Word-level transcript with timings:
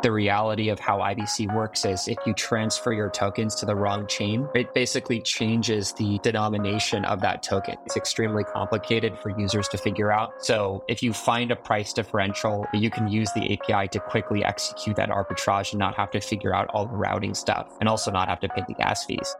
The 0.00 0.12
reality 0.12 0.68
of 0.68 0.78
how 0.78 0.98
IBC 0.98 1.52
works 1.52 1.84
is 1.84 2.06
if 2.06 2.18
you 2.24 2.32
transfer 2.32 2.92
your 2.92 3.10
tokens 3.10 3.56
to 3.56 3.66
the 3.66 3.74
wrong 3.74 4.06
chain, 4.06 4.48
it 4.54 4.72
basically 4.72 5.20
changes 5.20 5.92
the 5.92 6.20
denomination 6.22 7.04
of 7.04 7.20
that 7.22 7.42
token. 7.42 7.74
It's 7.84 7.96
extremely 7.96 8.44
complicated 8.44 9.18
for 9.18 9.36
users 9.36 9.66
to 9.68 9.76
figure 9.76 10.12
out. 10.12 10.34
So 10.38 10.84
if 10.86 11.02
you 11.02 11.12
find 11.12 11.50
a 11.50 11.56
price 11.56 11.92
differential, 11.92 12.64
you 12.72 12.90
can 12.90 13.08
use 13.08 13.32
the 13.32 13.58
API 13.58 13.88
to 13.88 13.98
quickly 13.98 14.44
execute 14.44 14.94
that 14.94 15.08
arbitrage 15.08 15.72
and 15.72 15.80
not 15.80 15.96
have 15.96 16.12
to 16.12 16.20
figure 16.20 16.54
out 16.54 16.68
all 16.68 16.86
the 16.86 16.96
routing 16.96 17.34
stuff 17.34 17.68
and 17.80 17.88
also 17.88 18.12
not 18.12 18.28
have 18.28 18.38
to 18.40 18.48
pay 18.48 18.62
the 18.68 18.74
gas 18.74 19.04
fees. 19.04 19.34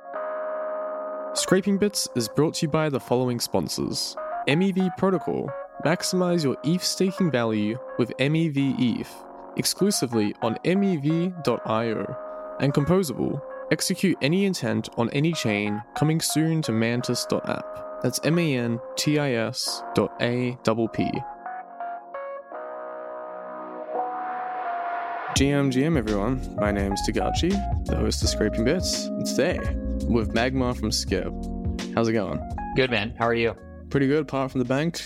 Scraping 1.35 1.79
Bits 1.79 2.09
is 2.17 2.29
brought 2.29 2.55
to 2.55 2.67
you 2.67 2.69
by 2.69 2.89
the 2.89 2.99
following 2.99 3.39
sponsors 3.39 4.17
MEV 4.49 4.97
Protocol. 4.97 5.49
Maximize 5.85 6.43
your 6.43 6.57
ETH 6.65 6.83
staking 6.83 7.31
value 7.31 7.79
with 7.97 8.11
MEV 8.19 8.75
ETH 8.81 9.25
exclusively 9.59 10.35
on 10.43 10.57
MEV.io. 10.65 12.17
And 12.61 12.73
Composable. 12.73 13.41
Execute 13.71 14.16
any 14.23 14.47
intent 14.47 14.89
on 14.97 15.11
any 15.11 15.33
chain 15.33 15.83
coming 15.95 16.21
soon 16.21 16.62
to 16.62 16.73
mantis.app. 16.73 18.02
That's 18.02 18.19
M 18.25 18.39
A 18.39 18.57
N 18.57 18.80
T 18.97 19.19
I 19.19 19.33
S 19.33 19.83
dot 19.95 20.13
A 20.21 20.57
P 20.65 20.89
P. 20.95 21.11
GM 25.37 25.71
GM 25.71 25.97
everyone, 25.97 26.57
my 26.57 26.73
name's 26.73 27.01
DeGatchi, 27.07 27.51
the 27.85 27.97
host 27.97 28.23
of 28.23 28.29
Scraping 28.29 28.65
Bits, 28.65 29.05
and 29.05 29.25
today 29.25 29.59
with 30.09 30.33
Magmar 30.35 30.77
from 30.77 30.91
Skip. 30.91 31.33
How's 31.95 32.09
it 32.09 32.15
going? 32.15 32.41
Good 32.75 32.91
man. 32.91 33.15
How 33.19 33.27
are 33.27 33.35
you? 33.35 33.55
Pretty 33.91 34.09
good, 34.09 34.23
apart 34.23 34.51
from 34.51 34.61
the 34.61 34.65
bank 34.65 35.01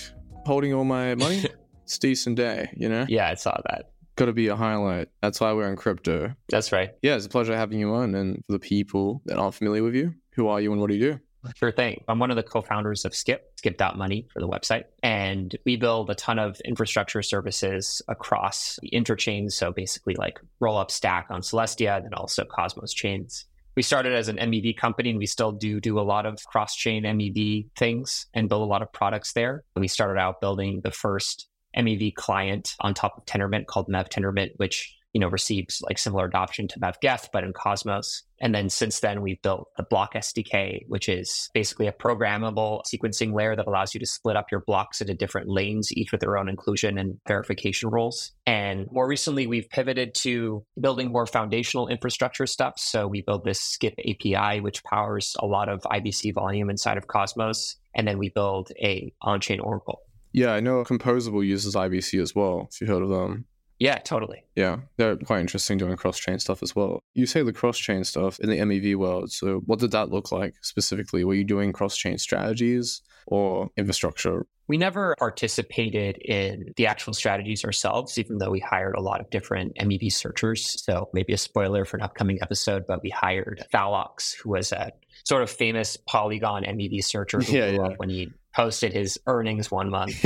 holding 0.47 0.73
all 0.73 0.85
my 0.85 1.15
money. 1.15 1.45
it's 1.85 1.97
a 1.97 2.01
decent 2.01 2.37
day, 2.37 2.71
you 2.77 2.89
know? 2.89 3.05
Yeah, 3.09 3.29
I 3.29 3.35
saw 3.35 3.57
that. 3.67 3.92
Got 4.23 4.27
to 4.27 4.33
be 4.35 4.47
a 4.47 4.55
highlight. 4.55 5.09
That's 5.21 5.41
why 5.41 5.53
we're 5.53 5.69
in 5.69 5.75
crypto. 5.75 6.33
That's 6.49 6.71
right. 6.71 6.91
Yeah, 7.03 7.17
it's 7.17 7.27
a 7.27 7.29
pleasure 7.29 7.57
having 7.57 7.81
you 7.81 7.93
on. 7.93 8.15
And 8.15 8.37
for 8.47 8.53
the 8.53 8.61
people 8.61 9.21
that 9.25 9.37
aren't 9.37 9.57
familiar 9.57 9.83
with 9.83 9.97
you, 9.97 10.15
who 10.37 10.47
are 10.47 10.61
you 10.61 10.71
and 10.71 10.81
what 10.81 10.91
do 10.91 10.95
you 10.95 11.15
do? 11.15 11.21
Sure 11.57 11.73
thing. 11.73 12.05
I'm 12.07 12.21
one 12.21 12.31
of 12.31 12.37
the 12.37 12.45
co-founders 12.45 13.05
of 13.05 13.17
Skip, 13.17 13.51
skip.money 13.57 14.29
for 14.33 14.39
the 14.39 14.47
website. 14.47 14.85
And 15.03 15.59
we 15.67 15.75
build 15.75 16.09
a 16.09 16.15
ton 16.15 16.39
of 16.39 16.61
infrastructure 16.61 17.21
services 17.21 18.01
across 18.07 18.79
the 18.81 18.91
interchains. 18.91 19.55
So 19.55 19.73
basically 19.73 20.15
like 20.15 20.39
roll 20.61 20.79
up 20.79 20.93
stack 20.93 21.27
on 21.29 21.41
Celestia 21.41 21.97
and 21.97 22.05
then 22.05 22.15
also 22.15 22.45
Cosmos 22.45 22.93
chains. 22.93 23.47
We 23.75 23.83
started 23.83 24.13
as 24.13 24.29
an 24.29 24.37
MEV 24.37 24.77
company 24.77 25.11
and 25.11 25.19
we 25.19 25.27
still 25.27 25.51
do 25.51 25.81
do 25.81 25.99
a 25.99 26.03
lot 26.03 26.27
of 26.27 26.39
cross-chain 26.47 27.03
MEV 27.03 27.71
things 27.75 28.29
and 28.35 28.49
build 28.49 28.63
a 28.63 28.67
lot 28.67 28.83
of 28.83 28.93
products 28.93 29.33
there. 29.33 29.65
We 29.75 29.89
started 29.89 30.21
out 30.21 30.41
building 30.41 30.83
the 30.85 30.93
first 30.93 31.49
MEV 31.77 32.15
client 32.15 32.75
on 32.81 32.95
top 32.95 33.19
of 33.19 33.25
Tendermint 33.27 33.67
called 33.67 33.89
Mev 33.89 34.09
Tendermint, 34.09 34.51
which 34.57 34.97
you 35.13 35.21
know 35.21 35.29
receives 35.29 35.83
like 35.83 35.99
similar 35.99 36.25
adoption 36.25 36.69
to 36.69 36.81
MEV-Geth, 36.81 37.29
but 37.33 37.45
in 37.45 37.53
Cosmos. 37.53 38.23
And 38.41 38.55
then 38.55 38.71
since 38.71 39.01
then, 39.01 39.23
we've 39.23 39.41
built 39.43 39.69
the 39.77 39.85
Block 39.85 40.15
SDK, 40.15 40.81
which 40.89 41.09
is 41.09 41.49
basically 41.55 41.87
a 41.87 41.93
programmable 41.93 42.83
sequencing 42.93 43.33
layer 43.33 43.55
that 43.55 43.69
allows 43.69 43.95
you 43.95 44.01
to 44.01 44.07
split 44.07 44.37
up 44.37 44.47
your 44.51 44.63
blocks 44.67 45.01
into 45.01 45.15
different 45.15 45.49
lanes, 45.49 45.93
each 45.93 46.11
with 46.11 46.21
their 46.21 46.37
own 46.37 46.49
inclusion 46.49 46.99
and 46.99 47.19
verification 47.29 47.91
rules. 47.91 48.33
And 48.47 48.89
more 48.91 49.07
recently, 49.07 49.47
we've 49.47 49.69
pivoted 49.71 50.15
to 50.23 50.65
building 50.81 51.13
more 51.13 51.27
foundational 51.27 51.87
infrastructure 51.87 52.47
stuff. 52.47 52.75
So 52.79 53.07
we 53.07 53.23
build 53.23 53.45
this 53.45 53.61
Skip 53.61 53.95
API, 54.01 54.61
which 54.61 54.83
powers 54.83 55.37
a 55.39 55.47
lot 55.47 55.69
of 55.69 55.83
IBC 55.83 56.35
volume 56.35 56.69
inside 56.69 56.97
of 56.97 57.07
Cosmos. 57.07 57.77
And 57.95 58.09
then 58.09 58.19
we 58.19 58.31
build 58.31 58.73
a 58.83 59.13
on-chain 59.23 59.61
Oracle. 59.61 60.01
Yeah, 60.33 60.53
I 60.53 60.61
know 60.61 60.83
Composable 60.85 61.47
uses 61.47 61.75
IBC 61.75 62.21
as 62.21 62.35
well, 62.35 62.69
if 62.73 62.81
you 62.81 62.87
heard 62.87 63.03
of 63.03 63.09
them. 63.09 63.47
Yeah, 63.83 63.99
totally. 63.99 64.45
Yeah, 64.55 64.77
they're 64.97 65.17
quite 65.17 65.41
interesting 65.41 65.77
doing 65.77 65.97
cross 65.97 66.17
chain 66.17 66.39
stuff 66.39 66.63
as 66.63 66.77
well. 66.77 67.01
You 67.15 67.27
say 67.27 67.43
the 67.43 67.53
cross 67.53 67.77
chain 67.77 68.05
stuff 68.05 68.39
in 68.39 68.49
the 68.49 68.59
MEV 68.59 68.95
world. 68.95 69.33
So, 69.33 69.61
what 69.67 69.81
did 69.81 69.91
that 69.91 70.09
look 70.09 70.31
like 70.31 70.55
specifically? 70.63 71.25
Were 71.25 71.35
you 71.35 71.43
doing 71.43 71.73
cross 71.73 71.97
chain 71.97 72.17
strategies 72.17 73.03
or 73.27 73.71
infrastructure? 73.77 74.47
We 74.69 74.79
never 74.79 75.17
participated 75.19 76.17
in 76.19 76.73
the 76.77 76.87
actual 76.87 77.13
strategies 77.13 77.65
ourselves, 77.65 78.19
even 78.19 78.39
though 78.39 78.53
we 78.53 78.61
hired 78.61 78.95
a 78.95 79.03
lot 79.03 79.21
of 79.21 79.29
different 79.31 79.75
MEV 79.75 80.13
searchers. 80.13 80.81
So, 80.85 81.09
maybe 81.13 81.33
a 81.33 81.39
spoiler 81.39 81.85
for 81.85 81.97
an 81.97 82.05
upcoming 82.05 82.39
episode, 82.41 82.85
but 82.87 83.03
we 83.03 83.11
hired 83.11 83.67
Thalox, 83.75 84.37
who 84.37 84.51
was 84.51 84.71
a 84.71 84.93
sort 85.25 85.43
of 85.43 85.51
famous 85.51 85.97
Polygon 85.97 86.63
MEV 86.63 87.03
searcher 87.03 87.41
who 87.41 87.53
yeah, 87.53 87.71
yeah. 87.71 87.89
when 87.97 88.11
he 88.11 88.31
posted 88.55 88.93
his 88.93 89.19
earnings 89.27 89.71
one 89.71 89.91
month. 89.91 90.25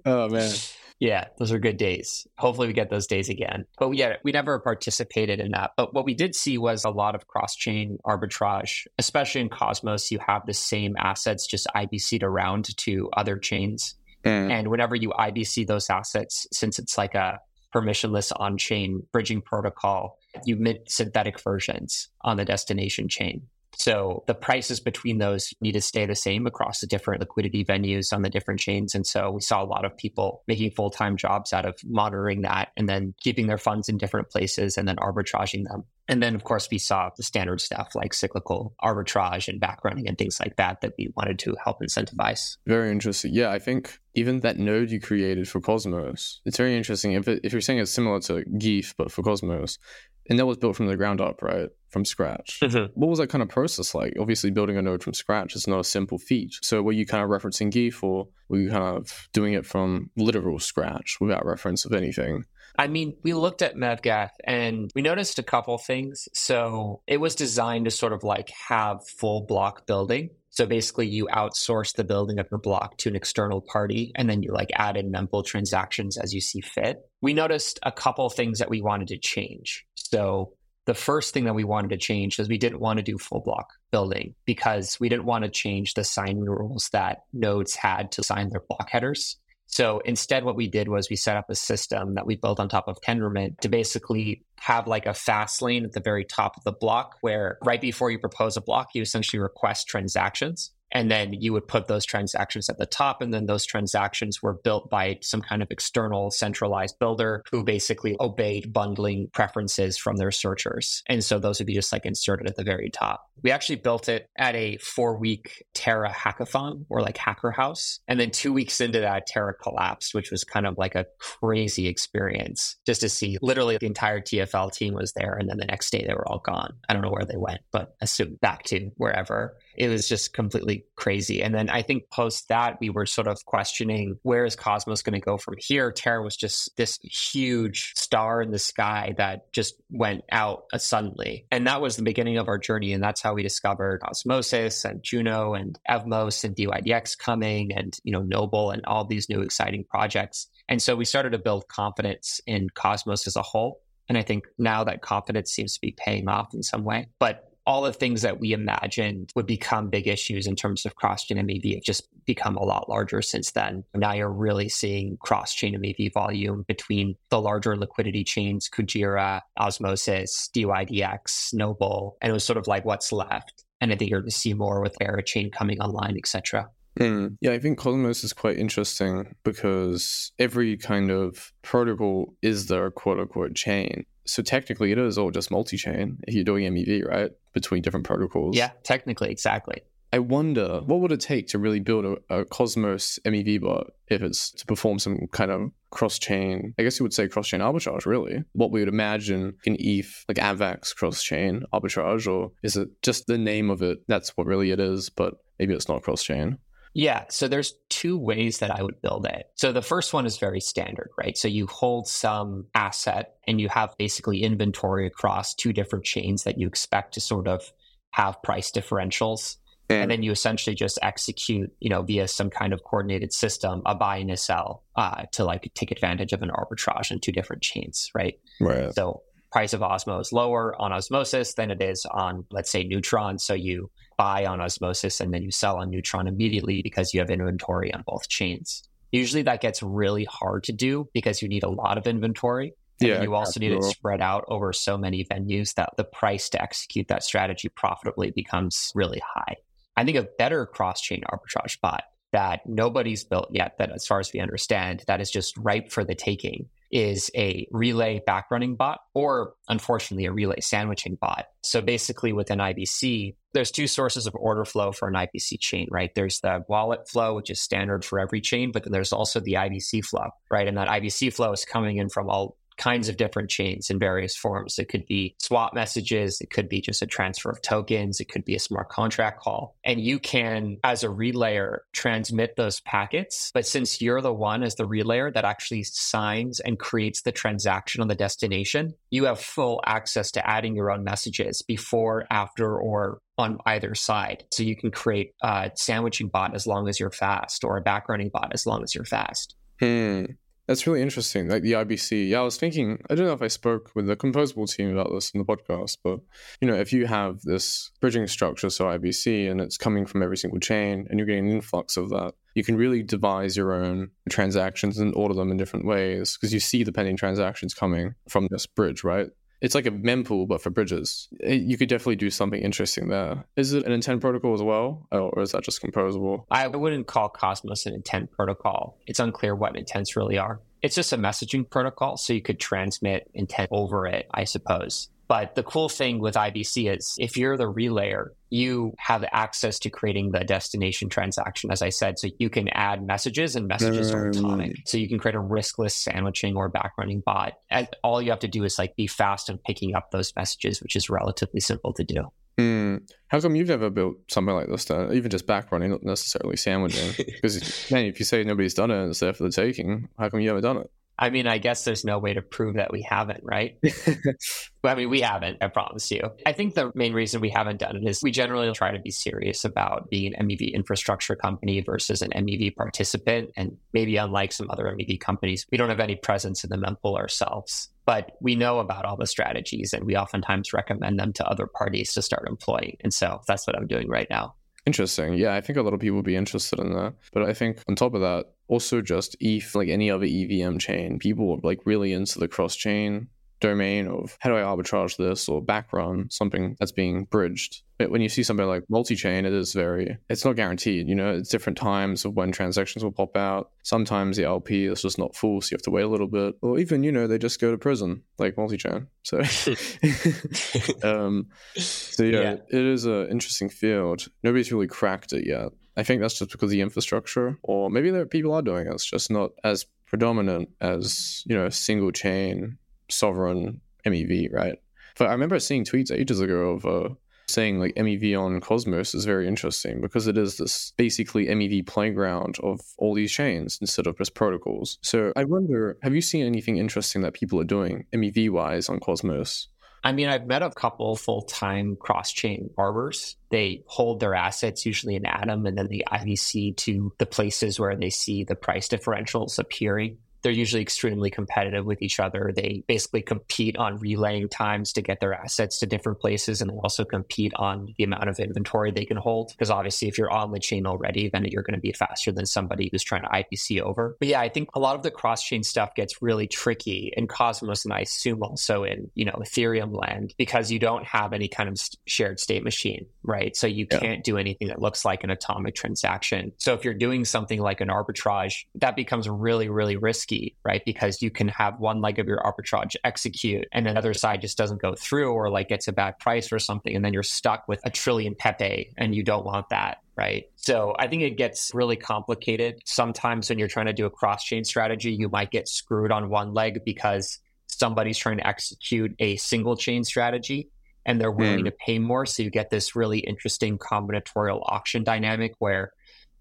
oh 0.06 0.28
man. 0.28 0.52
Yeah, 1.00 1.26
those 1.38 1.52
are 1.52 1.60
good 1.60 1.76
days. 1.76 2.26
Hopefully 2.38 2.66
we 2.66 2.72
get 2.72 2.90
those 2.90 3.06
days 3.06 3.28
again. 3.28 3.66
But 3.78 3.92
yeah, 3.92 4.16
we 4.24 4.32
never 4.32 4.58
participated 4.58 5.38
in 5.38 5.52
that. 5.52 5.70
But 5.76 5.94
what 5.94 6.04
we 6.04 6.14
did 6.14 6.34
see 6.34 6.58
was 6.58 6.84
a 6.84 6.90
lot 6.90 7.14
of 7.14 7.28
cross-chain 7.28 7.98
arbitrage, 8.04 8.86
especially 8.98 9.42
in 9.42 9.48
Cosmos, 9.48 10.10
you 10.10 10.18
have 10.26 10.44
the 10.44 10.54
same 10.54 10.96
assets 10.98 11.46
just 11.46 11.68
IBC'd 11.74 12.24
around 12.24 12.76
to 12.78 13.10
other 13.16 13.38
chains. 13.38 13.94
Mm. 14.24 14.50
And 14.50 14.68
whenever 14.68 14.96
you 14.96 15.10
IBC 15.10 15.68
those 15.68 15.88
assets, 15.88 16.48
since 16.52 16.80
it's 16.80 16.98
like 16.98 17.14
a 17.14 17.38
permissionless 17.72 18.32
on-chain 18.34 19.02
bridging 19.12 19.40
protocol, 19.40 20.18
you 20.44 20.56
mint 20.56 20.90
synthetic 20.90 21.40
versions 21.40 22.08
on 22.22 22.36
the 22.36 22.44
destination 22.44 23.08
chain. 23.08 23.42
So 23.76 24.24
the 24.26 24.34
prices 24.34 24.80
between 24.80 25.18
those 25.18 25.52
need 25.60 25.72
to 25.72 25.80
stay 25.80 26.06
the 26.06 26.14
same 26.14 26.46
across 26.46 26.80
the 26.80 26.86
different 26.86 27.20
liquidity 27.20 27.64
venues 27.64 28.12
on 28.12 28.22
the 28.22 28.30
different 28.30 28.60
chains. 28.60 28.94
And 28.94 29.06
so 29.06 29.30
we 29.30 29.40
saw 29.40 29.62
a 29.62 29.66
lot 29.66 29.84
of 29.84 29.96
people 29.96 30.42
making 30.48 30.72
full 30.72 30.90
time 30.90 31.16
jobs 31.16 31.52
out 31.52 31.64
of 31.64 31.78
monitoring 31.84 32.42
that 32.42 32.70
and 32.76 32.88
then 32.88 33.14
keeping 33.20 33.46
their 33.46 33.58
funds 33.58 33.88
in 33.88 33.98
different 33.98 34.30
places 34.30 34.76
and 34.76 34.88
then 34.88 34.96
arbitraging 34.96 35.64
them. 35.64 35.84
And 36.08 36.22
then, 36.22 36.34
of 36.34 36.42
course, 36.42 36.68
we 36.70 36.78
saw 36.78 37.10
the 37.14 37.22
standard 37.22 37.60
stuff 37.60 37.94
like 37.94 38.14
cyclical 38.14 38.74
arbitrage 38.82 39.46
and 39.46 39.60
backrunning 39.60 40.08
and 40.08 40.16
things 40.16 40.40
like 40.40 40.56
that 40.56 40.80
that 40.80 40.94
we 40.98 41.12
wanted 41.14 41.38
to 41.40 41.54
help 41.62 41.80
incentivize. 41.82 42.56
Very 42.66 42.90
interesting. 42.90 43.34
Yeah, 43.34 43.50
I 43.50 43.58
think 43.58 43.98
even 44.14 44.40
that 44.40 44.58
node 44.58 44.90
you 44.90 45.00
created 45.00 45.48
for 45.48 45.60
Cosmos, 45.60 46.40
it's 46.46 46.56
very 46.56 46.76
interesting. 46.76 47.12
If, 47.12 47.28
it, 47.28 47.40
if 47.44 47.52
you're 47.52 47.60
saying 47.60 47.80
it's 47.80 47.92
similar 47.92 48.20
to 48.20 48.42
Geth, 48.44 48.94
but 48.96 49.12
for 49.12 49.22
Cosmos, 49.22 49.78
and 50.28 50.38
that 50.38 50.46
was 50.46 50.58
built 50.58 50.76
from 50.76 50.86
the 50.86 50.96
ground 50.96 51.20
up, 51.20 51.42
right? 51.42 51.68
From 51.90 52.04
scratch. 52.04 52.60
Mm-hmm. 52.62 52.92
What 52.94 53.08
was 53.08 53.18
that 53.18 53.28
kind 53.28 53.42
of 53.42 53.48
process 53.48 53.94
like? 53.94 54.14
Obviously, 54.20 54.50
building 54.50 54.76
a 54.76 54.82
node 54.82 55.02
from 55.02 55.14
scratch 55.14 55.56
is 55.56 55.66
not 55.66 55.80
a 55.80 55.84
simple 55.84 56.18
feat. 56.18 56.54
So, 56.62 56.82
were 56.82 56.92
you 56.92 57.06
kind 57.06 57.24
of 57.24 57.30
referencing 57.30 57.70
Geth 57.70 58.02
or 58.02 58.28
were 58.48 58.58
you 58.58 58.70
kind 58.70 58.96
of 58.96 59.28
doing 59.32 59.54
it 59.54 59.64
from 59.64 60.10
literal 60.16 60.58
scratch 60.58 61.16
without 61.20 61.46
reference 61.46 61.84
of 61.84 61.92
anything? 61.92 62.44
I 62.78 62.86
mean, 62.86 63.16
we 63.24 63.32
looked 63.32 63.62
at 63.62 63.74
MEV-Geth 63.74 64.36
and 64.44 64.90
we 64.94 65.02
noticed 65.02 65.38
a 65.38 65.42
couple 65.42 65.78
things. 65.78 66.28
So, 66.34 67.00
it 67.06 67.18
was 67.18 67.34
designed 67.34 67.86
to 67.86 67.90
sort 67.90 68.12
of 68.12 68.22
like 68.22 68.50
have 68.68 69.06
full 69.06 69.46
block 69.46 69.86
building. 69.86 70.30
So 70.50 70.66
basically, 70.66 71.06
you 71.06 71.28
outsource 71.32 71.94
the 71.94 72.02
building 72.02 72.40
of 72.40 72.48
your 72.50 72.58
block 72.58 72.96
to 72.98 73.08
an 73.08 73.14
external 73.14 73.60
party, 73.60 74.10
and 74.16 74.28
then 74.28 74.42
you 74.42 74.52
like 74.52 74.70
add 74.74 74.96
in 74.96 75.12
mempool 75.12 75.44
transactions 75.44 76.18
as 76.18 76.34
you 76.34 76.40
see 76.40 76.60
fit. 76.60 76.98
We 77.20 77.32
noticed 77.32 77.78
a 77.84 77.92
couple 77.92 78.28
things 78.28 78.58
that 78.58 78.70
we 78.70 78.80
wanted 78.80 79.06
to 79.08 79.18
change. 79.18 79.86
So 80.10 80.52
the 80.86 80.94
first 80.94 81.34
thing 81.34 81.44
that 81.44 81.54
we 81.54 81.64
wanted 81.64 81.90
to 81.90 81.98
change 81.98 82.38
is 82.38 82.48
we 82.48 82.56
didn't 82.56 82.80
want 82.80 82.96
to 82.98 83.02
do 83.02 83.18
full 83.18 83.40
block 83.40 83.74
building 83.90 84.34
because 84.46 84.96
we 84.98 85.08
didn't 85.10 85.26
want 85.26 85.44
to 85.44 85.50
change 85.50 85.94
the 85.94 86.04
signing 86.04 86.44
rules 86.44 86.88
that 86.92 87.24
nodes 87.32 87.74
had 87.74 88.10
to 88.12 88.22
sign 88.22 88.48
their 88.48 88.62
block 88.68 88.88
headers. 88.88 89.36
So 89.66 89.98
instead, 90.06 90.44
what 90.44 90.56
we 90.56 90.66
did 90.66 90.88
was 90.88 91.10
we 91.10 91.16
set 91.16 91.36
up 91.36 91.50
a 91.50 91.54
system 91.54 92.14
that 92.14 92.24
we 92.24 92.36
built 92.36 92.58
on 92.58 92.70
top 92.70 92.88
of 92.88 92.96
Tendermint 93.06 93.60
to 93.60 93.68
basically 93.68 94.42
have 94.56 94.86
like 94.86 95.04
a 95.04 95.12
fast 95.12 95.60
lane 95.60 95.84
at 95.84 95.92
the 95.92 96.00
very 96.00 96.24
top 96.24 96.56
of 96.56 96.64
the 96.64 96.72
block 96.72 97.16
where 97.20 97.58
right 97.62 97.80
before 97.80 98.10
you 98.10 98.18
propose 98.18 98.56
a 98.56 98.62
block, 98.62 98.94
you 98.94 99.02
essentially 99.02 99.40
request 99.40 99.86
transactions. 99.86 100.72
And 100.92 101.10
then 101.10 101.32
you 101.32 101.52
would 101.52 101.68
put 101.68 101.86
those 101.86 102.04
transactions 102.04 102.68
at 102.68 102.78
the 102.78 102.86
top, 102.86 103.20
and 103.22 103.32
then 103.32 103.46
those 103.46 103.66
transactions 103.66 104.42
were 104.42 104.54
built 104.54 104.90
by 104.90 105.18
some 105.22 105.42
kind 105.42 105.62
of 105.62 105.70
external 105.70 106.30
centralized 106.30 106.98
builder 106.98 107.42
who 107.50 107.64
basically 107.64 108.16
obeyed 108.20 108.72
bundling 108.72 109.28
preferences 109.32 109.96
from 109.98 110.16
their 110.16 110.30
searchers. 110.30 111.02
And 111.06 111.22
so 111.22 111.38
those 111.38 111.58
would 111.58 111.66
be 111.66 111.74
just 111.74 111.92
like 111.92 112.06
inserted 112.06 112.48
at 112.48 112.56
the 112.56 112.64
very 112.64 112.90
top. 112.90 113.24
We 113.42 113.50
actually 113.50 113.76
built 113.76 114.08
it 114.08 114.28
at 114.36 114.54
a 114.56 114.78
four 114.78 115.16
week 115.16 115.64
Terra 115.74 116.10
hackathon 116.10 116.86
or 116.88 117.00
like 117.00 117.16
hacker 117.16 117.50
house. 117.50 118.00
And 118.08 118.18
then 118.18 118.30
two 118.30 118.52
weeks 118.52 118.80
into 118.80 119.00
that, 119.00 119.26
Terra 119.26 119.54
collapsed, 119.54 120.14
which 120.14 120.30
was 120.30 120.44
kind 120.44 120.66
of 120.66 120.76
like 120.76 120.94
a 120.94 121.06
crazy 121.18 121.86
experience 121.86 122.76
just 122.84 123.00
to 123.02 123.08
see 123.08 123.38
literally 123.42 123.78
the 123.78 123.86
entire 123.86 124.20
TFL 124.20 124.72
team 124.72 124.94
was 124.94 125.12
there. 125.12 125.34
And 125.34 125.48
then 125.48 125.58
the 125.58 125.66
next 125.66 125.90
day 125.90 126.04
they 126.06 126.14
were 126.14 126.28
all 126.28 126.40
gone. 126.40 126.74
I 126.88 126.92
don't 126.92 127.02
know 127.02 127.10
where 127.10 127.24
they 127.24 127.36
went, 127.36 127.60
but 127.70 127.94
assume 128.00 128.38
back 128.40 128.64
to 128.64 128.90
wherever 128.96 129.56
it 129.78 129.88
was 129.88 130.08
just 130.08 130.32
completely 130.32 130.84
crazy. 130.96 131.40
And 131.40 131.54
then 131.54 131.70
I 131.70 131.82
think 131.82 132.10
post 132.10 132.48
that, 132.48 132.78
we 132.80 132.90
were 132.90 133.06
sort 133.06 133.28
of 133.28 133.44
questioning 133.46 134.18
where 134.22 134.44
is 134.44 134.56
Cosmos 134.56 135.02
going 135.02 135.14
to 135.14 135.24
go 135.24 135.38
from 135.38 135.54
here? 135.58 135.92
Terra 135.92 136.20
was 136.20 136.36
just 136.36 136.76
this 136.76 136.98
huge 137.00 137.92
star 137.96 138.42
in 138.42 138.50
the 138.50 138.58
sky 138.58 139.14
that 139.18 139.52
just 139.52 139.74
went 139.90 140.24
out 140.32 140.64
uh, 140.72 140.78
suddenly. 140.78 141.46
And 141.52 141.68
that 141.68 141.80
was 141.80 141.94
the 141.94 142.02
beginning 142.02 142.38
of 142.38 142.48
our 142.48 142.58
journey. 142.58 142.92
And 142.92 143.02
that's 143.02 143.22
how 143.22 143.34
we 143.34 143.44
discovered 143.44 144.02
Osmosis 144.02 144.84
and 144.84 145.00
Juno 145.00 145.54
and 145.54 145.78
Evmos 145.88 146.42
and 146.42 146.56
DYDX 146.56 147.16
coming 147.16 147.72
and, 147.72 147.96
you 148.02 148.10
know, 148.10 148.22
Noble 148.22 148.72
and 148.72 148.84
all 148.84 149.04
these 149.04 149.28
new 149.28 149.42
exciting 149.42 149.84
projects. 149.84 150.48
And 150.68 150.82
so 150.82 150.96
we 150.96 151.04
started 151.04 151.30
to 151.30 151.38
build 151.38 151.68
confidence 151.68 152.40
in 152.48 152.68
Cosmos 152.74 153.28
as 153.28 153.36
a 153.36 153.42
whole 153.42 153.80
And 154.08 154.18
I 154.18 154.22
think 154.22 154.46
now 154.58 154.84
that 154.84 155.02
confidence 155.02 155.52
seems 155.52 155.74
to 155.74 155.80
be 155.80 155.94
paying 155.96 156.28
off 156.28 156.54
in 156.54 156.62
some 156.62 156.82
way. 156.82 157.08
But 157.18 157.47
all 157.68 157.82
the 157.82 157.92
things 157.92 158.22
that 158.22 158.40
we 158.40 158.54
imagined 158.54 159.30
would 159.36 159.46
become 159.46 159.90
big 159.90 160.08
issues 160.08 160.46
in 160.46 160.56
terms 160.56 160.86
of 160.86 160.96
cross 160.96 161.26
chain 161.26 161.36
MEV 161.36 161.74
have 161.74 161.82
just 161.82 162.08
become 162.24 162.56
a 162.56 162.64
lot 162.64 162.88
larger 162.88 163.20
since 163.20 163.50
then. 163.50 163.84
Now 163.94 164.14
you're 164.14 164.32
really 164.32 164.70
seeing 164.70 165.18
cross 165.18 165.52
chain 165.52 165.78
MEV 165.78 166.14
volume 166.14 166.64
between 166.66 167.14
the 167.28 167.42
larger 167.42 167.76
liquidity 167.76 168.24
chains, 168.24 168.70
Kujira, 168.70 169.42
Osmosis, 169.58 170.48
DYDX, 170.54 171.52
Noble, 171.52 172.16
and 172.22 172.30
it 172.30 172.32
was 172.32 172.42
sort 172.42 172.56
of 172.56 172.66
like 172.66 172.86
what's 172.86 173.12
left. 173.12 173.66
And 173.82 173.92
I 173.92 173.96
think 173.96 174.10
you're 174.10 174.20
going 174.20 174.30
to 174.30 174.36
see 174.36 174.54
more 174.54 174.80
with 174.80 174.98
Berachain 174.98 175.52
coming 175.52 175.78
online, 175.78 176.16
etc. 176.16 176.70
Mm. 176.98 177.36
Yeah, 177.42 177.52
I 177.52 177.58
think 177.58 177.78
Cosmos 177.78 178.24
is 178.24 178.32
quite 178.32 178.56
interesting 178.56 179.34
because 179.44 180.32
every 180.38 180.78
kind 180.78 181.10
of 181.10 181.52
protocol 181.60 182.34
is 182.40 182.68
their 182.68 182.90
quote 182.90 183.20
unquote 183.20 183.54
chain. 183.54 184.06
So 184.28 184.42
technically, 184.42 184.92
it 184.92 184.98
is 184.98 185.16
all 185.16 185.30
just 185.30 185.50
multi 185.50 185.76
chain 185.76 186.18
if 186.28 186.34
you're 186.34 186.44
doing 186.44 186.70
MEV, 186.72 187.06
right? 187.06 187.30
Between 187.54 187.82
different 187.82 188.06
protocols. 188.06 188.56
Yeah, 188.56 188.70
technically, 188.84 189.30
exactly. 189.30 189.82
I 190.12 190.20
wonder 190.20 190.80
what 190.86 191.00
would 191.00 191.12
it 191.12 191.20
take 191.20 191.48
to 191.48 191.58
really 191.58 191.80
build 191.80 192.04
a, 192.30 192.40
a 192.40 192.44
Cosmos 192.44 193.18
MEV 193.26 193.60
bot 193.60 193.90
if 194.08 194.22
it's 194.22 194.52
to 194.52 194.66
perform 194.66 194.98
some 194.98 195.26
kind 195.32 195.50
of 195.50 195.70
cross 195.90 196.18
chain, 196.18 196.74
I 196.78 196.82
guess 196.82 196.98
you 196.98 197.04
would 197.04 197.12
say 197.12 197.28
cross 197.28 197.48
chain 197.48 197.60
arbitrage, 197.60 198.06
really. 198.06 198.42
What 198.52 198.70
we 198.70 198.80
would 198.80 198.88
imagine 198.88 199.54
in 199.64 199.76
ETH, 199.78 200.24
like 200.28 200.38
AVAX 200.38 200.94
cross 200.94 201.22
chain 201.22 201.64
arbitrage, 201.72 202.30
or 202.30 202.52
is 202.62 202.76
it 202.76 202.88
just 203.02 203.26
the 203.26 203.38
name 203.38 203.70
of 203.70 203.82
it? 203.82 203.98
That's 204.08 204.36
what 204.36 204.46
really 204.46 204.70
it 204.70 204.80
is, 204.80 205.10
but 205.10 205.34
maybe 205.58 205.74
it's 205.74 205.88
not 205.88 206.02
cross 206.02 206.22
chain. 206.22 206.58
Yeah. 206.98 207.26
So 207.28 207.46
there's 207.46 207.74
two 207.90 208.18
ways 208.18 208.58
that 208.58 208.72
I 208.72 208.82
would 208.82 209.00
build 209.00 209.24
it. 209.24 209.46
So 209.54 209.70
the 209.70 209.82
first 209.82 210.12
one 210.12 210.26
is 210.26 210.36
very 210.36 210.58
standard, 210.60 211.10
right? 211.16 211.38
So 211.38 211.46
you 211.46 211.68
hold 211.68 212.08
some 212.08 212.66
asset 212.74 213.36
and 213.46 213.60
you 213.60 213.68
have 213.68 213.96
basically 213.98 214.42
inventory 214.42 215.06
across 215.06 215.54
two 215.54 215.72
different 215.72 216.04
chains 216.04 216.42
that 216.42 216.58
you 216.58 216.66
expect 216.66 217.14
to 217.14 217.20
sort 217.20 217.46
of 217.46 217.72
have 218.10 218.42
price 218.42 218.72
differentials. 218.72 219.58
And, 219.88 220.02
and 220.02 220.10
then 220.10 220.22
you 220.24 220.32
essentially 220.32 220.74
just 220.74 220.98
execute, 221.00 221.72
you 221.78 221.88
know, 221.88 222.02
via 222.02 222.26
some 222.26 222.50
kind 222.50 222.72
of 222.72 222.82
coordinated 222.82 223.32
system, 223.32 223.80
a 223.86 223.94
buy 223.94 224.16
and 224.16 224.32
a 224.32 224.36
sell 224.36 224.82
uh, 224.96 225.22
to 225.34 225.44
like 225.44 225.70
take 225.74 225.92
advantage 225.92 226.32
of 226.32 226.42
an 226.42 226.50
arbitrage 226.50 227.12
in 227.12 227.20
two 227.20 227.30
different 227.30 227.62
chains, 227.62 228.10
right? 228.12 228.40
Right. 228.60 228.92
So 228.92 229.22
price 229.52 229.72
of 229.72 229.82
Osmo 229.82 230.20
is 230.20 230.32
lower 230.32 230.74
on 230.82 230.92
Osmosis 230.92 231.54
than 231.54 231.70
it 231.70 231.80
is 231.80 232.04
on, 232.10 232.44
let's 232.50 232.72
say, 232.72 232.82
Neutron. 232.82 233.38
So 233.38 233.54
you 233.54 233.88
buy 234.18 234.44
on 234.44 234.60
Osmosis 234.60 235.20
and 235.20 235.32
then 235.32 235.42
you 235.42 235.50
sell 235.50 235.76
on 235.76 235.88
Neutron 235.88 236.26
immediately 236.26 236.82
because 236.82 237.14
you 237.14 237.20
have 237.20 237.30
inventory 237.30 237.94
on 237.94 238.04
both 238.06 238.28
chains. 238.28 238.82
Usually 239.12 239.42
that 239.42 239.62
gets 239.62 239.82
really 239.82 240.24
hard 240.24 240.64
to 240.64 240.72
do 240.72 241.08
because 241.14 241.40
you 241.40 241.48
need 241.48 241.62
a 241.62 241.70
lot 241.70 241.96
of 241.96 242.06
inventory. 242.06 242.74
And 243.00 243.08
yeah, 243.08 243.22
you 243.22 243.34
also 243.34 243.60
need 243.60 243.72
it 243.72 243.84
spread 243.84 244.20
out 244.20 244.44
over 244.48 244.72
so 244.72 244.98
many 244.98 245.24
venues 245.24 245.72
that 245.74 245.90
the 245.96 246.04
price 246.04 246.48
to 246.50 246.60
execute 246.60 247.06
that 247.08 247.22
strategy 247.22 247.68
profitably 247.68 248.32
becomes 248.32 248.90
really 248.94 249.22
high. 249.24 249.54
I 249.96 250.04
think 250.04 250.16
a 250.16 250.26
better 250.36 250.66
cross 250.66 251.00
chain 251.00 251.22
arbitrage 251.32 251.80
bot 251.80 252.02
that 252.32 252.60
nobody's 252.66 253.24
built 253.24 253.48
yet, 253.52 253.76
that 253.78 253.92
as 253.92 254.04
far 254.04 254.18
as 254.18 254.32
we 254.32 254.40
understand, 254.40 255.04
that 255.06 255.20
is 255.20 255.30
just 255.30 255.56
ripe 255.56 255.90
for 255.90 256.04
the 256.04 256.16
taking, 256.16 256.68
is 256.90 257.30
a 257.34 257.66
relay 257.70 258.20
backrunning 258.26 258.76
bot 258.76 259.00
or 259.14 259.54
unfortunately 259.68 260.26
a 260.26 260.32
relay 260.32 260.60
sandwiching 260.60 261.16
bot. 261.20 261.46
So 261.62 261.80
basically 261.80 262.32
within 262.32 262.58
IBC, 262.58 263.34
there's 263.52 263.70
two 263.70 263.86
sources 263.86 264.26
of 264.26 264.34
order 264.34 264.64
flow 264.64 264.92
for 264.92 265.08
an 265.08 265.14
IBC 265.14 265.58
chain, 265.60 265.88
right? 265.90 266.14
There's 266.14 266.40
the 266.40 266.64
wallet 266.68 267.08
flow, 267.08 267.34
which 267.34 267.50
is 267.50 267.60
standard 267.60 268.04
for 268.04 268.20
every 268.20 268.40
chain, 268.40 268.72
but 268.72 268.84
then 268.84 268.92
there's 268.92 269.12
also 269.12 269.40
the 269.40 269.54
IBC 269.54 270.04
flow, 270.04 270.28
right? 270.50 270.68
And 270.68 270.76
that 270.76 270.88
IBC 270.88 271.32
flow 271.32 271.52
is 271.52 271.64
coming 271.64 271.96
in 271.96 272.08
from 272.08 272.28
all 272.28 272.56
kinds 272.78 273.08
of 273.08 273.16
different 273.16 273.50
chains 273.50 273.90
in 273.90 273.98
various 273.98 274.36
forms. 274.36 274.78
It 274.78 274.88
could 274.88 275.06
be 275.06 275.34
swap 275.38 275.74
messages, 275.74 276.40
it 276.40 276.50
could 276.50 276.68
be 276.68 276.80
just 276.80 277.02
a 277.02 277.06
transfer 277.06 277.50
of 277.50 277.60
tokens, 277.60 278.20
it 278.20 278.30
could 278.30 278.44
be 278.44 278.54
a 278.54 278.60
smart 278.60 278.88
contract 278.88 279.40
call. 279.40 279.76
And 279.84 280.00
you 280.00 280.18
can, 280.18 280.78
as 280.84 281.04
a 281.04 281.08
relayer, 281.08 281.78
transmit 281.92 282.56
those 282.56 282.80
packets. 282.80 283.50
But 283.52 283.66
since 283.66 284.00
you're 284.00 284.22
the 284.22 284.32
one 284.32 284.62
as 284.62 284.76
the 284.76 284.86
relayer 284.86 285.32
that 285.32 285.44
actually 285.44 285.84
signs 285.84 286.60
and 286.60 286.78
creates 286.78 287.22
the 287.22 287.32
transaction 287.32 288.00
on 288.00 288.08
the 288.08 288.14
destination, 288.14 288.94
you 289.10 289.24
have 289.24 289.40
full 289.40 289.80
access 289.84 290.30
to 290.32 290.48
adding 290.48 290.74
your 290.74 290.90
own 290.90 291.04
messages 291.04 291.62
before, 291.62 292.26
after, 292.30 292.78
or 292.78 293.20
on 293.36 293.58
either 293.66 293.94
side. 293.94 294.44
So 294.52 294.62
you 294.62 294.76
can 294.76 294.90
create 294.90 295.32
a 295.42 295.70
sandwiching 295.74 296.28
bot 296.28 296.54
as 296.54 296.66
long 296.66 296.88
as 296.88 296.98
you're 296.98 297.10
fast 297.10 297.64
or 297.64 297.76
a 297.76 297.84
backrunning 297.84 298.32
bot 298.32 298.50
as 298.52 298.66
long 298.66 298.82
as 298.82 298.94
you're 298.94 299.04
fast. 299.04 299.54
Hmm. 299.80 300.24
That's 300.68 300.86
really 300.86 301.00
interesting. 301.00 301.48
Like 301.48 301.62
the 301.62 301.72
IBC. 301.72 302.28
Yeah, 302.28 302.40
I 302.40 302.42
was 302.42 302.58
thinking, 302.58 303.02
I 303.08 303.14
don't 303.14 303.26
know 303.26 303.32
if 303.32 303.40
I 303.40 303.48
spoke 303.48 303.90
with 303.94 304.06
the 304.06 304.16
composable 304.16 304.70
team 304.70 304.92
about 304.96 305.10
this 305.10 305.30
in 305.30 305.38
the 305.38 305.46
podcast, 305.46 305.96
but 306.04 306.20
you 306.60 306.68
know, 306.68 306.74
if 306.74 306.92
you 306.92 307.06
have 307.06 307.40
this 307.40 307.90
bridging 308.02 308.26
structure, 308.26 308.68
so 308.68 308.84
IBC, 308.84 309.50
and 309.50 309.62
it's 309.62 309.78
coming 309.78 310.04
from 310.04 310.22
every 310.22 310.36
single 310.36 310.60
chain 310.60 311.06
and 311.08 311.18
you're 311.18 311.26
getting 311.26 311.48
an 311.48 311.56
influx 311.56 311.96
of 311.96 312.10
that, 312.10 312.34
you 312.54 312.62
can 312.62 312.76
really 312.76 313.02
devise 313.02 313.56
your 313.56 313.72
own 313.72 314.10
transactions 314.28 314.98
and 314.98 315.14
order 315.14 315.32
them 315.32 315.50
in 315.50 315.56
different 315.56 315.86
ways 315.86 316.36
because 316.36 316.52
you 316.52 316.60
see 316.60 316.82
the 316.82 316.92
pending 316.92 317.16
transactions 317.16 317.72
coming 317.72 318.14
from 318.28 318.46
this 318.50 318.66
bridge, 318.66 319.02
right? 319.02 319.28
It's 319.60 319.74
like 319.74 319.86
a 319.86 319.90
mempool, 319.90 320.46
but 320.46 320.62
for 320.62 320.70
bridges. 320.70 321.28
Eh, 321.42 321.54
you 321.54 321.76
could 321.76 321.88
definitely 321.88 322.16
do 322.16 322.30
something 322.30 322.60
interesting 322.60 323.08
there. 323.08 323.44
Is 323.56 323.72
it 323.72 323.84
an 323.84 323.92
intent 323.92 324.20
protocol 324.20 324.54
as 324.54 324.62
well, 324.62 325.06
or 325.10 325.40
is 325.42 325.52
that 325.52 325.64
just 325.64 325.82
composable? 325.82 326.44
I 326.50 326.68
wouldn't 326.68 327.06
call 327.06 327.28
Cosmos 327.28 327.86
an 327.86 327.94
intent 327.94 328.30
protocol. 328.30 328.98
It's 329.06 329.20
unclear 329.20 329.54
what 329.54 329.76
intents 329.76 330.16
really 330.16 330.38
are. 330.38 330.60
It's 330.80 330.94
just 330.94 331.12
a 331.12 331.16
messaging 331.16 331.68
protocol, 331.68 332.16
so 332.16 332.32
you 332.32 332.40
could 332.40 332.60
transmit 332.60 333.28
intent 333.34 333.68
over 333.72 334.06
it, 334.06 334.28
I 334.32 334.44
suppose. 334.44 335.08
But 335.28 335.54
the 335.54 335.62
cool 335.62 335.90
thing 335.90 336.20
with 336.20 336.34
IBC 336.36 336.96
is 336.96 337.14
if 337.18 337.36
you're 337.36 337.58
the 337.58 337.70
relayer, 337.70 338.28
you 338.48 338.94
have 338.98 339.24
access 339.30 339.78
to 339.80 339.90
creating 339.90 340.32
the 340.32 340.40
destination 340.40 341.10
transaction, 341.10 341.70
as 341.70 341.82
I 341.82 341.90
said. 341.90 342.18
So 342.18 342.28
you 342.38 342.48
can 342.48 342.68
add 342.70 343.06
messages 343.06 343.54
and 343.54 343.68
messages 343.68 344.10
are 344.10 344.28
atomic. 344.28 344.76
So 344.86 344.96
you 344.96 345.06
can 345.06 345.18
create 345.18 345.34
a 345.34 345.40
riskless 345.40 345.92
sandwiching 345.92 346.56
or 346.56 346.70
backrunning 346.70 347.22
bot. 347.22 347.52
And 347.70 347.86
all 348.02 348.22
you 348.22 348.30
have 348.30 348.40
to 348.40 348.48
do 348.48 348.64
is 348.64 348.78
like 348.78 348.96
be 348.96 349.06
fast 349.06 349.50
in 349.50 349.58
picking 349.58 349.94
up 349.94 350.10
those 350.10 350.34
messages, 350.34 350.80
which 350.80 350.96
is 350.96 351.10
relatively 351.10 351.60
simple 351.60 351.92
to 351.92 352.04
do. 352.04 352.32
Mm. 352.58 353.08
How 353.28 353.40
come 353.40 353.54
you've 353.54 353.68
never 353.68 353.90
built 353.90 354.16
something 354.28 354.54
like 354.54 354.68
this? 354.68 354.90
Even 354.90 355.30
just 355.30 355.46
backrunning, 355.46 355.90
not 355.90 356.02
necessarily 356.02 356.56
sandwiching. 356.56 357.12
because 357.26 357.90
man, 357.90 358.06
if 358.06 358.18
you 358.18 358.24
say 358.24 358.42
nobody's 358.44 358.74
done 358.74 358.90
it 358.90 358.98
and 358.98 359.10
it's 359.10 359.20
there 359.20 359.34
for 359.34 359.44
the 359.44 359.50
taking, 359.50 360.08
how 360.18 360.30
come 360.30 360.40
you 360.40 360.48
haven't 360.48 360.64
done 360.64 360.78
it? 360.78 360.90
I 361.18 361.30
mean, 361.30 361.48
I 361.48 361.58
guess 361.58 361.84
there's 361.84 362.04
no 362.04 362.18
way 362.18 362.34
to 362.34 362.42
prove 362.42 362.76
that 362.76 362.92
we 362.92 363.02
haven't, 363.02 363.40
right? 363.42 363.76
I 364.84 364.94
mean, 364.94 365.10
we 365.10 365.20
haven't, 365.20 365.58
I 365.60 365.66
promise 365.66 366.10
you. 366.12 366.20
I 366.46 366.52
think 366.52 366.74
the 366.74 366.92
main 366.94 367.12
reason 367.12 367.40
we 367.40 367.50
haven't 367.50 367.80
done 367.80 367.96
it 367.96 368.08
is 368.08 368.22
we 368.22 368.30
generally 368.30 368.70
try 368.72 368.92
to 368.92 369.00
be 369.00 369.10
serious 369.10 369.64
about 369.64 370.08
being 370.10 370.34
an 370.34 370.48
MEV 370.48 370.72
infrastructure 370.72 371.34
company 371.34 371.80
versus 371.80 372.22
an 372.22 372.30
MEV 372.30 372.76
participant. 372.76 373.50
And 373.56 373.76
maybe 373.92 374.16
unlike 374.16 374.52
some 374.52 374.70
other 374.70 374.84
MEV 374.84 375.18
companies, 375.18 375.66
we 375.72 375.76
don't 375.76 375.88
have 375.88 376.00
any 376.00 376.14
presence 376.14 376.62
in 376.62 376.70
the 376.70 376.76
mempool 376.76 377.16
ourselves. 377.16 377.90
But 378.06 378.32
we 378.40 378.54
know 378.54 378.78
about 378.78 379.04
all 379.04 379.16
the 379.16 379.26
strategies 379.26 379.92
and 379.92 380.04
we 380.04 380.16
oftentimes 380.16 380.72
recommend 380.72 381.18
them 381.18 381.32
to 381.34 381.46
other 381.46 381.66
parties 381.66 382.12
to 382.14 382.22
start 382.22 382.48
employing. 382.48 382.96
And 383.00 383.12
so 383.12 383.42
that's 383.46 383.66
what 383.66 383.76
I'm 383.76 383.88
doing 383.88 384.08
right 384.08 384.28
now. 384.30 384.54
Interesting. 384.86 385.34
Yeah, 385.34 385.54
I 385.54 385.60
think 385.60 385.76
a 385.76 385.82
lot 385.82 385.92
of 385.92 386.00
people 386.00 386.16
would 386.16 386.24
be 386.24 386.36
interested 386.36 386.78
in 386.78 386.92
that. 386.94 387.14
But 387.32 387.42
I 387.42 387.52
think 387.52 387.82
on 387.88 387.94
top 387.94 388.14
of 388.14 388.20
that, 388.20 388.46
also 388.68 389.00
just 389.02 389.36
ETH, 389.40 389.74
like 389.74 389.88
any 389.88 390.10
other 390.10 390.26
EVM 390.26 390.78
chain, 390.78 391.18
people 391.18 391.52
are 391.52 391.60
like 391.62 391.80
really 391.84 392.12
into 392.12 392.38
the 392.38 392.48
cross 392.48 392.76
chain 392.76 393.28
domain 393.60 394.06
of 394.06 394.36
how 394.40 394.50
do 394.50 394.56
I 394.56 394.62
arbitrage 394.62 395.16
this 395.16 395.48
or 395.48 395.62
backrun 395.62 396.32
something 396.32 396.76
that's 396.78 396.92
being 396.92 397.24
bridged. 397.24 397.82
But 397.98 398.10
when 398.10 398.20
you 398.20 398.28
see 398.28 398.44
something 398.44 398.66
like 398.66 398.84
multi-chain, 398.88 399.44
it 399.44 399.52
is 399.52 399.72
very, 399.72 400.18
it's 400.28 400.44
not 400.44 400.54
guaranteed. 400.54 401.08
You 401.08 401.16
know, 401.16 401.32
it's 401.32 401.48
different 401.48 401.76
times 401.76 402.24
of 402.24 402.34
when 402.34 402.52
transactions 402.52 403.02
will 403.02 403.10
pop 403.10 403.36
out. 403.36 403.70
Sometimes 403.82 404.36
the 404.36 404.44
LP 404.44 404.86
is 404.86 405.02
just 405.02 405.18
not 405.18 405.34
full, 405.34 405.60
so 405.60 405.72
you 405.72 405.74
have 405.74 405.82
to 405.82 405.90
wait 405.90 406.02
a 406.02 406.08
little 406.08 406.28
bit. 406.28 406.54
Or 406.62 406.78
even, 406.78 407.02
you 407.02 407.10
know, 407.10 407.26
they 407.26 407.38
just 407.38 407.60
go 407.60 407.72
to 407.72 407.78
prison, 407.78 408.22
like 408.38 408.56
multi-chain. 408.56 409.08
So, 409.24 409.38
um, 411.02 411.48
so 411.76 412.22
yeah, 412.22 412.40
yeah, 412.40 412.56
it 412.68 412.84
is 412.84 413.04
an 413.04 413.28
interesting 413.28 413.68
field. 413.68 414.28
Nobody's 414.44 414.70
really 414.70 414.86
cracked 414.86 415.32
it 415.32 415.44
yet. 415.44 415.72
I 415.96 416.04
think 416.04 416.22
that's 416.22 416.38
just 416.38 416.52
because 416.52 416.70
the 416.70 416.80
infrastructure, 416.80 417.58
or 417.64 417.90
maybe 417.90 418.10
there 418.10 418.24
people 418.24 418.54
are 418.54 418.62
doing 418.62 418.86
it. 418.86 418.92
It's 418.92 419.04
just 419.04 419.32
not 419.32 419.50
as 419.64 419.84
predominant 420.06 420.68
as 420.80 421.42
you 421.46 421.56
know 421.56 421.68
single 421.68 422.12
chain 422.12 422.78
sovereign 423.10 423.80
MEV, 424.06 424.52
right? 424.52 424.78
But 425.18 425.28
I 425.28 425.32
remember 425.32 425.58
seeing 425.58 425.84
tweets 425.84 426.12
ages 426.12 426.40
ago 426.40 426.70
of 426.70 426.86
uh, 426.86 427.14
saying 427.48 427.80
like 427.80 427.94
MEV 427.94 428.38
on 428.38 428.60
Cosmos 428.60 429.14
is 429.14 429.24
very 429.24 429.48
interesting 429.48 430.00
because 430.00 430.26
it 430.26 430.38
is 430.38 430.58
this 430.58 430.92
basically 430.96 431.46
MEV 431.46 431.86
playground 431.86 432.56
of 432.62 432.80
all 432.98 433.14
these 433.14 433.32
chains 433.32 433.78
instead 433.80 434.06
of 434.06 434.16
just 434.18 434.34
protocols. 434.34 434.98
So 435.02 435.32
I 435.34 435.44
wonder, 435.44 435.96
have 436.02 436.14
you 436.14 436.20
seen 436.20 436.46
anything 436.46 436.76
interesting 436.76 437.22
that 437.22 437.34
people 437.34 437.60
are 437.60 437.64
doing 437.64 438.06
MEV 438.14 438.50
wise 438.50 438.88
on 438.88 439.00
Cosmos? 439.00 439.68
I 440.04 440.12
mean, 440.12 440.28
I've 440.28 440.46
met 440.46 440.62
a 440.62 440.70
couple 440.70 441.16
full 441.16 441.42
time 441.42 441.96
cross 441.96 442.32
chain 442.32 442.70
arbers. 442.78 443.36
They 443.50 443.82
hold 443.86 444.20
their 444.20 444.34
assets, 444.34 444.86
usually 444.86 445.16
in 445.16 445.26
Atom, 445.26 445.66
and 445.66 445.76
then 445.76 445.88
they 445.88 446.02
IBC 446.06 446.76
to 446.78 447.12
the 447.18 447.26
places 447.26 447.80
where 447.80 447.96
they 447.96 448.10
see 448.10 448.44
the 448.44 448.54
price 448.54 448.88
differentials 448.88 449.58
appearing 449.58 450.18
they're 450.42 450.52
usually 450.52 450.82
extremely 450.82 451.30
competitive 451.30 451.84
with 451.84 452.02
each 452.02 452.20
other. 452.20 452.52
They 452.54 452.84
basically 452.86 453.22
compete 453.22 453.76
on 453.76 453.98
relaying 453.98 454.48
times 454.48 454.92
to 454.94 455.02
get 455.02 455.20
their 455.20 455.34
assets 455.34 455.78
to 455.80 455.86
different 455.86 456.20
places. 456.20 456.60
And 456.60 456.70
they 456.70 456.74
also 456.74 457.04
compete 457.04 457.52
on 457.56 457.94
the 457.96 458.04
amount 458.04 458.28
of 458.28 458.38
inventory 458.38 458.90
they 458.90 459.04
can 459.04 459.16
hold. 459.16 459.50
Because 459.50 459.70
obviously, 459.70 460.08
if 460.08 460.18
you're 460.18 460.30
on 460.30 460.52
the 460.52 460.60
chain 460.60 460.86
already, 460.86 461.28
then 461.28 461.44
you're 461.46 461.62
going 461.62 461.74
to 461.74 461.80
be 461.80 461.92
faster 461.92 462.32
than 462.32 462.46
somebody 462.46 462.88
who's 462.90 463.02
trying 463.02 463.22
to 463.22 463.28
IBC 463.28 463.80
over. 463.80 464.16
But 464.18 464.28
yeah, 464.28 464.40
I 464.40 464.48
think 464.48 464.68
a 464.74 464.80
lot 464.80 464.96
of 464.96 465.02
the 465.02 465.10
cross 465.10 465.42
chain 465.42 465.62
stuff 465.62 465.94
gets 465.94 466.22
really 466.22 466.46
tricky 466.46 467.12
in 467.16 467.26
Cosmos 467.26 467.84
and 467.84 467.92
I 467.92 468.00
assume 468.00 468.42
also 468.42 468.84
in, 468.84 469.10
you 469.14 469.24
know, 469.24 469.38
Ethereum 469.40 469.94
land 469.94 470.34
because 470.38 470.70
you 470.70 470.78
don't 470.78 471.04
have 471.04 471.32
any 471.32 471.48
kind 471.48 471.68
of 471.68 471.80
shared 472.06 472.40
state 472.40 472.62
machine, 472.62 473.06
right? 473.22 473.56
So 473.56 473.66
you 473.66 473.86
yeah. 473.90 473.98
can't 473.98 474.24
do 474.24 474.38
anything 474.38 474.68
that 474.68 474.80
looks 474.80 475.04
like 475.04 475.24
an 475.24 475.30
atomic 475.30 475.74
transaction. 475.74 476.52
So 476.58 476.74
if 476.74 476.84
you're 476.84 476.94
doing 476.94 477.24
something 477.24 477.60
like 477.60 477.80
an 477.80 477.88
arbitrage, 477.88 478.64
that 478.76 478.96
becomes 478.96 479.28
really, 479.28 479.68
really 479.68 479.96
risky, 479.96 480.27
right? 480.64 480.82
Because 480.84 481.22
you 481.22 481.30
can 481.30 481.48
have 481.48 481.78
one 481.78 482.00
leg 482.00 482.18
of 482.18 482.26
your 482.26 482.38
arbitrage 482.38 482.96
execute 483.04 483.66
and 483.72 483.86
another 483.86 484.14
side 484.14 484.40
just 484.40 484.58
doesn't 484.58 484.82
go 484.82 484.94
through 484.94 485.32
or 485.32 485.50
like 485.50 485.68
gets 485.68 485.88
a 485.88 485.92
bad 485.92 486.18
price 486.18 486.52
or 486.52 486.58
something. 486.58 486.94
And 486.94 487.04
then 487.04 487.12
you're 487.12 487.22
stuck 487.22 487.66
with 487.68 487.80
a 487.84 487.90
trillion 487.90 488.34
Pepe 488.34 488.92
and 488.96 489.14
you 489.14 489.22
don't 489.22 489.44
want 489.44 489.68
that 489.70 489.98
right? 490.18 490.50
So 490.56 490.96
I 490.98 491.06
think 491.06 491.22
it 491.22 491.36
gets 491.36 491.70
really 491.72 491.94
complicated. 491.94 492.80
Sometimes 492.84 493.48
when 493.48 493.58
you're 493.60 493.68
trying 493.68 493.86
to 493.86 493.92
do 493.92 494.04
a 494.04 494.10
cross 494.10 494.42
chain 494.42 494.64
strategy, 494.64 495.12
you 495.12 495.28
might 495.28 495.52
get 495.52 495.68
screwed 495.68 496.10
on 496.10 496.28
one 496.28 496.54
leg 496.54 496.80
because 496.84 497.38
somebody's 497.68 498.18
trying 498.18 498.38
to 498.38 498.46
execute 498.46 499.14
a 499.20 499.36
single 499.36 499.76
chain 499.76 500.02
strategy 500.02 500.70
and 501.06 501.20
they're 501.20 501.30
willing 501.30 501.60
mm. 501.60 501.64
to 501.66 501.70
pay 501.70 502.00
more. 502.00 502.26
So 502.26 502.42
you 502.42 502.50
get 502.50 502.68
this 502.68 502.96
really 502.96 503.20
interesting 503.20 503.78
combinatorial 503.78 504.60
auction 504.66 505.04
dynamic 505.04 505.54
where 505.60 505.92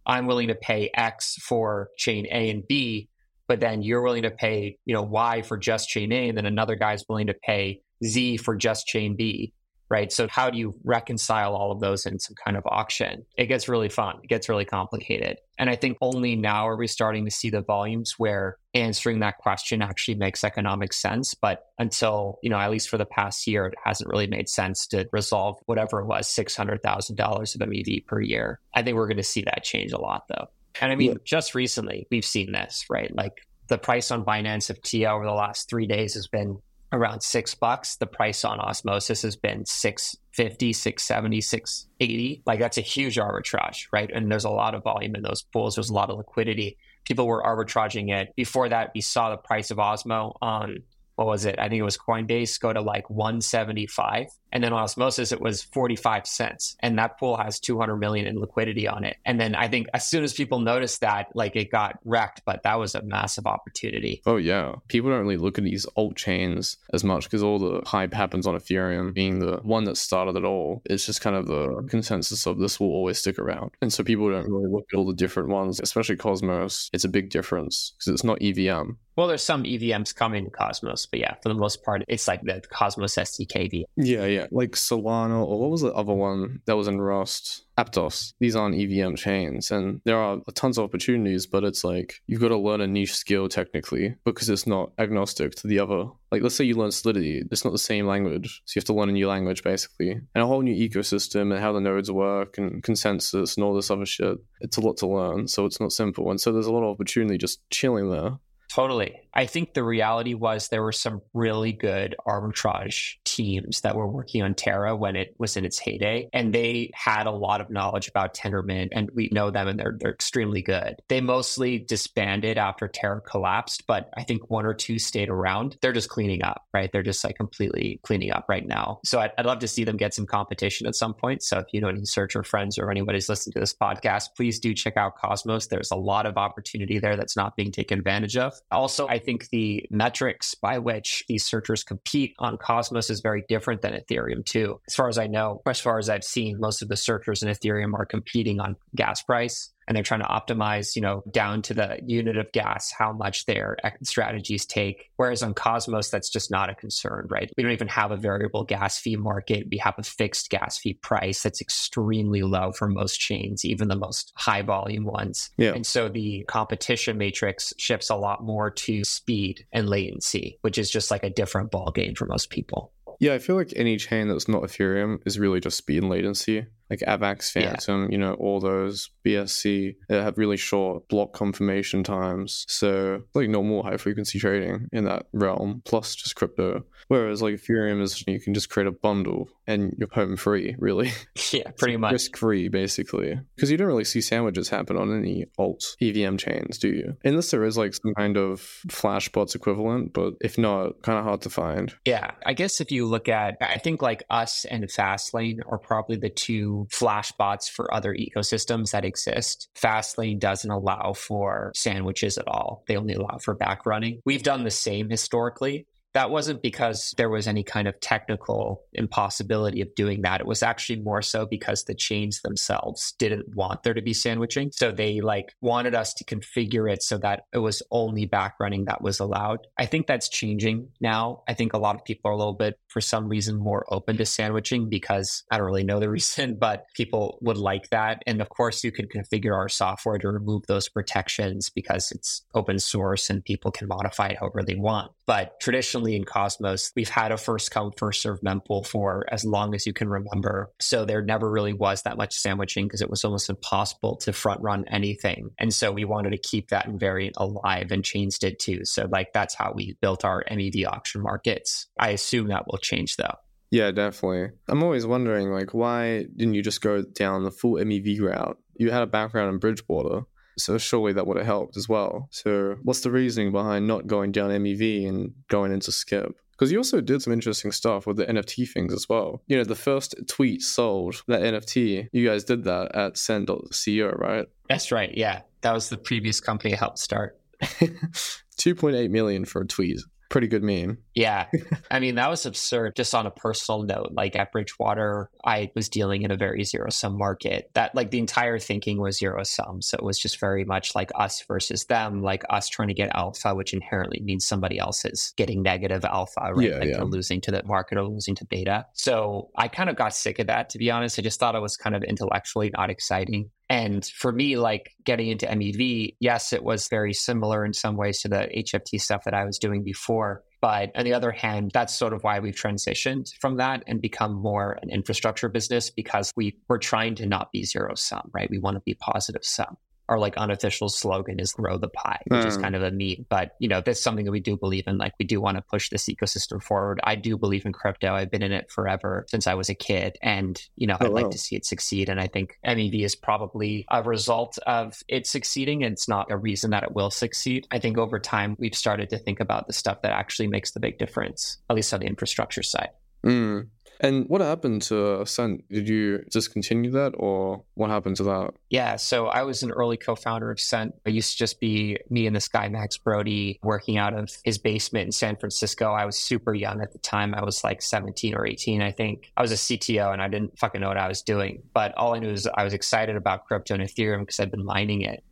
I'm 0.08 0.26
willing 0.26 0.48
to 0.48 0.56
pay 0.56 0.90
X 0.94 1.36
for 1.36 1.90
chain 1.98 2.26
A 2.32 2.50
and 2.50 2.68
B, 2.68 3.10
but 3.48 3.60
then 3.60 3.82
you're 3.82 4.02
willing 4.02 4.24
to 4.24 4.32
pay, 4.32 4.78
you 4.86 4.94
know, 4.94 5.04
Y 5.04 5.42
for 5.42 5.58
just 5.58 5.90
chain 5.90 6.12
A, 6.12 6.30
and 6.30 6.38
then 6.38 6.46
another 6.46 6.76
guy's 6.76 7.04
willing 7.08 7.28
to 7.28 7.34
pay 7.34 7.82
Z 8.04 8.38
for 8.38 8.56
just 8.56 8.88
chain 8.88 9.16
B 9.16 9.54
right? 9.90 10.12
So 10.12 10.28
how 10.28 10.50
do 10.50 10.58
you 10.58 10.76
reconcile 10.84 11.56
all 11.56 11.72
of 11.72 11.80
those 11.80 12.06
in 12.06 12.20
some 12.20 12.36
kind 12.44 12.58
of 12.58 12.64
auction? 12.66 13.26
It 13.38 13.46
gets 13.46 13.70
really 13.70 13.90
fun. 13.90 14.20
It 14.24 14.28
gets 14.28 14.50
really 14.50 14.66
complicated. 14.66 15.38
And 15.58 15.70
I 15.70 15.76
think 15.76 15.98
only 16.02 16.36
now 16.36 16.68
are 16.68 16.76
we 16.76 16.88
starting 16.88 17.26
to 17.26 17.32
see 17.32 17.50
the 17.50 17.62
volumes 17.62 18.16
where 18.18 18.58
answering 18.74 19.20
that 19.20 19.38
question 19.38 19.82
actually 19.82 20.16
makes 20.16 20.44
economic 20.44 20.94
sense. 20.94 21.34
But 21.34 21.66
until, 21.80 22.38
you 22.44 22.50
know, 22.50 22.58
at 22.58 22.70
least 22.70 22.90
for 22.90 22.98
the 22.98 23.06
past 23.06 23.48
year, 23.48 23.66
it 23.68 23.76
hasn't 23.84 24.10
really 24.10 24.28
made 24.28 24.50
sense 24.50 24.88
to 24.88 25.08
resolve 25.12 25.58
whatever 25.66 26.00
it 26.00 26.06
was, 26.06 26.28
$600,000 26.28 27.56
of 27.56 27.62
MEV 27.62 28.06
per 28.06 28.22
year. 28.22 28.60
I 28.74 28.84
think 28.84 28.96
we're 28.96 29.08
going 29.08 29.18
to 29.18 29.24
see 29.24 29.44
that 29.44 29.64
change 29.64 29.94
a 29.94 30.02
lot 30.02 30.24
though. 30.28 30.48
And 30.82 30.92
I 30.92 30.96
mean, 30.96 31.12
yeah. 31.12 31.18
just 31.24 31.56
recently 31.56 32.08
we've 32.12 32.26
seen 32.26 32.52
this, 32.52 32.86
right? 32.90 33.14
Like 33.16 33.42
the 33.68 33.78
price 33.78 34.12
on 34.12 34.26
Binance 34.26 34.70
of 34.70 34.82
TIA 34.82 35.12
over 35.12 35.26
the 35.26 35.32
last 35.32 35.70
three 35.70 35.88
days 35.88 36.14
has 36.14 36.28
been 36.28 36.60
around 36.92 37.22
six 37.22 37.54
bucks. 37.54 37.98
The 37.98 38.08
price 38.08 38.46
on 38.46 38.60
osmosis 38.60 39.22
has 39.24 39.36
been 39.36 39.66
650, 39.66 40.74
670, 40.74 41.42
680. 41.42 42.44
Like 42.46 42.60
that's 42.60 42.78
a 42.78 42.82
huge 42.82 43.18
arbitrage, 43.18 43.88
right? 43.92 44.10
And 44.14 44.32
there's 44.32 44.46
a 44.46 44.50
lot 44.50 44.76
of 44.76 44.84
volume 44.84 45.16
in 45.16 45.24
those 45.24 45.42
pools. 45.42 45.76
There's 45.76 45.90
a 45.90 45.94
lot 45.94 46.10
of 46.10 46.18
liquidity. 46.18 46.78
People 47.06 47.28
were 47.28 47.44
arbitraging 47.44 48.12
it. 48.12 48.34
Before 48.36 48.70
that, 48.70 48.92
we 48.94 49.02
saw 49.02 49.30
the 49.30 49.38
price 49.38 49.72
of 49.72 49.78
Osmo 49.78 50.36
on 50.42 50.84
what 51.16 51.28
was 51.28 51.46
it? 51.46 51.58
I 51.58 51.68
think 51.68 51.80
it 51.80 51.84
was 51.84 51.98
Coinbase 51.98 52.60
go 52.60 52.72
to 52.72 52.82
like 52.82 53.10
175. 53.10 54.28
And 54.52 54.64
then 54.64 54.74
Osmosis, 54.74 55.32
it 55.32 55.42
was 55.42 55.62
45 55.62 56.26
cents. 56.26 56.76
And 56.80 56.98
that 57.00 57.20
pool 57.20 57.38
has 57.38 57.60
200 57.60 57.98
million 57.98 58.28
in 58.28 58.40
liquidity 58.40 58.88
on 58.88 59.04
it. 59.04 59.18
And 59.26 59.40
then 59.40 59.56
I 59.56 59.68
think 59.68 59.88
as 59.94 60.08
soon 60.08 60.24
as 60.24 60.34
people 60.34 60.60
noticed 60.60 61.02
that, 61.02 61.28
like 61.36 61.56
it 61.56 61.72
got 61.72 62.00
wrecked, 62.06 62.44
but 62.46 62.64
that 62.64 62.80
was 62.80 62.96
a 62.96 63.04
massive 63.04 63.46
opportunity. 63.46 64.22
Oh, 64.26 64.38
yeah. 64.38 64.76
People 64.88 65.10
don't 65.10 65.22
really 65.22 65.38
look 65.38 65.58
at 65.58 65.64
these 65.64 65.86
alt 65.96 66.16
chains 66.16 66.78
as 66.94 67.04
much 67.04 67.26
because 67.26 67.44
all 67.44 67.60
the 67.60 67.82
hype 67.86 68.14
happens 68.14 68.48
on 68.48 68.56
Ethereum 68.56 69.14
being 69.14 69.40
the 69.40 69.58
one 69.64 69.84
that 69.86 69.98
started 69.98 70.36
it 70.36 70.46
all. 70.46 70.82
It's 70.86 71.06
just 71.06 71.22
kind 71.22 71.36
of 71.36 71.48
the 71.48 71.86
consensus 71.90 72.46
of 72.46 72.60
this 72.60 72.80
will 72.80 72.88
always 72.92 73.20
stick 73.20 73.40
around. 73.40 73.72
And 73.82 73.92
so 73.92 74.04
people 74.04 74.30
don't 74.30 74.50
really 74.50 74.72
look 74.72 74.86
at 74.92 74.98
all 74.98 75.06
the 75.06 75.14
different 75.14 75.50
ones, 75.50 75.80
especially 75.82 76.16
Cosmos. 76.16 76.90
It's 76.94 77.04
a 77.04 77.10
big 77.10 77.30
difference 77.30 77.94
because 77.98 78.14
it's 78.14 78.24
not 78.24 78.42
EVM. 78.42 78.92
Well, 79.16 79.28
there's 79.28 79.44
some 79.44 79.64
EVMs 79.64 80.16
coming 80.16 80.46
to 80.46 80.52
Cosmos, 80.52 81.08
but 81.08 81.20
yeah, 81.20 81.34
for 81.42 81.50
the 81.50 81.56
most 81.56 81.84
part, 81.84 82.04
it's 82.08 82.28
like 82.28 82.44
the 82.44 82.62
Cosmos 82.70 83.16
SDK. 83.16 83.84
Yeah, 83.96 84.26
yeah 84.26 84.37
yeah, 84.38 84.48
like 84.52 84.72
Solana 84.72 85.46
or 85.46 85.60
what 85.60 85.72
was 85.72 85.82
the 85.82 85.94
other 85.94 86.14
one 86.14 86.62
that 86.66 86.78
was 86.78 86.88
in 86.88 87.02
Rust? 87.02 87.64
Aptos. 87.78 88.34
These 88.40 88.56
aren't 88.56 88.76
EVM 88.76 89.14
chains, 89.16 89.70
and 89.70 90.02
there 90.04 90.18
are 90.18 90.40
tons 90.56 90.80
of 90.80 90.84
opportunities, 90.86 91.46
but 91.46 91.64
it's 91.64 91.84
like 91.84 92.22
you've 92.26 92.42
got 92.42 92.48
to 92.48 92.58
learn 92.58 92.82
a 92.82 92.88
niche 92.88 93.14
skill 93.14 93.48
technically 93.48 94.16
because 94.26 94.50
it's 94.50 94.66
not 94.66 94.94
agnostic 94.98 95.54
to 95.56 95.68
the 95.68 95.80
other. 95.80 96.06
Like, 96.32 96.42
let's 96.42 96.56
say 96.56 96.66
you 96.66 96.76
learn 96.76 96.92
Solidity, 96.92 97.44
it's 97.52 97.64
not 97.64 97.72
the 97.72 97.78
same 97.78 98.08
language, 98.08 98.64
so 98.66 98.74
you 98.76 98.80
have 98.80 98.86
to 98.86 98.94
learn 98.94 99.10
a 99.10 99.12
new 99.12 99.28
language 99.28 99.62
basically, 99.64 100.12
and 100.12 100.44
a 100.44 100.48
whole 100.48 100.64
new 100.64 100.90
ecosystem 100.90 101.54
and 101.54 101.60
how 101.60 101.72
the 101.72 101.80
nodes 101.80 102.12
work 102.12 102.58
and 102.58 102.82
consensus 102.82 103.56
and 103.56 103.64
all 103.64 103.76
this 103.76 103.92
other 103.92 104.08
shit. 104.08 104.38
It's 104.62 104.78
a 104.78 104.82
lot 104.82 104.98
to 104.98 105.08
learn, 105.08 105.48
so 105.48 105.66
it's 105.66 105.80
not 105.80 105.92
simple, 105.92 106.32
and 106.32 106.42
so 106.42 106.52
there's 106.52 106.66
a 106.66 106.74
lot 106.74 106.84
of 106.84 106.90
opportunity 106.90 107.38
just 107.38 107.60
chilling 107.70 108.10
there. 108.10 108.40
Totally. 108.70 109.22
I 109.38 109.46
think 109.46 109.76
the 109.76 109.84
reality 109.84 110.34
was 110.34 110.70
there 110.70 110.82
were 110.82 110.92
some 110.92 111.22
really 111.36 111.72
good 111.72 112.16
arbitrage 112.28 113.18
teams 113.24 113.82
that 113.82 113.96
were 113.96 114.08
working 114.08 114.42
on 114.42 114.56
Terra 114.56 114.96
when 114.96 115.16
it 115.16 115.36
was 115.38 115.56
in 115.56 115.64
its 115.64 115.78
heyday, 115.78 116.28
and 116.34 116.52
they 116.52 116.90
had 116.96 117.28
a 117.28 117.32
lot 117.32 117.62
of 117.62 117.70
knowledge 117.70 118.08
about 118.08 118.34
Tendermint, 118.34 118.90
and 118.94 119.12
we 119.14 119.30
know 119.32 119.52
them, 119.52 119.68
and 119.68 119.80
they're 119.80 119.96
they're 120.00 120.12
extremely 120.14 120.64
good. 120.64 120.96
They 121.08 121.22
mostly 121.22 121.78
disbanded 121.78 122.58
after 122.58 122.88
Terra 122.88 123.22
collapsed, 123.22 123.86
but 123.86 124.10
I 124.18 124.24
think 124.24 124.50
one 124.50 124.66
or 124.66 124.74
two 124.74 124.98
stayed 124.98 125.30
around. 125.30 125.78
They're 125.84 125.94
just 125.94 126.10
cleaning 126.10 126.44
up, 126.44 126.64
right? 126.74 126.92
They're 126.92 127.04
just 127.04 127.24
like 127.24 127.36
completely 127.36 128.00
cleaning 128.02 128.32
up 128.32 128.46
right 128.50 128.66
now. 128.66 129.02
So 129.06 129.20
I'd, 129.20 129.34
I'd 129.38 129.46
love 129.46 129.60
to 129.60 129.68
see 129.68 129.84
them 129.84 129.98
get 129.98 130.16
some 130.16 130.26
competition 130.26 130.88
at 130.88 130.96
some 130.96 131.14
point. 131.14 131.44
So 131.44 131.60
if 131.60 131.68
you 131.74 131.80
know 131.80 131.90
any 131.90 132.06
searcher 132.06 132.42
friends 132.42 132.80
or 132.80 132.90
anybody's 132.90 133.30
listening 133.30 133.54
to 133.54 133.60
this 133.60 133.76
podcast, 133.76 134.30
please 134.36 134.60
do 134.60 134.74
check 134.74 134.98
out 134.98 135.16
Cosmos. 135.16 135.68
There's 135.68 135.92
a 135.92 135.96
lot 135.96 136.26
of 136.26 136.38
opportunity 136.38 136.98
there 136.98 137.16
that's 137.16 137.38
not 137.38 137.56
being 137.56 137.72
taken 137.72 138.00
advantage 138.00 138.36
of. 138.36 138.60
Also, 138.72 139.08
I 139.08 139.20
think 139.28 139.50
the 139.50 139.86
metrics 139.92 140.56
by 140.56 140.80
which 140.80 141.26
these 141.28 141.46
searchers 141.46 141.84
compete 141.84 142.34
on 142.40 142.58
Cosmos 142.58 143.10
is 143.10 143.20
very 143.20 143.44
different 143.50 143.82
than 143.82 143.94
Ethereum, 143.94 144.46
too. 144.46 144.80
As 144.88 144.96
far 144.96 145.10
as 145.10 145.18
I 145.18 145.28
know, 145.28 145.62
as 145.66 145.82
far 145.82 146.00
as 146.00 146.10
I've 146.10 146.24
seen, 146.24 146.60
most 146.60 146.82
of 146.82 146.88
the 146.88 146.96
searchers 146.96 147.44
in 147.44 147.50
Ethereum 147.50 147.94
are 147.94 148.06
competing 148.06 148.62
on 148.62 148.78
gas 148.96 149.22
price 149.22 149.72
and 149.88 149.96
they're 149.96 150.04
trying 150.04 150.22
to 150.22 150.26
optimize, 150.28 150.96
you 150.96 151.02
know, 151.02 151.24
down 151.32 151.62
to 151.64 151.74
the 151.74 152.00
unit 152.06 152.38
of 152.38 152.52
gas, 152.52 152.92
how 152.92 153.14
much 153.14 153.46
their 153.46 153.78
strategies 154.04 154.66
take. 154.66 155.10
Whereas 155.16 155.42
on 155.42 155.54
Cosmos, 155.54 156.10
that's 156.10 156.30
just 156.30 156.52
not 156.52 156.70
a 156.70 156.76
concern, 156.76 157.28
right? 157.30 157.52
We 157.56 157.64
don't 157.64 157.72
even 157.72 157.88
have 157.88 158.12
a 158.12 158.18
variable 158.18 158.64
gas 158.64 158.98
fee 158.98 159.16
market. 159.16 159.68
We 159.72 159.78
have 159.78 159.96
a 159.98 160.04
fixed 160.04 160.50
gas 160.50 160.78
fee 160.78 160.96
price 160.96 161.42
that's 161.42 161.62
extremely 161.62 162.42
low 162.42 162.72
for 162.72 162.88
most 162.88 163.18
chains, 163.20 163.64
even 163.64 163.88
the 163.88 163.96
most 163.96 164.34
high 164.36 164.62
volume 164.62 165.06
ones. 165.06 165.50
Yeah. 165.58 165.74
And 165.74 165.86
so 165.86 166.10
the 166.10 166.44
competition 166.48 167.18
matrix 167.18 167.74
shifts 167.78 168.10
a 168.10 168.16
lot 168.16 168.44
more 168.44 168.70
to 168.70 169.04
speed 169.04 169.66
and 169.72 169.90
latency, 169.90 170.58
which 170.62 170.78
is 170.78 170.90
just 170.90 171.12
like 171.12 171.24
a 171.24 171.30
different 171.30 171.72
ball 171.72 171.92
game 171.92 172.16
for 172.16 172.26
most 172.26 172.50
people. 172.50 172.92
Yeah, 173.20 173.34
I 173.34 173.40
feel 173.40 173.56
like 173.56 173.74
any 173.76 173.98
chain 173.98 174.28
that's 174.28 174.48
not 174.48 174.62
Ethereum 174.62 175.20
is 175.26 175.40
really 175.40 175.60
just 175.60 175.78
speed 175.78 176.04
and 176.04 176.10
latency 176.10 176.68
like 176.90 177.00
AVAX 177.00 177.52
Fantom, 177.52 178.04
yeah. 178.04 178.08
you 178.10 178.18
know, 178.18 178.34
all 178.34 178.60
those 178.60 179.10
BSC 179.26 179.96
that 180.10 180.24
have 180.24 180.38
really 180.38 180.58
short 180.58 181.08
block 181.10 181.34
confirmation 181.34 182.04
times. 182.04 182.66
So 182.68 183.24
like 183.34 183.50
normal 183.50 183.84
high 183.84 183.98
frequency 183.98 184.40
trading 184.40 184.88
in 184.92 185.06
that 185.06 185.28
realm, 185.34 185.82
plus 185.86 186.16
just 186.16 186.36
crypto. 186.36 186.84
Whereas 187.08 187.42
like 187.42 187.56
Ethereum 187.56 188.02
is 188.02 188.24
you 188.28 188.40
can 188.40 188.54
just 188.54 188.70
create 188.70 188.88
a 188.88 188.92
bundle 188.92 189.50
and 189.66 189.94
you're 189.98 190.10
home 190.12 190.38
free, 190.38 190.76
really. 190.80 191.12
Yeah, 191.54 191.72
pretty 191.78 191.96
much. 191.96 192.12
Risk 192.12 192.36
free, 192.36 192.68
basically. 192.68 193.40
Because 193.56 193.72
you 193.72 193.78
don't 193.78 193.88
really 193.88 194.04
see 194.04 194.20
sandwiches 194.20 194.68
happen 194.68 194.98
on 194.98 195.18
any 195.18 195.46
alt 195.58 195.96
EVM 196.02 196.36
chains, 196.36 196.78
do 196.78 196.90
you? 196.90 197.16
Unless 197.24 197.52
there 197.52 197.64
is 197.64 197.78
like 197.78 197.94
some 197.94 198.14
kind 198.16 198.36
of 198.36 198.60
Flashbots 198.88 199.56
equivalent, 199.56 200.12
but 200.12 200.34
if 200.42 200.58
not, 200.58 201.02
kind 201.04 201.18
of 201.18 201.24
hard 201.24 201.42
to 201.44 201.50
find. 201.50 201.94
Yeah. 202.04 202.32
I 202.46 202.54
guess 202.54 202.82
if 202.82 202.92
you 202.92 203.06
look 203.06 203.30
at, 203.30 203.56
I 203.62 203.78
think 203.78 204.02
like 204.02 204.24
us 204.30 204.66
and 204.66 204.84
Fastlane 204.86 205.60
are 205.70 205.78
probably 205.78 206.18
the 206.18 206.30
two 206.30 206.77
Flashbots 206.86 207.70
for 207.70 207.94
other 207.94 208.16
ecosystems 208.16 208.92
that 208.92 209.06
exist. 209.06 209.70
Fastlane 209.76 210.40
doesn't 210.40 210.70
allow 210.70 211.14
for 211.14 211.72
sandwiches 211.76 212.38
at 212.38 212.48
all. 212.48 212.84
They 212.88 212.98
only 212.98 213.14
allow 213.14 213.40
for 213.42 213.56
back 213.56 213.86
running. 213.86 214.22
We've 214.26 214.44
done 214.44 214.64
the 214.64 214.72
same 214.72 215.10
historically 215.10 215.88
that 216.18 216.32
wasn't 216.32 216.64
because 216.64 217.14
there 217.18 217.30
was 217.30 217.48
any 217.48 217.64
kind 217.64 217.88
of 217.88 218.00
technical 218.00 218.82
impossibility 218.94 219.82
of 219.82 219.94
doing 219.94 220.24
that. 220.24 220.42
It 220.42 220.48
was 220.48 220.64
actually 220.64 221.00
more 221.02 221.22
so 221.22 221.46
because 221.46 221.84
the 221.84 221.94
chains 221.94 222.42
themselves 222.42 223.14
didn't 223.20 223.56
want 223.56 223.84
there 223.84 223.94
to 223.94 224.02
be 224.02 224.16
sandwiching. 224.16 224.72
So 224.74 224.92
they 224.92 225.22
like 225.22 225.54
wanted 225.62 225.94
us 225.94 226.16
to 226.16 226.24
configure 226.24 226.92
it 226.92 227.04
so 227.04 227.20
that 227.20 227.44
it 227.54 227.60
was 227.60 227.84
only 227.92 228.26
back 228.26 228.56
running 228.60 228.86
that 228.86 229.04
was 229.04 229.20
allowed. 229.20 229.68
I 229.78 229.86
think 229.86 230.08
that's 230.08 230.28
changing 230.28 230.90
now. 231.00 231.44
I 231.48 231.54
think 231.54 231.74
a 231.74 231.78
lot 231.78 231.96
of 231.96 232.04
people 232.04 232.32
are 232.32 232.34
a 232.34 232.38
little 232.38 232.56
bit, 232.56 232.80
for 232.88 233.00
some 233.00 233.28
reason, 233.28 233.56
more 233.56 233.86
open 233.94 234.18
to 234.18 234.26
sandwiching 234.26 234.90
because 234.90 235.44
I 235.52 235.58
don't 235.58 235.68
really 235.68 235.84
know 235.84 236.00
the 236.00 236.10
reason, 236.18 236.58
but 236.60 236.86
people 236.96 237.38
would 237.42 237.58
like 237.58 237.92
that. 237.92 238.24
And 238.26 238.42
of 238.42 238.50
course, 238.50 238.84
you 238.84 238.92
can 238.92 239.08
configure 239.08 239.54
our 239.54 239.70
software 239.70 240.18
to 240.18 240.32
remove 240.32 240.66
those 240.66 240.90
protections 240.90 241.70
because 241.70 242.12
it's 242.12 242.42
open 242.56 242.80
source 242.80 243.30
and 243.30 243.46
people 243.46 243.70
can 243.70 243.88
modify 243.88 244.30
it 244.30 244.40
however 244.40 244.64
they 244.64 244.74
want. 244.74 245.12
But 245.28 245.60
traditionally 245.60 246.16
in 246.16 246.24
Cosmos, 246.24 246.94
we've 246.96 247.10
had 247.10 247.34
a 247.34 247.38
first 247.38 247.70
come, 247.70 247.92
first 247.98 248.22
serve 248.22 248.40
mempool 248.40 248.88
for 248.88 249.26
as 249.30 249.44
long 249.44 249.76
as 249.76 249.86
you 249.86 249.92
can 249.92 250.08
remember. 250.08 250.72
So 250.80 251.04
there 251.04 251.22
never 251.22 251.52
really 251.52 251.74
was 251.74 252.04
that 252.04 252.18
much 252.18 252.34
sandwiching 252.34 252.86
because 252.86 253.02
it 253.02 253.10
was 253.10 253.26
almost 253.26 253.50
impossible 253.50 254.16
to 254.22 254.32
front 254.32 254.62
run 254.62 254.86
anything. 254.88 255.50
And 255.60 255.74
so 255.74 255.92
we 255.92 256.06
wanted 256.06 256.32
to 256.32 256.38
keep 256.38 256.70
that 256.70 256.88
invariant 256.88 257.34
alive 257.36 257.92
and 257.92 258.06
changed 258.06 258.46
it 258.46 258.58
too. 258.58 258.86
So 258.86 259.08
like 259.12 259.34
that's 259.34 259.54
how 259.54 259.74
we 259.76 259.98
built 260.02 260.24
our 260.24 260.46
MEV 260.50 260.88
auction 260.88 261.22
markets. 261.22 261.88
I 262.00 262.12
assume 262.12 262.48
that 262.48 262.66
will 262.68 262.78
change 262.78 263.18
though. 263.18 263.36
Yeah, 263.70 263.92
definitely. 263.92 264.52
I'm 264.70 264.82
always 264.82 265.06
wondering, 265.06 265.52
like, 265.52 265.74
why 265.74 266.24
didn't 266.38 266.54
you 266.54 266.62
just 266.62 266.80
go 266.80 267.02
down 267.02 267.44
the 267.44 267.52
full 267.52 267.74
MEV 267.74 268.22
route? 268.22 268.58
You 268.76 268.92
had 268.92 269.04
a 269.04 269.08
background 269.08 269.50
in 269.50 269.60
Bridgewater. 269.60 270.22
So 270.58 270.78
surely 270.78 271.14
that 271.14 271.28
would 271.28 271.38
have 271.38 271.46
helped 271.46 271.78
as 271.78 271.88
well. 271.88 272.28
So 272.32 272.78
what's 272.84 273.02
the 273.02 273.12
reasoning 273.12 273.52
behind 273.52 273.88
not 273.88 274.08
going 274.08 274.32
down 274.32 274.52
MEV 274.52 275.08
and 275.08 275.34
going 275.50 275.72
into 275.72 275.92
Skip? 275.92 276.36
Because 276.52 276.72
you 276.72 276.80
also 276.80 277.02
did 277.02 277.22
some 277.22 277.34
interesting 277.34 277.72
stuff 277.72 278.08
with 278.08 278.18
the 278.18 278.26
NFT 278.26 278.68
things 278.70 278.92
as 278.92 279.08
well. 279.08 279.44
You 279.46 279.58
know, 279.58 279.64
the 279.64 279.76
first 279.76 280.16
tweet 280.28 280.64
sold 280.64 281.22
that 281.28 281.42
NFT, 281.42 282.10
you 282.12 282.28
guys 282.28 282.44
did 282.44 282.64
that 282.64 282.96
at 282.96 283.18
Cent.co, 283.18 284.10
right? 284.16 284.48
That's 284.68 284.92
right. 284.92 285.16
Yeah. 285.16 285.42
That 285.62 285.74
was 285.74 285.90
the 285.90 285.98
previous 285.98 286.40
company 286.40 286.74
I 286.74 286.78
helped 286.78 287.00
start. 287.00 287.40
2.8 287.62 289.12
million 289.12 289.46
for 289.46 289.62
a 289.62 289.68
tweet 289.68 290.00
pretty 290.30 290.48
good 290.48 290.64
meme. 290.64 290.98
Yeah. 291.18 291.48
I 291.92 292.00
mean, 292.00 292.16
that 292.16 292.30
was 292.30 292.46
absurd. 292.46 292.96
Just 292.96 293.16
on 293.16 293.26
a 293.26 293.32
personal 293.32 293.82
note, 293.82 294.12
like 294.14 294.36
at 294.36 294.52
Bridgewater, 294.52 295.32
I 295.44 295.72
was 295.74 295.90
dealing 295.90 296.22
in 296.22 296.30
a 296.30 296.38
very 296.38 296.64
zero 296.64 296.92
sum 296.92 297.18
market. 297.18 297.72
That, 297.74 297.96
like, 297.96 298.12
the 298.12 298.20
entire 298.20 298.60
thinking 298.60 299.02
was 299.02 299.18
zero 299.18 299.44
sum. 299.44 299.82
So 299.82 299.98
it 299.98 300.04
was 300.04 300.20
just 300.20 300.40
very 300.40 300.64
much 300.64 300.94
like 300.94 301.12
us 301.16 301.42
versus 301.48 301.86
them, 301.86 302.22
like 302.22 302.44
us 302.52 302.70
trying 302.70 302.90
to 302.90 302.94
get 302.94 303.16
alpha, 303.16 303.56
which 303.56 303.74
inherently 303.74 304.22
means 304.24 304.46
somebody 304.46 304.78
else 304.78 305.06
is 305.06 305.34
getting 305.38 305.64
negative 305.64 306.06
alpha, 306.06 306.54
right? 306.54 306.70
Yeah, 306.70 306.78
like 306.78 306.90
yeah. 306.90 307.04
losing 307.04 307.42
to 307.42 307.52
the 307.52 307.64
market 307.64 307.98
or 307.98 308.04
losing 308.04 308.36
to 308.36 308.46
beta. 308.46 308.86
So 308.94 309.50
I 309.58 309.70
kind 309.70 309.90
of 309.90 309.96
got 309.96 310.14
sick 310.14 310.38
of 310.38 310.48
that, 310.48 310.70
to 310.70 310.78
be 310.78 310.92
honest. 310.92 311.18
I 311.18 311.24
just 311.24 311.40
thought 311.40 311.56
it 311.56 311.62
was 311.62 311.78
kind 311.78 311.96
of 311.96 312.04
intellectually 312.04 312.72
not 312.78 312.92
exciting. 312.92 313.50
And 313.70 314.06
for 314.06 314.32
me, 314.32 314.58
like 314.58 314.92
getting 315.04 315.28
into 315.28 315.46
MEV, 315.46 316.16
yes, 316.20 316.54
it 316.54 316.64
was 316.64 316.88
very 316.88 317.14
similar 317.14 317.66
in 317.66 317.74
some 317.74 317.98
ways 317.98 318.22
to 318.22 318.30
the 318.30 318.48
HFT 318.56 319.02
stuff 319.02 319.24
that 319.26 319.34
I 319.34 319.44
was 319.44 319.58
doing 319.58 319.84
before. 319.84 320.44
But 320.60 320.92
on 320.96 321.06
the 321.06 321.14
other 321.14 321.32
hand, 321.32 321.72
that's 321.74 321.94
sort 321.94 322.14
of 322.14 322.24
why 322.24 322.40
we've 322.40 322.56
transitioned 322.56 323.34
from 323.40 323.58
that 323.58 323.84
and 323.88 324.02
become 324.02 324.34
more 324.34 324.80
an 324.82 324.90
infrastructure 324.90 325.50
business 325.50 325.90
because 325.90 326.34
we, 326.36 326.58
we're 326.68 326.80
trying 326.80 327.16
to 327.16 327.26
not 327.26 327.52
be 327.52 327.64
zero 327.64 327.94
sum, 327.96 328.30
right? 328.34 328.50
We 328.50 328.58
want 328.60 328.76
to 328.76 328.82
be 328.82 328.96
positive 328.96 329.46
sum 329.46 329.78
our 330.10 330.20
like 330.20 330.38
unofficial 330.38 330.90
slogan 330.90 331.40
is 331.40 331.54
grow 331.54 331.78
the 331.78 331.88
pie, 331.88 332.22
which 332.28 332.42
mm. 332.42 332.46
is 332.46 332.58
kind 332.58 332.76
of 332.76 332.84
a 332.84 332.92
meme. 332.92 333.26
But 333.30 333.56
you 333.60 333.68
know, 333.68 333.82
that's 333.82 334.02
something 334.02 334.26
that 334.26 334.32
we 334.32 334.40
do 334.40 334.58
believe 334.58 334.88
in. 334.88 334.98
Like 334.98 335.14
we 335.20 335.26
do 335.26 335.42
want 335.42 335.58
to 335.58 335.62
push 335.62 335.90
this 335.90 336.06
ecosystem 336.06 336.62
forward. 336.62 337.00
I 337.04 337.16
do 337.16 337.38
believe 337.38 337.66
in 337.66 337.74
crypto. 337.74 338.14
I've 338.14 338.32
been 338.32 338.44
in 338.44 338.52
it 338.52 338.72
forever 338.72 339.26
since 339.30 339.48
I 339.48 339.56
was 339.56 339.70
a 339.70 339.76
kid. 339.76 340.18
And, 340.22 340.62
you 340.76 340.88
know, 340.88 340.98
oh, 341.00 341.06
I'd 341.06 341.12
wow. 341.12 341.22
like 341.22 341.32
to 341.32 341.38
see 341.38 341.56
it 341.56 341.66
succeed. 341.66 342.10
And 342.10 342.20
I 342.20 342.28
think 342.28 342.58
MEV 342.66 343.04
is 343.04 343.16
probably 343.16 343.86
a 343.90 344.04
result 344.04 344.58
of 344.66 345.02
it 345.08 345.28
succeeding. 345.28 345.84
And 345.84 345.94
it's 345.94 346.08
not 346.08 346.32
a 346.32 346.38
reason 346.38 346.72
that 346.72 346.84
it 346.84 346.94
will 346.94 347.12
succeed. 347.12 347.68
I 347.72 347.80
think 347.80 347.98
over 347.98 348.20
time 348.20 348.56
we've 348.60 348.76
started 348.76 349.10
to 349.10 349.18
think 349.18 349.40
about 349.40 349.68
the 349.68 349.74
stuff 349.74 350.02
that 350.04 350.12
actually 350.12 350.48
makes 350.48 350.72
the 350.72 350.80
big 350.80 350.98
difference, 350.98 351.58
at 351.70 351.76
least 351.76 351.94
on 351.94 352.00
the 352.00 352.08
infrastructure 352.08 352.64
side. 352.64 352.90
Mm. 353.26 353.68
And 354.00 354.28
what 354.30 354.42
happened 354.42 354.84
to 354.84 355.26
Cent? 355.26 355.68
Did 355.70 355.88
you 355.88 356.24
discontinue 356.32 356.92
that 356.92 357.14
or 357.18 357.64
what 357.74 357.90
happened 357.90 358.18
to 358.18 358.24
that? 358.24 358.54
Yeah, 358.70 358.96
so 358.96 359.28
I 359.28 359.44
was 359.44 359.64
an 359.64 359.72
early 359.72 359.98
co 359.98 360.16
founder 360.16 360.52
of 360.52 360.60
Cent. 360.60 360.96
It 361.06 361.14
used 361.14 361.34
to 361.34 361.38
just 361.38 361.60
be 361.60 361.98
me 362.10 362.28
and 362.28 362.36
this 362.36 362.48
guy, 362.48 362.70
Max 362.70 362.98
Brody, 362.98 363.60
working 363.64 363.98
out 363.98 364.14
of 364.14 364.30
his 364.44 364.58
basement 364.58 365.06
in 365.06 365.12
San 365.12 365.36
Francisco. 365.36 365.92
I 365.92 366.06
was 366.06 366.18
super 366.18 366.54
young 366.54 366.82
at 366.82 366.92
the 366.92 367.00
time. 367.00 367.34
I 367.34 367.44
was 367.44 367.64
like 367.64 367.82
17 367.82 368.36
or 368.36 368.46
18, 368.46 368.82
I 368.82 368.92
think. 368.92 369.32
I 369.36 369.42
was 369.42 369.52
a 369.52 369.56
CTO 369.56 370.14
and 370.14 370.22
I 370.22 370.28
didn't 370.28 370.58
fucking 370.60 370.82
know 370.82 370.90
what 370.90 370.98
I 370.98 371.08
was 371.08 371.22
doing. 371.22 371.64
But 371.74 371.98
all 371.98 372.16
I 372.16 372.20
knew 372.20 372.30
is 372.30 372.48
I 372.48 372.64
was 372.64 372.74
excited 372.74 373.16
about 373.16 373.46
crypto 373.46 373.74
and 373.74 373.84
Ethereum 373.84 374.22
because 374.22 374.40
I'd 374.40 374.52
been 374.52 374.66
mining 374.66 375.02
it. 375.02 375.24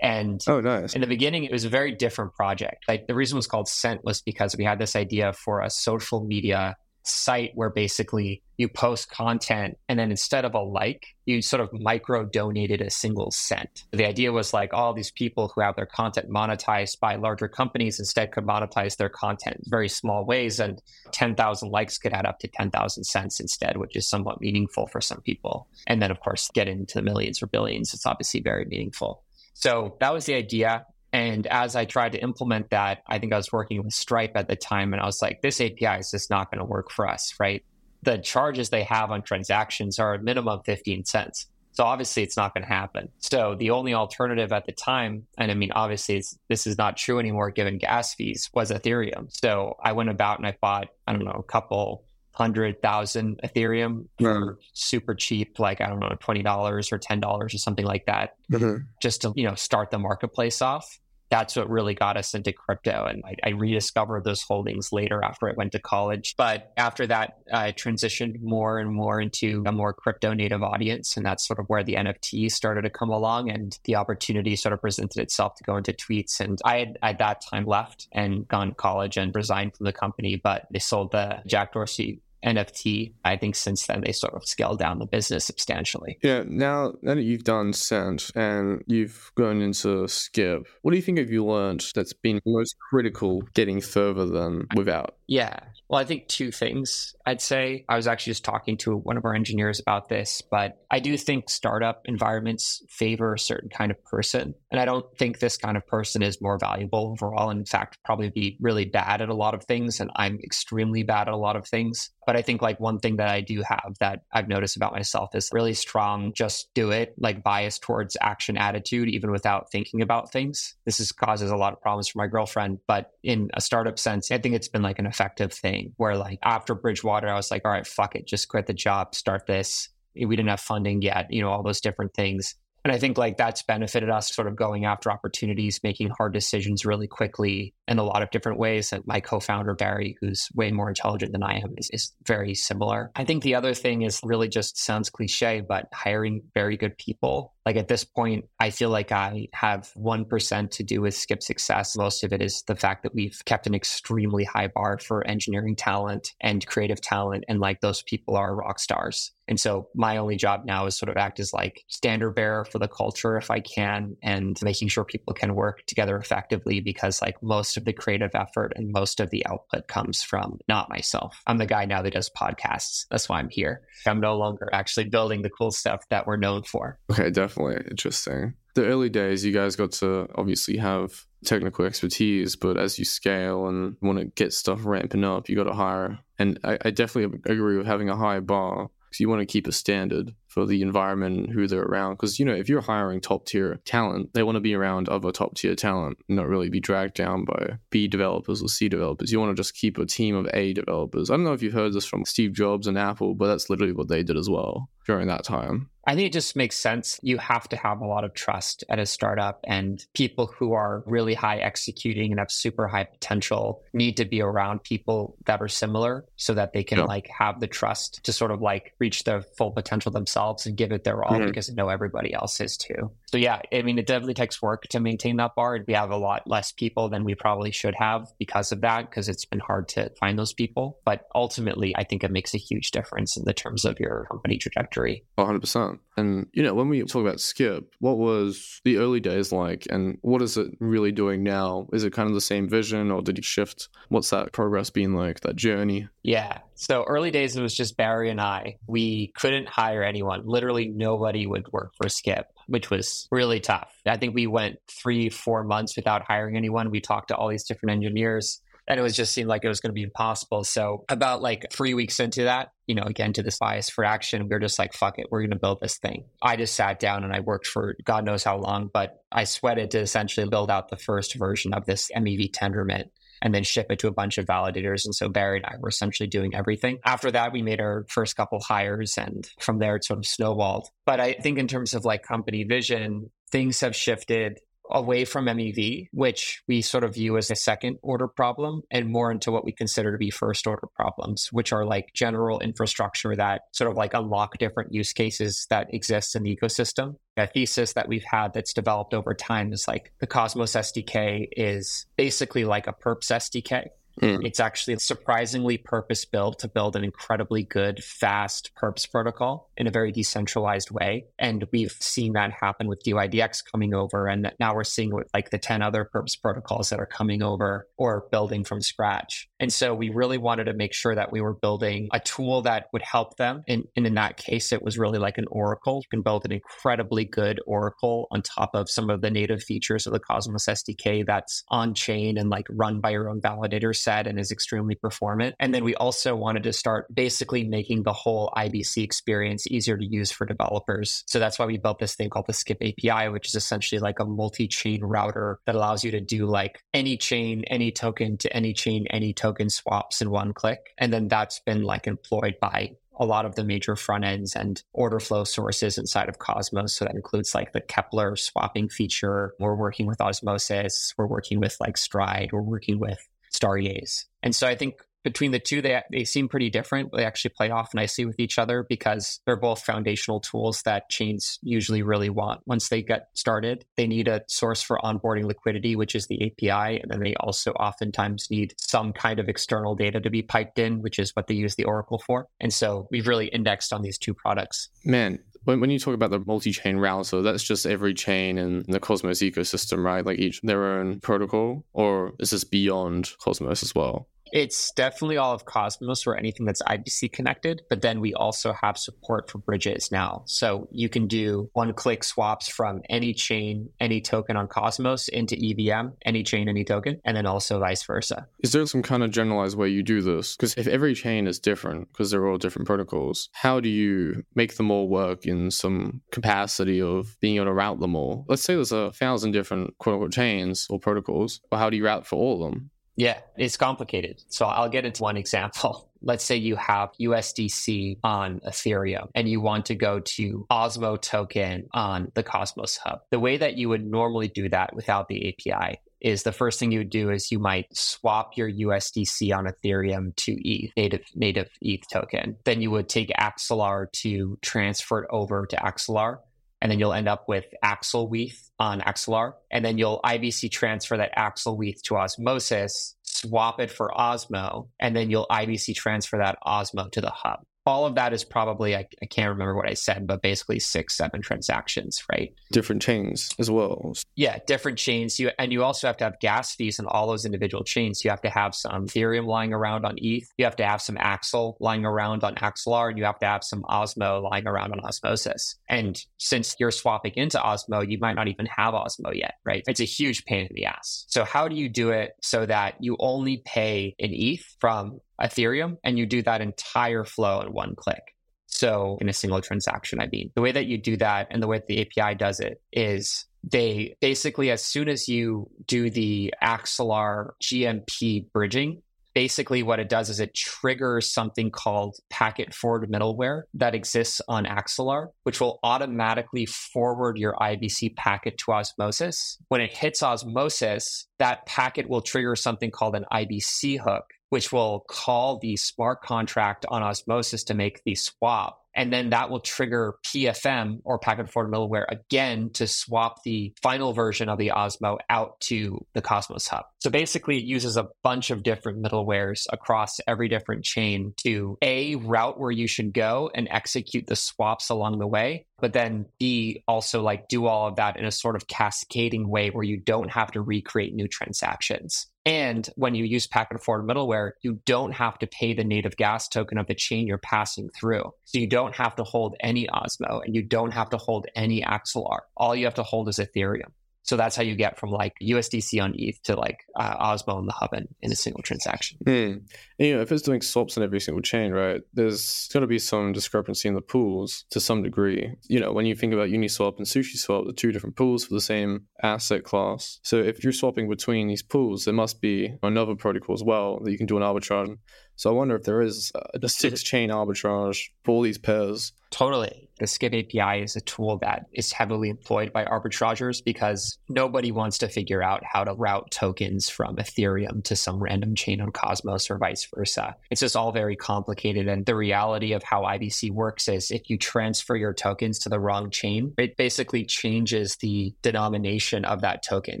And 0.02 0.42
oh, 0.48 0.60
nice. 0.60 0.94
in 0.94 1.00
the 1.00 1.06
beginning, 1.06 1.44
it 1.44 1.52
was 1.52 1.64
a 1.64 1.68
very 1.68 1.92
different 1.92 2.34
project. 2.34 2.84
Like 2.88 3.06
the 3.06 3.14
reason 3.14 3.36
it 3.36 3.38
was 3.38 3.46
called 3.46 3.68
Cent 3.68 4.04
was 4.04 4.20
because 4.20 4.56
we 4.56 4.64
had 4.64 4.80
this 4.80 4.96
idea 4.96 5.32
for 5.32 5.60
a 5.60 5.70
social 5.70 6.24
media 6.24 6.76
site 7.04 7.52
where 7.54 7.70
basically 7.70 8.42
you 8.56 8.68
post 8.68 9.10
content 9.10 9.76
and 9.88 9.98
then 9.98 10.10
instead 10.10 10.44
of 10.44 10.54
a 10.54 10.60
like, 10.60 11.06
you 11.24 11.42
sort 11.42 11.60
of 11.60 11.70
micro 11.72 12.24
donated 12.24 12.80
a 12.80 12.90
single 12.90 13.30
cent. 13.30 13.84
The 13.92 14.06
idea 14.06 14.32
was 14.32 14.52
like 14.52 14.72
all 14.72 14.92
these 14.92 15.10
people 15.10 15.52
who 15.54 15.60
have 15.60 15.76
their 15.76 15.86
content 15.86 16.30
monetized 16.30 17.00
by 17.00 17.16
larger 17.16 17.48
companies 17.48 17.98
instead 17.98 18.32
could 18.32 18.44
monetize 18.44 18.96
their 18.96 19.08
content 19.08 19.56
in 19.56 19.70
very 19.70 19.88
small 19.88 20.24
ways. 20.24 20.60
And 20.60 20.80
10,000 21.12 21.70
likes 21.70 21.98
could 21.98 22.12
add 22.12 22.26
up 22.26 22.38
to 22.40 22.48
10,000 22.48 23.04
cents 23.04 23.40
instead, 23.40 23.76
which 23.76 23.96
is 23.96 24.08
somewhat 24.08 24.40
meaningful 24.40 24.86
for 24.86 25.00
some 25.00 25.20
people. 25.20 25.66
And 25.86 26.00
then, 26.00 26.10
of 26.10 26.20
course, 26.20 26.50
get 26.54 26.68
into 26.68 26.94
the 26.94 27.02
millions 27.02 27.42
or 27.42 27.46
billions. 27.46 27.94
It's 27.94 28.06
obviously 28.06 28.40
very 28.40 28.64
meaningful. 28.64 29.22
So 29.54 29.96
that 30.00 30.12
was 30.12 30.26
the 30.26 30.34
idea. 30.34 30.86
And 31.12 31.46
as 31.46 31.76
I 31.76 31.84
tried 31.84 32.12
to 32.12 32.18
implement 32.18 32.70
that, 32.70 33.02
I 33.06 33.18
think 33.18 33.32
I 33.32 33.36
was 33.36 33.52
working 33.52 33.82
with 33.82 33.92
Stripe 33.92 34.32
at 34.34 34.48
the 34.48 34.56
time, 34.56 34.94
and 34.94 35.02
I 35.02 35.06
was 35.06 35.20
like, 35.20 35.42
this 35.42 35.60
API 35.60 36.00
is 36.00 36.10
just 36.10 36.30
not 36.30 36.50
going 36.50 36.60
to 36.60 36.64
work 36.64 36.90
for 36.90 37.06
us, 37.06 37.34
right? 37.38 37.62
The 38.02 38.18
charges 38.18 38.70
they 38.70 38.82
have 38.84 39.10
on 39.10 39.22
transactions 39.22 39.98
are 39.98 40.14
a 40.14 40.18
minimum 40.18 40.60
15 40.64 41.04
cents. 41.04 41.46
So 41.72 41.84
obviously, 41.84 42.22
it's 42.22 42.36
not 42.36 42.54
going 42.54 42.64
to 42.64 42.68
happen. 42.68 43.08
So 43.18 43.54
the 43.54 43.70
only 43.70 43.94
alternative 43.94 44.52
at 44.52 44.66
the 44.66 44.72
time, 44.72 45.26
and 45.38 45.50
I 45.50 45.54
mean, 45.54 45.72
obviously, 45.72 46.22
this 46.48 46.66
is 46.66 46.76
not 46.76 46.96
true 46.96 47.18
anymore 47.18 47.50
given 47.50 47.78
gas 47.78 48.14
fees, 48.14 48.50
was 48.52 48.70
Ethereum. 48.70 49.28
So 49.30 49.76
I 49.82 49.92
went 49.92 50.10
about 50.10 50.38
and 50.38 50.46
I 50.46 50.56
bought, 50.60 50.88
I 51.06 51.12
don't 51.12 51.24
know, 51.24 51.30
a 51.30 51.42
couple 51.42 52.04
hundred 52.32 52.80
thousand 52.80 53.40
Ethereum 53.44 54.06
for 54.18 54.58
super 54.72 55.14
cheap, 55.14 55.58
like 55.58 55.80
I 55.80 55.86
don't 55.88 56.00
know, 56.00 56.14
twenty 56.20 56.42
dollars 56.42 56.92
or 56.92 56.98
ten 56.98 57.20
dollars 57.20 57.54
or 57.54 57.58
something 57.58 57.84
like 57.84 58.06
that, 58.06 58.36
mm-hmm. 58.50 58.84
just 59.00 59.22
to 59.22 59.32
you 59.36 59.44
know 59.44 59.54
start 59.54 59.90
the 59.90 59.98
marketplace 59.98 60.62
off 60.62 60.98
that's 61.32 61.56
what 61.56 61.70
really 61.70 61.94
got 61.94 62.18
us 62.18 62.34
into 62.34 62.52
crypto. 62.52 63.06
And 63.06 63.22
I, 63.24 63.36
I, 63.42 63.50
rediscovered 63.52 64.24
those 64.24 64.42
holdings 64.42 64.92
later 64.92 65.24
after 65.24 65.48
I 65.48 65.54
went 65.56 65.72
to 65.72 65.78
college. 65.78 66.34
But 66.36 66.74
after 66.76 67.06
that, 67.06 67.38
I 67.50 67.72
transitioned 67.72 68.42
more 68.42 68.78
and 68.78 68.92
more 68.92 69.18
into 69.18 69.62
a 69.64 69.72
more 69.72 69.94
crypto 69.94 70.34
native 70.34 70.62
audience. 70.62 71.16
And 71.16 71.24
that's 71.24 71.46
sort 71.46 71.58
of 71.58 71.64
where 71.68 71.82
the 71.82 71.94
NFT 71.94 72.52
started 72.52 72.82
to 72.82 72.90
come 72.90 73.08
along 73.08 73.48
and 73.48 73.78
the 73.84 73.96
opportunity 73.96 74.56
sort 74.56 74.74
of 74.74 74.82
presented 74.82 75.22
itself 75.22 75.54
to 75.56 75.64
go 75.64 75.78
into 75.78 75.94
tweets. 75.94 76.38
And 76.38 76.60
I 76.66 76.80
had 76.80 76.98
at 77.02 77.18
that 77.20 77.42
time 77.50 77.64
left 77.64 78.08
and 78.12 78.46
gone 78.46 78.68
to 78.68 78.74
college 78.74 79.16
and 79.16 79.34
resigned 79.34 79.74
from 79.74 79.86
the 79.86 79.92
company, 79.94 80.36
but 80.36 80.66
they 80.70 80.80
sold 80.80 81.12
the 81.12 81.40
Jack 81.46 81.72
Dorsey 81.72 82.20
NFT, 82.44 83.14
I 83.24 83.36
think 83.36 83.54
since 83.56 83.86
then 83.86 84.02
they 84.02 84.12
sort 84.12 84.34
of 84.34 84.44
scaled 84.44 84.78
down 84.78 84.98
the 84.98 85.06
business 85.06 85.44
substantially. 85.44 86.18
Yeah, 86.22 86.44
now, 86.46 86.94
that 87.02 87.22
you've 87.22 87.44
done 87.44 87.72
Cent 87.72 88.30
and 88.34 88.82
you've 88.86 89.30
gone 89.34 89.60
into 89.60 90.06
Skip, 90.08 90.66
what 90.82 90.90
do 90.90 90.96
you 90.96 91.02
think 91.02 91.18
have 91.18 91.30
you 91.30 91.44
learned 91.44 91.84
that's 91.94 92.12
been 92.12 92.40
most 92.46 92.76
critical 92.90 93.42
getting 93.54 93.80
further 93.80 94.26
than 94.26 94.66
without? 94.74 95.16
Yeah, 95.32 95.60
well, 95.92 96.00
I 96.00 96.04
think 96.04 96.28
two 96.28 96.50
things 96.50 97.14
I'd 97.26 97.42
say. 97.42 97.84
I 97.86 97.96
was 97.96 98.06
actually 98.06 98.30
just 98.30 98.46
talking 98.46 98.78
to 98.78 98.96
one 98.96 99.18
of 99.18 99.26
our 99.26 99.34
engineers 99.34 99.78
about 99.78 100.08
this, 100.08 100.42
but 100.50 100.78
I 100.90 101.00
do 101.00 101.18
think 101.18 101.50
startup 101.50 102.02
environments 102.06 102.82
favor 102.88 103.34
a 103.34 103.38
certain 103.38 103.68
kind 103.68 103.90
of 103.90 104.02
person. 104.04 104.54
And 104.70 104.80
I 104.80 104.86
don't 104.86 105.04
think 105.18 105.38
this 105.38 105.58
kind 105.58 105.76
of 105.76 105.86
person 105.86 106.22
is 106.22 106.40
more 106.40 106.58
valuable 106.58 107.10
overall. 107.12 107.50
In 107.50 107.66
fact, 107.66 107.98
probably 108.04 108.30
be 108.30 108.56
really 108.58 108.86
bad 108.86 109.20
at 109.20 109.28
a 109.28 109.34
lot 109.34 109.52
of 109.52 109.64
things. 109.64 110.00
And 110.00 110.10
I'm 110.16 110.38
extremely 110.42 111.02
bad 111.02 111.28
at 111.28 111.34
a 111.34 111.36
lot 111.36 111.56
of 111.56 111.66
things. 111.68 112.10
But 112.26 112.36
I 112.36 112.42
think 112.42 112.62
like 112.62 112.80
one 112.80 112.98
thing 112.98 113.16
that 113.16 113.28
I 113.28 113.40
do 113.40 113.62
have 113.68 113.94
that 114.00 114.22
I've 114.32 114.48
noticed 114.48 114.76
about 114.76 114.92
myself 114.92 115.34
is 115.34 115.50
really 115.52 115.74
strong, 115.74 116.32
just 116.34 116.72
do 116.72 116.90
it, 116.90 117.14
like 117.18 117.42
bias 117.42 117.78
towards 117.78 118.16
action 118.20 118.56
attitude, 118.56 119.08
even 119.08 119.30
without 119.30 119.70
thinking 119.70 120.02
about 120.02 120.32
things. 120.32 120.74
This 120.86 121.00
is 121.00 121.12
causes 121.12 121.50
a 121.50 121.56
lot 121.56 121.72
of 121.72 121.82
problems 121.82 122.08
for 122.08 122.18
my 122.18 122.28
girlfriend. 122.28 122.78
But 122.86 123.10
in 123.22 123.50
a 123.54 123.60
startup 123.60 123.98
sense, 123.98 124.30
I 124.30 124.38
think 124.38 124.54
it's 124.54 124.68
been 124.68 124.82
like 124.82 124.98
an 124.98 125.06
effective 125.22 125.52
thing 125.52 125.92
where 125.96 126.16
like 126.16 126.38
after 126.42 126.74
Bridgewater, 126.74 127.28
I 127.28 127.34
was 127.34 127.50
like, 127.50 127.64
all 127.64 127.70
right, 127.70 127.86
fuck 127.86 128.16
it, 128.16 128.26
just 128.26 128.48
quit 128.48 128.66
the 128.66 128.74
job, 128.74 129.14
start 129.14 129.46
this. 129.46 129.88
We 130.14 130.36
didn't 130.36 130.48
have 130.48 130.60
funding 130.60 131.00
yet, 131.00 131.32
you 131.32 131.40
know, 131.40 131.50
all 131.50 131.62
those 131.62 131.80
different 131.80 132.12
things. 132.14 132.54
And 132.84 132.92
I 132.92 132.98
think 132.98 133.16
like 133.16 133.36
that's 133.36 133.62
benefited 133.62 134.10
us 134.10 134.34
sort 134.34 134.48
of 134.48 134.56
going 134.56 134.84
after 134.84 135.10
opportunities, 135.10 135.80
making 135.82 136.10
hard 136.10 136.32
decisions 136.32 136.84
really 136.84 137.06
quickly 137.06 137.74
in 137.86 137.98
a 137.98 138.04
lot 138.04 138.22
of 138.22 138.30
different 138.30 138.58
ways. 138.58 138.90
that 138.90 139.06
my 139.06 139.20
co-founder 139.20 139.74
Barry, 139.74 140.16
who's 140.20 140.48
way 140.54 140.72
more 140.72 140.88
intelligent 140.88 141.32
than 141.32 141.42
I 141.42 141.58
am, 141.58 141.74
is, 141.76 141.90
is 141.92 142.12
very 142.26 142.54
similar. 142.54 143.10
I 143.14 143.24
think 143.24 143.42
the 143.42 143.54
other 143.54 143.74
thing 143.74 144.02
is 144.02 144.20
really 144.24 144.48
just 144.48 144.78
sounds 144.78 145.10
cliche, 145.10 145.60
but 145.60 145.86
hiring 145.92 146.42
very 146.54 146.76
good 146.76 146.96
people. 146.98 147.54
Like 147.64 147.76
at 147.76 147.86
this 147.86 148.02
point, 148.02 148.46
I 148.58 148.70
feel 148.70 148.90
like 148.90 149.12
I 149.12 149.46
have 149.52 149.92
1% 149.96 150.70
to 150.70 150.82
do 150.82 151.00
with 151.00 151.14
Skip 151.14 151.42
success. 151.42 151.96
Most 151.96 152.24
of 152.24 152.32
it 152.32 152.42
is 152.42 152.64
the 152.66 152.74
fact 152.74 153.04
that 153.04 153.14
we've 153.14 153.40
kept 153.44 153.68
an 153.68 153.74
extremely 153.74 154.42
high 154.42 154.68
bar 154.68 154.98
for 154.98 155.24
engineering 155.26 155.76
talent 155.76 156.32
and 156.40 156.66
creative 156.66 157.00
talent. 157.00 157.44
And 157.48 157.60
like 157.60 157.80
those 157.80 158.02
people 158.02 158.36
are 158.36 158.56
rock 158.56 158.80
stars. 158.80 159.32
And 159.48 159.58
so 159.58 159.88
my 159.94 160.16
only 160.16 160.36
job 160.36 160.62
now 160.64 160.86
is 160.86 160.96
sort 160.96 161.10
of 161.10 161.16
act 161.16 161.40
as 161.40 161.52
like 161.52 161.84
standard 161.88 162.34
bearer 162.34 162.64
for 162.64 162.78
the 162.78 162.88
culture 162.88 163.36
if 163.36 163.50
I 163.50 163.60
can 163.60 164.16
and 164.22 164.58
making 164.62 164.88
sure 164.88 165.04
people 165.04 165.34
can 165.34 165.54
work 165.54 165.84
together 165.86 166.16
effectively 166.16 166.80
because 166.80 167.20
like 167.20 167.42
most 167.42 167.76
of 167.76 167.84
the 167.84 167.92
creative 167.92 168.34
effort 168.34 168.72
and 168.76 168.92
most 168.92 169.20
of 169.20 169.30
the 169.30 169.44
output 169.46 169.88
comes 169.88 170.22
from 170.22 170.58
not 170.68 170.88
myself. 170.88 171.42
I'm 171.46 171.58
the 171.58 171.66
guy 171.66 171.84
now 171.84 172.02
that 172.02 172.12
does 172.12 172.30
podcasts. 172.30 173.06
That's 173.10 173.28
why 173.28 173.38
I'm 173.38 173.50
here. 173.50 173.82
I'm 174.06 174.20
no 174.20 174.36
longer 174.36 174.68
actually 174.72 175.08
building 175.08 175.42
the 175.42 175.50
cool 175.50 175.70
stuff 175.70 176.08
that 176.10 176.26
we're 176.26 176.36
known 176.36 176.62
for. 176.62 176.98
Okay, 177.10 177.30
definitely 177.30 177.84
interesting. 177.90 178.54
The 178.74 178.86
early 178.86 179.10
days, 179.10 179.44
you 179.44 179.52
guys 179.52 179.76
got 179.76 179.92
to 179.92 180.28
obviously 180.34 180.78
have 180.78 181.26
technical 181.44 181.84
expertise, 181.84 182.56
but 182.56 182.78
as 182.78 182.98
you 182.98 183.04
scale 183.04 183.66
and 183.66 183.96
want 184.00 184.18
to 184.18 184.24
get 184.24 184.52
stuff 184.52 184.84
ramping 184.84 185.24
up, 185.24 185.48
you 185.48 185.56
got 185.56 185.64
to 185.64 185.74
hire. 185.74 186.18
And 186.38 186.58
I, 186.64 186.78
I 186.86 186.90
definitely 186.90 187.38
agree 187.44 187.76
with 187.76 187.86
having 187.86 188.08
a 188.08 188.16
high 188.16 188.40
bar 188.40 188.88
because 189.12 189.20
you 189.20 189.28
want 189.28 189.40
to 189.40 189.46
keep 189.46 189.66
a 189.66 189.72
standard 189.72 190.34
for 190.52 190.66
the 190.66 190.82
environment 190.82 191.38
and 191.38 191.50
who 191.50 191.66
they're 191.66 191.82
around. 191.82 192.14
Because, 192.14 192.38
you 192.38 192.44
know, 192.44 192.52
if 192.52 192.68
you're 192.68 192.82
hiring 192.82 193.20
top 193.20 193.46
tier 193.46 193.80
talent, 193.86 194.34
they 194.34 194.42
want 194.42 194.56
to 194.56 194.60
be 194.60 194.74
around 194.74 195.08
other 195.08 195.32
top 195.32 195.54
tier 195.54 195.74
talent, 195.74 196.18
not 196.28 196.46
really 196.46 196.68
be 196.68 196.80
dragged 196.80 197.14
down 197.14 197.44
by 197.44 197.78
B 197.90 198.06
developers 198.06 198.62
or 198.62 198.68
C 198.68 198.88
developers. 198.88 199.32
You 199.32 199.40
want 199.40 199.56
to 199.56 199.60
just 199.60 199.74
keep 199.74 199.96
a 199.96 200.04
team 200.04 200.36
of 200.36 200.48
A 200.52 200.74
developers. 200.74 201.30
I 201.30 201.34
don't 201.34 201.44
know 201.44 201.54
if 201.54 201.62
you've 201.62 201.72
heard 201.72 201.94
this 201.94 202.04
from 202.04 202.26
Steve 202.26 202.52
Jobs 202.52 202.86
and 202.86 202.98
Apple, 202.98 203.34
but 203.34 203.46
that's 203.46 203.70
literally 203.70 203.94
what 203.94 204.08
they 204.08 204.22
did 204.22 204.36
as 204.36 204.50
well 204.50 204.90
during 205.06 205.28
that 205.28 205.44
time. 205.44 205.88
I 206.04 206.16
think 206.16 206.26
it 206.26 206.32
just 206.32 206.56
makes 206.56 206.76
sense. 206.76 207.20
You 207.22 207.38
have 207.38 207.68
to 207.68 207.76
have 207.76 208.00
a 208.00 208.06
lot 208.06 208.24
of 208.24 208.34
trust 208.34 208.82
at 208.88 208.98
a 208.98 209.06
startup, 209.06 209.60
and 209.64 210.04
people 210.14 210.52
who 210.58 210.72
are 210.72 211.04
really 211.06 211.34
high 211.34 211.58
executing 211.58 212.32
and 212.32 212.40
have 212.40 212.50
super 212.50 212.88
high 212.88 213.04
potential 213.04 213.82
need 213.92 214.16
to 214.16 214.24
be 214.24 214.42
around 214.42 214.82
people 214.82 215.36
that 215.46 215.62
are 215.62 215.68
similar 215.68 216.24
so 216.36 216.54
that 216.54 216.72
they 216.72 216.82
can 216.82 216.98
yeah. 216.98 217.04
like 217.04 217.28
have 217.28 217.60
the 217.60 217.68
trust 217.68 218.20
to 218.24 218.32
sort 218.32 218.50
of 218.50 218.60
like 218.60 218.94
reach 218.98 219.22
their 219.22 219.42
full 219.42 219.70
potential 219.70 220.10
themselves 220.10 220.41
and 220.66 220.76
give 220.76 220.92
it 220.92 221.04
their 221.04 221.22
all 221.22 221.38
mm-hmm. 221.38 221.46
because 221.46 221.66
they 221.66 221.74
know 221.74 221.88
everybody 221.88 222.32
else 222.34 222.60
is 222.60 222.76
too. 222.76 223.10
So 223.32 223.38
yeah, 223.38 223.60
I 223.72 223.80
mean, 223.80 223.98
it 223.98 224.06
definitely 224.06 224.34
takes 224.34 224.60
work 224.60 224.82
to 224.88 225.00
maintain 225.00 225.36
that 225.38 225.54
bar. 225.54 225.78
We 225.86 225.94
have 225.94 226.10
a 226.10 226.18
lot 226.18 226.42
less 226.46 226.70
people 226.70 227.08
than 227.08 227.24
we 227.24 227.34
probably 227.34 227.70
should 227.70 227.94
have 227.94 228.28
because 228.38 228.72
of 228.72 228.82
that, 228.82 229.08
because 229.08 229.26
it's 229.30 229.46
been 229.46 229.58
hard 229.58 229.88
to 229.88 230.10
find 230.20 230.38
those 230.38 230.52
people. 230.52 230.98
But 231.06 231.22
ultimately, 231.34 231.96
I 231.96 232.04
think 232.04 232.24
it 232.24 232.30
makes 232.30 232.52
a 232.54 232.58
huge 232.58 232.90
difference 232.90 233.38
in 233.38 233.44
the 233.44 233.54
terms 233.54 233.86
of 233.86 233.98
your 233.98 234.26
company 234.30 234.58
trajectory. 234.58 235.24
100%. 235.38 235.98
And, 236.18 236.46
you 236.52 236.62
know, 236.62 236.74
when 236.74 236.90
we 236.90 237.02
talk 237.04 237.22
about 237.22 237.40
Skip, 237.40 237.94
what 238.00 238.18
was 238.18 238.82
the 238.84 238.98
early 238.98 239.20
days 239.20 239.50
like 239.50 239.86
and 239.88 240.18
what 240.20 240.42
is 240.42 240.58
it 240.58 240.68
really 240.78 241.10
doing 241.10 241.42
now? 241.42 241.86
Is 241.94 242.04
it 242.04 242.12
kind 242.12 242.28
of 242.28 242.34
the 242.34 242.40
same 242.42 242.68
vision 242.68 243.10
or 243.10 243.22
did 243.22 243.38
you 243.38 243.42
shift? 243.42 243.88
What's 244.10 244.28
that 244.28 244.52
progress 244.52 244.90
been 244.90 245.14
like, 245.14 245.40
that 245.40 245.56
journey? 245.56 246.08
Yeah. 246.22 246.58
So 246.74 247.04
early 247.04 247.30
days, 247.30 247.56
it 247.56 247.62
was 247.62 247.74
just 247.74 247.96
Barry 247.96 248.28
and 248.28 248.42
I. 248.42 248.76
We 248.86 249.32
couldn't 249.36 249.68
hire 249.68 250.02
anyone. 250.02 250.42
Literally 250.44 250.88
nobody 250.88 251.46
would 251.46 251.72
work 251.72 251.92
for 251.96 252.10
Skip, 252.10 252.46
which 252.72 252.88
was 252.88 253.28
really 253.30 253.60
tough. 253.60 253.92
I 254.06 254.16
think 254.16 254.34
we 254.34 254.46
went 254.46 254.78
three, 254.88 255.28
four 255.28 255.62
months 255.62 255.94
without 255.94 256.22
hiring 256.26 256.56
anyone. 256.56 256.90
We 256.90 257.02
talked 257.02 257.28
to 257.28 257.36
all 257.36 257.50
these 257.50 257.64
different 257.64 257.92
engineers 257.92 258.62
and 258.88 258.98
it 258.98 259.02
was 259.02 259.14
just 259.14 259.32
seemed 259.32 259.48
like 259.48 259.62
it 259.62 259.68
was 259.68 259.80
going 259.80 259.90
to 259.90 259.94
be 259.94 260.02
impossible. 260.02 260.64
So 260.64 261.04
about 261.10 261.42
like 261.42 261.66
three 261.70 261.92
weeks 261.92 262.18
into 262.18 262.44
that, 262.44 262.70
you 262.86 262.94
know, 262.94 263.02
again 263.02 263.34
to 263.34 263.42
this 263.42 263.58
bias 263.58 263.90
for 263.90 264.04
action, 264.04 264.48
we 264.48 264.54
are 264.56 264.58
just 264.58 264.78
like, 264.78 264.94
fuck 264.94 265.18
it, 265.18 265.26
we're 265.30 265.42
going 265.42 265.50
to 265.50 265.58
build 265.58 265.80
this 265.82 265.98
thing. 265.98 266.24
I 266.42 266.56
just 266.56 266.74
sat 266.74 266.98
down 266.98 267.24
and 267.24 267.32
I 267.32 267.40
worked 267.40 267.66
for 267.66 267.94
God 268.04 268.24
knows 268.24 268.42
how 268.42 268.56
long, 268.56 268.88
but 268.92 269.22
I 269.30 269.44
sweated 269.44 269.90
to 269.90 270.00
essentially 270.00 270.48
build 270.48 270.70
out 270.70 270.88
the 270.88 270.96
first 270.96 271.34
version 271.34 271.74
of 271.74 271.84
this 271.84 272.10
MEV 272.16 272.52
Tendermint 272.52 273.10
and 273.42 273.54
then 273.54 273.64
ship 273.64 273.88
it 273.90 273.98
to 273.98 274.08
a 274.08 274.12
bunch 274.12 274.38
of 274.38 274.46
validators. 274.46 275.04
And 275.04 275.14
so 275.14 275.28
Barry 275.28 275.58
and 275.58 275.66
I 275.66 275.74
were 275.78 275.88
essentially 275.88 276.28
doing 276.28 276.54
everything. 276.54 276.98
After 277.04 277.30
that, 277.32 277.52
we 277.52 277.60
made 277.60 277.80
our 277.80 278.06
first 278.08 278.36
couple 278.36 278.60
hires, 278.60 279.18
and 279.18 279.46
from 279.58 279.78
there 279.78 279.96
it 279.96 280.04
sort 280.04 280.20
of 280.20 280.26
snowballed. 280.26 280.88
But 281.04 281.20
I 281.20 281.34
think 281.34 281.58
in 281.58 281.66
terms 281.68 281.92
of 281.92 282.04
like 282.04 282.22
company 282.22 282.64
vision, 282.64 283.30
things 283.50 283.80
have 283.80 283.94
shifted 283.94 284.60
away 284.92 285.24
from 285.24 285.46
MEV, 285.46 286.08
which 286.12 286.62
we 286.68 286.82
sort 286.82 287.04
of 287.04 287.14
view 287.14 287.36
as 287.36 287.50
a 287.50 287.56
second 287.56 287.98
order 288.02 288.28
problem, 288.28 288.82
and 288.90 289.08
more 289.08 289.30
into 289.30 289.50
what 289.50 289.64
we 289.64 289.72
consider 289.72 290.12
to 290.12 290.18
be 290.18 290.30
first 290.30 290.66
order 290.66 290.86
problems, 290.94 291.48
which 291.52 291.72
are 291.72 291.84
like 291.84 292.12
general 292.14 292.60
infrastructure 292.60 293.34
that 293.36 293.62
sort 293.72 293.90
of 293.90 293.96
like 293.96 294.14
unlock 294.14 294.58
different 294.58 294.92
use 294.92 295.12
cases 295.12 295.66
that 295.70 295.92
exist 295.92 296.36
in 296.36 296.42
the 296.42 296.56
ecosystem. 296.56 297.16
A 297.36 297.46
thesis 297.46 297.94
that 297.94 298.08
we've 298.08 298.24
had 298.24 298.52
that's 298.52 298.74
developed 298.74 299.14
over 299.14 299.32
time 299.34 299.72
is 299.72 299.86
like 299.88 300.12
the 300.20 300.26
Cosmos 300.26 300.72
SDK 300.72 301.48
is 301.52 302.06
basically 302.16 302.64
like 302.64 302.86
a 302.86 302.92
perps 302.92 303.30
SDK 303.30 303.86
Mm. 304.22 304.46
It's 304.46 304.60
actually 304.60 304.96
surprisingly 304.98 305.78
purpose 305.78 306.24
built 306.24 306.60
to 306.60 306.68
build 306.68 306.94
an 306.94 307.02
incredibly 307.02 307.64
good, 307.64 308.02
fast 308.04 308.70
perps 308.80 309.10
protocol 309.10 309.70
in 309.76 309.88
a 309.88 309.90
very 309.90 310.12
decentralized 310.12 310.92
way. 310.92 311.26
And 311.40 311.66
we've 311.72 311.96
seen 312.00 312.34
that 312.34 312.52
happen 312.52 312.86
with 312.86 313.02
DYDX 313.04 313.64
coming 313.70 313.94
over. 313.94 314.28
And 314.28 314.52
now 314.60 314.74
we're 314.76 314.84
seeing 314.84 315.12
with 315.12 315.28
like 315.34 315.50
the 315.50 315.58
10 315.58 315.82
other 315.82 316.08
perps 316.14 316.40
protocols 316.40 316.90
that 316.90 317.00
are 317.00 317.06
coming 317.06 317.42
over 317.42 317.88
or 317.96 318.28
building 318.30 318.62
from 318.62 318.80
scratch. 318.80 319.48
And 319.58 319.72
so 319.72 319.92
we 319.92 320.10
really 320.10 320.38
wanted 320.38 320.64
to 320.64 320.74
make 320.74 320.94
sure 320.94 321.16
that 321.16 321.32
we 321.32 321.40
were 321.40 321.54
building 321.54 322.08
a 322.12 322.20
tool 322.20 322.62
that 322.62 322.86
would 322.92 323.02
help 323.02 323.36
them. 323.38 323.64
And, 323.66 323.88
and 323.96 324.06
in 324.06 324.14
that 324.14 324.36
case, 324.36 324.72
it 324.72 324.82
was 324.82 324.98
really 324.98 325.18
like 325.18 325.38
an 325.38 325.46
Oracle. 325.50 325.96
You 326.04 326.08
can 326.10 326.22
build 326.22 326.44
an 326.44 326.52
incredibly 326.52 327.24
good 327.24 327.60
Oracle 327.66 328.28
on 328.30 328.42
top 328.42 328.70
of 328.74 328.88
some 328.88 329.10
of 329.10 329.20
the 329.20 329.30
native 329.30 329.64
features 329.64 330.06
of 330.06 330.12
the 330.12 330.20
Cosmos 330.20 330.66
SDK 330.66 331.26
that's 331.26 331.64
on 331.68 331.94
chain 331.94 332.38
and 332.38 332.50
like 332.50 332.66
run 332.70 333.00
by 333.00 333.10
your 333.10 333.28
own 333.28 333.40
validator 333.40 333.94
set 333.96 334.11
and 334.26 334.38
is 334.38 334.50
extremely 334.50 334.94
performant. 334.94 335.54
And 335.58 335.74
then 335.74 335.84
we 335.84 335.94
also 335.94 336.36
wanted 336.36 336.62
to 336.64 336.72
start 336.72 337.12
basically 337.14 337.64
making 337.64 338.02
the 338.02 338.12
whole 338.12 338.52
IBC 338.56 339.02
experience 339.02 339.66
easier 339.66 339.96
to 339.96 340.04
use 340.04 340.30
for 340.30 340.46
developers. 340.46 341.24
So 341.26 341.38
that's 341.38 341.58
why 341.58 341.66
we 341.66 341.78
built 341.78 341.98
this 341.98 342.14
thing 342.14 342.30
called 342.30 342.46
the 342.46 342.52
Skip 342.52 342.78
API, 342.82 343.28
which 343.28 343.48
is 343.48 343.54
essentially 343.54 343.98
like 343.98 344.20
a 344.20 344.24
multi 344.24 344.68
chain 344.68 345.02
router 345.02 345.58
that 345.66 345.74
allows 345.74 346.04
you 346.04 346.10
to 346.12 346.20
do 346.20 346.46
like 346.46 346.80
any 346.94 347.16
chain, 347.16 347.64
any 347.68 347.90
token 347.90 348.36
to 348.38 348.54
any 348.54 348.72
chain, 348.72 349.06
any 349.10 349.32
token 349.32 349.70
swaps 349.70 350.20
in 350.20 350.30
one 350.30 350.52
click. 350.52 350.94
And 350.98 351.12
then 351.12 351.28
that's 351.28 351.60
been 351.60 351.82
like 351.82 352.06
employed 352.06 352.56
by 352.60 352.92
a 353.16 353.26
lot 353.26 353.44
of 353.44 353.54
the 353.54 353.64
major 353.64 353.96
front 353.96 354.24
ends 354.24 354.56
and 354.56 354.82
order 354.92 355.20
flow 355.20 355.44
sources 355.44 355.98
inside 355.98 356.28
of 356.28 356.38
Cosmos. 356.38 356.94
So 356.94 357.04
that 357.04 357.14
includes 357.14 357.54
like 357.54 357.72
the 357.72 357.80
Keplr 357.80 358.38
swapping 358.38 358.88
feature. 358.88 359.54
We're 359.58 359.74
working 359.74 360.06
with 360.06 360.20
Osmosis. 360.20 361.14
We're 361.16 361.26
working 361.26 361.60
with 361.60 361.76
like 361.80 361.96
Stride. 361.96 362.50
We're 362.52 362.62
working 362.62 362.98
with 362.98 363.28
StarEAs. 363.52 364.24
And 364.42 364.54
so 364.54 364.66
I 364.66 364.74
think 364.74 364.96
between 365.24 365.52
the 365.52 365.60
two, 365.60 365.80
they, 365.80 366.02
they 366.10 366.24
seem 366.24 366.48
pretty 366.48 366.70
different. 366.70 367.12
They 367.12 367.24
actually 367.24 367.52
play 367.56 367.70
off 367.70 367.94
nicely 367.94 368.24
with 368.24 368.40
each 368.40 368.58
other 368.58 368.84
because 368.88 369.40
they're 369.46 369.56
both 369.56 369.82
foundational 369.82 370.40
tools 370.40 370.82
that 370.82 371.08
chains 371.08 371.58
usually 371.62 372.02
really 372.02 372.30
want 372.30 372.62
once 372.66 372.88
they 372.88 373.02
get 373.02 373.28
started. 373.34 373.84
They 373.96 374.06
need 374.06 374.28
a 374.28 374.42
source 374.48 374.82
for 374.82 374.98
onboarding 374.98 375.44
liquidity, 375.44 375.96
which 375.96 376.14
is 376.14 376.26
the 376.26 376.46
API. 376.46 377.00
And 377.00 377.10
then 377.10 377.20
they 377.20 377.34
also 377.36 377.72
oftentimes 377.72 378.48
need 378.50 378.74
some 378.78 379.12
kind 379.12 379.38
of 379.38 379.48
external 379.48 379.94
data 379.94 380.20
to 380.20 380.30
be 380.30 380.42
piped 380.42 380.78
in, 380.78 381.02
which 381.02 381.18
is 381.18 381.30
what 381.36 381.46
they 381.46 381.54
use 381.54 381.76
the 381.76 381.84
Oracle 381.84 382.18
for. 382.18 382.48
And 382.60 382.72
so 382.72 383.06
we've 383.10 383.28
really 383.28 383.46
indexed 383.46 383.92
on 383.92 384.02
these 384.02 384.18
two 384.18 384.34
products. 384.34 384.88
Man, 385.04 385.38
when, 385.64 385.80
when 385.80 385.90
you 385.90 385.98
talk 385.98 386.14
about 386.14 386.30
the 386.30 386.40
multi-chain 386.40 386.96
router, 386.96 387.42
that's 387.42 387.62
just 387.62 387.86
every 387.86 388.14
chain 388.14 388.58
in 388.58 388.84
the 388.88 389.00
Cosmos 389.00 389.40
ecosystem, 389.40 390.04
right? 390.04 390.24
Like 390.24 390.38
each 390.38 390.60
their 390.62 390.98
own 390.98 391.20
protocol, 391.20 391.84
or 391.92 392.32
is 392.38 392.50
this 392.50 392.64
beyond 392.64 393.30
Cosmos 393.38 393.82
as 393.82 393.94
well? 393.94 394.28
It's 394.52 394.92
definitely 394.92 395.38
all 395.38 395.54
of 395.54 395.64
Cosmos 395.64 396.26
or 396.26 396.36
anything 396.36 396.66
that's 396.66 396.82
IBC 396.82 397.32
connected, 397.32 397.82
but 397.88 398.02
then 398.02 398.20
we 398.20 398.34
also 398.34 398.74
have 398.74 398.98
support 398.98 399.50
for 399.50 399.56
bridges 399.56 400.12
now. 400.12 400.42
So 400.44 400.88
you 400.90 401.08
can 401.08 401.26
do 401.26 401.70
one 401.72 401.94
click 401.94 402.22
swaps 402.22 402.68
from 402.68 403.00
any 403.08 403.32
chain, 403.32 403.88
any 403.98 404.20
token 404.20 404.58
on 404.58 404.68
Cosmos 404.68 405.28
into 405.28 405.56
EVM, 405.56 406.08
any 406.26 406.42
chain, 406.42 406.68
any 406.68 406.84
token, 406.84 407.18
and 407.24 407.34
then 407.34 407.46
also 407.46 407.80
vice 407.80 408.02
versa. 408.02 408.46
Is 408.62 408.72
there 408.72 408.84
some 408.84 409.02
kind 409.02 409.22
of 409.22 409.30
generalized 409.30 409.78
way 409.78 409.88
you 409.88 410.02
do 410.02 410.20
this? 410.20 410.54
Because 410.54 410.74
if 410.74 410.86
every 410.86 411.14
chain 411.14 411.46
is 411.46 411.58
different, 411.58 412.12
because 412.12 412.30
they're 412.30 412.46
all 412.46 412.58
different 412.58 412.86
protocols, 412.86 413.48
how 413.52 413.80
do 413.80 413.88
you 413.88 414.44
make 414.54 414.76
them 414.76 414.90
all 414.90 415.08
work 415.08 415.46
in 415.46 415.70
some 415.70 416.20
capacity 416.30 417.00
of 417.00 417.40
being 417.40 417.56
able 417.56 417.66
to 417.66 417.72
route 417.72 418.00
them 418.00 418.14
all? 418.14 418.44
Let's 418.48 418.62
say 418.62 418.74
there's 418.74 418.92
a 418.92 419.12
thousand 419.12 419.52
different 419.52 419.96
quote 419.96 420.14
unquote 420.14 420.32
chains 420.32 420.86
or 420.90 420.98
protocols. 420.98 421.60
Well, 421.70 421.80
how 421.80 421.88
do 421.88 421.96
you 421.96 422.04
route 422.04 422.26
for 422.26 422.36
all 422.36 422.62
of 422.62 422.70
them? 422.70 422.90
Yeah, 423.16 423.40
it's 423.56 423.76
complicated. 423.76 424.42
So 424.48 424.66
I'll 424.66 424.88
get 424.88 425.04
into 425.04 425.22
one 425.22 425.36
example. 425.36 426.08
Let's 426.22 426.44
say 426.44 426.56
you 426.56 426.76
have 426.76 427.10
USDC 427.20 428.18
on 428.22 428.60
Ethereum 428.60 429.28
and 429.34 429.48
you 429.48 429.60
want 429.60 429.86
to 429.86 429.96
go 429.96 430.20
to 430.20 430.66
Osmo 430.70 431.20
token 431.20 431.88
on 431.92 432.30
the 432.34 432.44
Cosmos 432.44 432.96
Hub. 432.96 433.22
The 433.30 433.40
way 433.40 433.56
that 433.56 433.76
you 433.76 433.88
would 433.88 434.06
normally 434.06 434.46
do 434.46 434.68
that 434.68 434.94
without 434.94 435.26
the 435.26 435.48
API 435.48 435.98
is 436.20 436.44
the 436.44 436.52
first 436.52 436.78
thing 436.78 436.92
you 436.92 437.00
would 437.00 437.10
do 437.10 437.30
is 437.30 437.50
you 437.50 437.58
might 437.58 437.94
swap 437.96 438.56
your 438.56 438.70
USDC 438.70 439.52
on 439.52 439.66
Ethereum 439.66 440.34
to 440.36 440.52
ETH, 440.52 440.92
native 440.96 441.24
native 441.34 441.68
ETH 441.80 442.08
token. 442.08 442.56
Then 442.64 442.80
you 442.80 442.92
would 442.92 443.08
take 443.08 443.30
Axelar 443.30 444.10
to 444.12 444.56
transfer 444.62 445.24
it 445.24 445.28
over 445.30 445.66
to 445.66 445.76
Axelar 445.76 446.38
and 446.82 446.90
then 446.90 446.98
you'll 446.98 447.12
end 447.12 447.28
up 447.28 447.48
with 447.48 447.64
Axel 447.82 448.28
WETH 448.28 448.70
on 448.82 449.00
Axelar, 449.00 449.52
and 449.70 449.84
then 449.84 449.96
you'll 449.96 450.20
IBC 450.24 450.72
transfer 450.72 451.16
that 451.16 451.30
Axel 451.36 451.76
WETH 451.76 452.02
to 452.02 452.16
Osmosis, 452.16 453.14
swap 453.22 453.80
it 453.80 453.92
for 453.92 454.10
Osmo, 454.10 454.88
and 454.98 455.14
then 455.14 455.30
you'll 455.30 455.46
IBC 455.46 455.94
transfer 455.94 456.38
that 456.38 456.58
Osmo 456.66 457.10
to 457.12 457.20
the 457.20 457.30
hub 457.30 457.60
all 457.86 458.06
of 458.06 458.14
that 458.14 458.32
is 458.32 458.44
probably 458.44 458.94
I, 458.94 459.06
I, 459.20 459.26
can't 459.26 459.48
remember 459.48 459.74
what 459.74 459.88
I 459.88 459.94
said, 459.94 460.26
but 460.26 460.42
basically 460.42 460.78
six, 460.78 461.16
seven 461.16 461.42
transactions, 461.42 462.22
right? 462.30 462.54
Different 462.70 463.02
chains 463.02 463.50
as 463.58 463.70
well. 463.70 464.14
Yeah, 464.36 464.58
different 464.66 464.98
chains. 464.98 465.40
You 465.40 465.50
and 465.58 465.72
you 465.72 465.82
also 465.82 466.06
have 466.06 466.16
to 466.18 466.24
have 466.24 466.38
gas 466.40 466.74
fees 466.74 466.98
in 466.98 467.06
all 467.06 467.26
those 467.26 467.44
individual 467.44 467.84
chains. 467.84 468.24
You 468.24 468.30
have 468.30 468.42
to 468.42 468.50
have 468.50 468.74
some 468.74 469.06
Ethereum 469.06 469.46
lying 469.46 469.72
around 469.72 470.04
on 470.04 470.16
ETH. 470.18 470.48
You 470.58 470.64
have 470.64 470.76
to 470.76 470.86
have 470.86 471.02
some 471.02 471.16
Axel 471.18 471.76
lying 471.80 472.04
around 472.04 472.44
on 472.44 472.54
Axelar, 472.56 473.08
and 473.08 473.18
you 473.18 473.24
have 473.24 473.38
to 473.40 473.46
have 473.46 473.64
some 473.64 473.82
Osmo 473.82 474.42
lying 474.48 474.66
around 474.66 474.92
on 474.92 475.00
Osmosis. 475.00 475.76
And 475.88 476.22
since 476.38 476.76
you're 476.78 476.90
swapping 476.90 477.32
into 477.36 477.58
Osmo, 477.58 478.08
you 478.08 478.18
might 478.20 478.34
not 478.34 478.48
even 478.48 478.66
have 478.66 478.94
Osmo 478.94 479.34
yet, 479.34 479.54
right? 479.64 479.82
It's 479.88 480.00
a 480.00 480.04
huge 480.04 480.44
pain 480.44 480.66
in 480.66 480.74
the 480.74 480.86
ass. 480.86 481.24
So 481.28 481.44
how 481.44 481.68
do 481.68 481.74
you 481.74 481.88
do 481.88 482.10
it 482.10 482.32
so 482.42 482.66
that 482.66 482.96
you 483.00 483.16
only 483.18 483.62
pay 483.64 484.14
in 484.18 484.30
ETH 484.32 484.64
from 484.80 485.20
Ethereum 485.42 485.96
and 486.04 486.18
you 486.18 486.26
do 486.26 486.42
that 486.42 486.60
entire 486.60 487.24
flow 487.24 487.60
in 487.60 487.72
one 487.72 487.94
click. 487.96 488.22
So 488.66 489.18
in 489.20 489.28
a 489.28 489.32
single 489.32 489.60
transaction, 489.60 490.20
I 490.20 490.28
mean, 490.28 490.50
the 490.54 490.62
way 490.62 490.72
that 490.72 490.86
you 490.86 490.98
do 490.98 491.16
that 491.18 491.48
and 491.50 491.62
the 491.62 491.66
way 491.66 491.78
that 491.78 491.86
the 491.86 492.00
API 492.00 492.34
does 492.34 492.58
it 492.58 492.80
is 492.92 493.46
they 493.62 494.16
basically, 494.20 494.70
as 494.70 494.84
soon 494.84 495.08
as 495.08 495.28
you 495.28 495.70
do 495.86 496.10
the 496.10 496.52
Axelar 496.62 497.50
GMP 497.62 498.50
bridging, 498.52 499.02
basically 499.34 499.82
what 499.82 500.00
it 500.00 500.08
does 500.08 500.28
is 500.28 500.40
it 500.40 500.54
triggers 500.54 501.32
something 501.32 501.70
called 501.70 502.16
packet 502.30 502.74
forward 502.74 503.10
middleware 503.10 503.62
that 503.74 503.94
exists 503.94 504.40
on 504.48 504.64
Axelar, 504.64 505.28
which 505.44 505.60
will 505.60 505.78
automatically 505.82 506.66
forward 506.66 507.38
your 507.38 507.54
IBC 507.54 508.16
packet 508.16 508.58
to 508.58 508.72
Osmosis. 508.72 509.58
When 509.68 509.80
it 509.80 509.96
hits 509.96 510.22
Osmosis, 510.22 511.26
that 511.38 511.66
packet 511.66 512.08
will 512.08 512.22
trigger 512.22 512.56
something 512.56 512.90
called 512.90 513.16
an 513.16 513.24
IBC 513.32 514.00
hook, 514.00 514.24
which 514.52 514.70
will 514.70 515.00
call 515.08 515.56
the 515.56 515.76
smart 515.76 516.20
contract 516.20 516.84
on 516.90 517.02
Osmosis 517.02 517.64
to 517.64 517.72
make 517.72 518.02
the 518.04 518.14
swap. 518.14 518.82
And 518.94 519.10
then 519.10 519.30
that 519.30 519.48
will 519.48 519.60
trigger 519.60 520.16
PFM 520.26 521.00
or 521.04 521.18
packet 521.18 521.48
forward 521.48 521.72
middleware 521.72 522.04
again 522.06 522.68
to 522.74 522.86
swap 522.86 523.42
the 523.44 523.72
final 523.82 524.12
version 524.12 524.50
of 524.50 524.58
the 524.58 524.72
Osmo 524.76 525.16
out 525.30 525.58
to 525.60 526.04
the 526.12 526.20
Cosmos 526.20 526.68
Hub. 526.68 526.84
So 526.98 527.08
basically, 527.08 527.56
it 527.56 527.64
uses 527.64 527.96
a 527.96 528.10
bunch 528.22 528.50
of 528.50 528.62
different 528.62 529.02
middlewares 529.02 529.66
across 529.72 530.20
every 530.26 530.50
different 530.50 530.84
chain 530.84 531.32
to 531.38 531.78
A, 531.80 532.16
route 532.16 532.60
where 532.60 532.70
you 532.70 532.86
should 532.86 533.14
go 533.14 533.50
and 533.54 533.68
execute 533.70 534.26
the 534.26 534.36
swaps 534.36 534.90
along 534.90 535.18
the 535.18 535.26
way, 535.26 535.64
but 535.80 535.94
then 535.94 536.26
B, 536.38 536.84
also 536.86 537.22
like 537.22 537.48
do 537.48 537.64
all 537.64 537.88
of 537.88 537.96
that 537.96 538.18
in 538.18 538.26
a 538.26 538.30
sort 538.30 538.56
of 538.56 538.66
cascading 538.66 539.48
way 539.48 539.70
where 539.70 539.82
you 539.82 539.96
don't 539.96 540.30
have 540.30 540.52
to 540.52 540.60
recreate 540.60 541.14
new 541.14 541.26
transactions. 541.26 542.26
And 542.44 542.88
when 542.96 543.14
you 543.14 543.24
use 543.24 543.46
packet 543.46 543.82
forward 543.82 544.08
middleware, 544.08 544.52
you 544.62 544.80
don't 544.84 545.12
have 545.12 545.38
to 545.38 545.46
pay 545.46 545.74
the 545.74 545.84
native 545.84 546.16
gas 546.16 546.48
token 546.48 546.76
of 546.78 546.86
the 546.88 546.94
chain 546.94 547.26
you're 547.26 547.38
passing 547.38 547.88
through. 547.90 548.32
So 548.44 548.58
you 548.58 548.66
don't 548.66 548.94
have 548.96 549.14
to 549.16 549.24
hold 549.24 549.54
any 549.60 549.86
Osmo 549.86 550.44
and 550.44 550.54
you 550.54 550.62
don't 550.62 550.92
have 550.92 551.10
to 551.10 551.18
hold 551.18 551.46
any 551.54 551.82
Axelar. 551.82 552.40
All 552.56 552.74
you 552.74 552.84
have 552.86 552.94
to 552.94 553.04
hold 553.04 553.28
is 553.28 553.38
Ethereum. 553.38 553.92
So 554.22 554.36
that's 554.36 554.54
how 554.54 554.62
you 554.62 554.76
get 554.76 554.98
from 554.98 555.10
like 555.10 555.34
USDC 555.42 556.02
on 556.02 556.14
ETH 556.16 556.42
to 556.44 556.56
like 556.56 556.86
uh, 556.96 557.16
Osmo 557.16 557.54
on 557.54 557.66
the 557.66 557.72
hub 557.72 557.92
in, 557.92 558.08
in 558.20 558.30
a 558.32 558.36
single 558.36 558.62
transaction. 558.62 559.18
Mm. 559.24 559.52
And, 559.98 560.08
you 560.08 560.16
know, 560.16 560.22
if 560.22 560.30
it's 560.30 560.42
doing 560.42 560.62
swaps 560.62 560.96
on 560.96 561.04
every 561.04 561.20
single 561.20 561.42
chain, 561.42 561.72
right, 561.72 562.00
there's 562.14 562.68
going 562.72 562.82
to 562.82 562.86
be 562.86 562.98
some 562.98 563.32
discrepancy 563.32 563.88
in 563.88 563.94
the 563.94 564.00
pools 564.00 564.64
to 564.70 564.80
some 564.80 565.02
degree. 565.02 565.54
You 565.68 565.80
know, 565.80 565.92
when 565.92 566.06
you 566.06 566.14
think 566.14 566.32
about 566.32 566.50
Uniswap 566.50 566.98
and 566.98 567.06
SushiSwap, 567.06 567.66
the 567.66 567.72
two 567.72 567.92
different 567.92 568.16
pools 568.16 568.44
for 568.44 568.54
the 568.54 568.60
same 568.60 569.06
asset 569.22 569.64
class. 569.64 570.20
So 570.22 570.38
if 570.38 570.62
you're 570.62 570.72
swapping 570.72 571.08
between 571.08 571.48
these 571.48 571.62
pools, 571.62 572.04
there 572.04 572.14
must 572.14 572.40
be 572.40 572.74
another 572.82 573.14
protocol 573.16 573.54
as 573.54 573.64
well 573.64 574.00
that 574.00 574.12
you 574.12 574.18
can 574.18 574.26
do 574.26 574.36
an 574.36 574.42
arbitrage. 574.42 574.96
So 575.36 575.50
I 575.50 575.54
wonder 575.54 575.74
if 575.76 575.84
there 575.84 576.02
is 576.02 576.32
a 576.34 576.68
six 576.68 577.02
chain 577.02 577.30
arbitrage 577.30 578.10
for 578.24 578.32
all 578.32 578.42
these 578.42 578.58
pairs 578.58 579.12
Totally. 579.32 579.88
The 579.98 580.06
Skip 580.06 580.34
API 580.34 580.82
is 580.82 580.94
a 580.94 581.00
tool 581.00 581.38
that 581.38 581.66
is 581.72 581.92
heavily 581.92 582.28
employed 582.28 582.72
by 582.72 582.84
arbitragers 582.84 583.64
because 583.64 584.18
nobody 584.28 584.72
wants 584.72 584.98
to 584.98 585.08
figure 585.08 585.42
out 585.42 585.62
how 585.64 585.84
to 585.84 585.94
route 585.94 586.30
tokens 586.30 586.90
from 586.90 587.16
Ethereum 587.16 587.82
to 587.84 587.96
some 587.96 588.22
random 588.22 588.54
chain 588.54 588.80
on 588.80 588.90
Cosmos 588.90 589.48
or 589.48 589.58
vice 589.58 589.88
versa. 589.94 590.36
It's 590.50 590.60
just 590.60 590.76
all 590.76 590.92
very 590.92 591.16
complicated. 591.16 591.88
And 591.88 592.04
the 592.04 592.16
reality 592.16 592.72
of 592.72 592.82
how 592.82 593.02
IBC 593.02 593.52
works 593.52 593.88
is 593.88 594.10
if 594.10 594.28
you 594.28 594.36
transfer 594.36 594.96
your 594.96 595.14
tokens 595.14 595.60
to 595.60 595.68
the 595.68 595.80
wrong 595.80 596.10
chain, 596.10 596.52
it 596.58 596.76
basically 596.76 597.24
changes 597.24 597.96
the 597.96 598.34
denomination 598.42 599.24
of 599.24 599.40
that 599.42 599.62
token. 599.62 600.00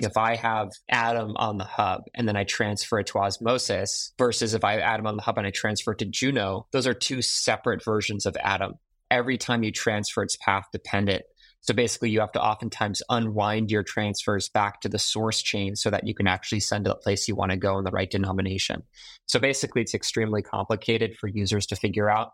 If 0.04 0.16
I 0.16 0.36
have 0.36 0.72
Atom 0.90 1.36
on 1.36 1.58
the 1.58 1.64
hub 1.64 2.02
and 2.14 2.28
then 2.28 2.36
I 2.36 2.44
transfer 2.44 2.98
it 2.98 3.06
to 3.08 3.18
Osmosis 3.18 4.12
versus 4.18 4.52
if 4.52 4.64
I 4.64 4.72
have 4.72 4.80
Atom 4.80 5.06
on 5.06 5.16
the 5.16 5.22
hub 5.22 5.31
and 5.36 5.46
I 5.46 5.50
transfer 5.50 5.94
to 5.94 6.04
Juno, 6.04 6.66
those 6.72 6.86
are 6.86 6.94
two 6.94 7.22
separate 7.22 7.84
versions 7.84 8.26
of 8.26 8.36
Atom 8.42 8.74
every 9.12 9.36
time 9.36 9.62
you 9.62 9.70
transfer, 9.70 10.22
it's 10.22 10.36
path 10.36 10.64
dependent. 10.72 11.22
So 11.60 11.74
basically, 11.74 12.10
you 12.10 12.18
have 12.18 12.32
to 12.32 12.42
oftentimes 12.42 13.02
unwind 13.08 13.70
your 13.70 13.84
transfers 13.84 14.48
back 14.48 14.80
to 14.80 14.88
the 14.88 14.98
source 14.98 15.40
chain 15.40 15.76
so 15.76 15.90
that 15.90 16.04
you 16.08 16.14
can 16.14 16.26
actually 16.26 16.58
send 16.58 16.86
to 16.86 16.88
the 16.88 16.96
place 16.96 17.28
you 17.28 17.36
want 17.36 17.52
to 17.52 17.56
go 17.56 17.78
in 17.78 17.84
the 17.84 17.92
right 17.92 18.10
denomination. 18.10 18.82
So 19.26 19.38
basically, 19.38 19.82
it's 19.82 19.94
extremely 19.94 20.42
complicated 20.42 21.14
for 21.16 21.28
users 21.28 21.66
to 21.66 21.76
figure 21.76 22.10
out. 22.10 22.32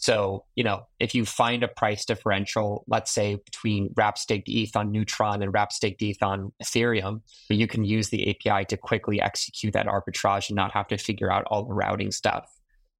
So, 0.00 0.46
you 0.56 0.64
know, 0.64 0.86
if 0.98 1.14
you 1.14 1.26
find 1.26 1.62
a 1.62 1.68
price 1.68 2.06
differential, 2.06 2.84
let's 2.88 3.12
say 3.12 3.34
between 3.34 3.92
wrap 3.94 4.16
staked 4.16 4.48
ETH 4.48 4.74
on 4.74 4.90
Neutron 4.92 5.42
and 5.42 5.52
wrap 5.52 5.72
staked 5.72 6.00
ETH 6.00 6.22
on 6.22 6.52
Ethereum, 6.62 7.20
you 7.50 7.66
can 7.66 7.84
use 7.84 8.08
the 8.08 8.30
API 8.30 8.64
to 8.64 8.78
quickly 8.78 9.20
execute 9.20 9.74
that 9.74 9.86
arbitrage 9.86 10.48
and 10.48 10.56
not 10.56 10.72
have 10.72 10.88
to 10.88 10.96
figure 10.96 11.30
out 11.30 11.44
all 11.48 11.64
the 11.64 11.74
routing 11.74 12.10
stuff 12.12 12.50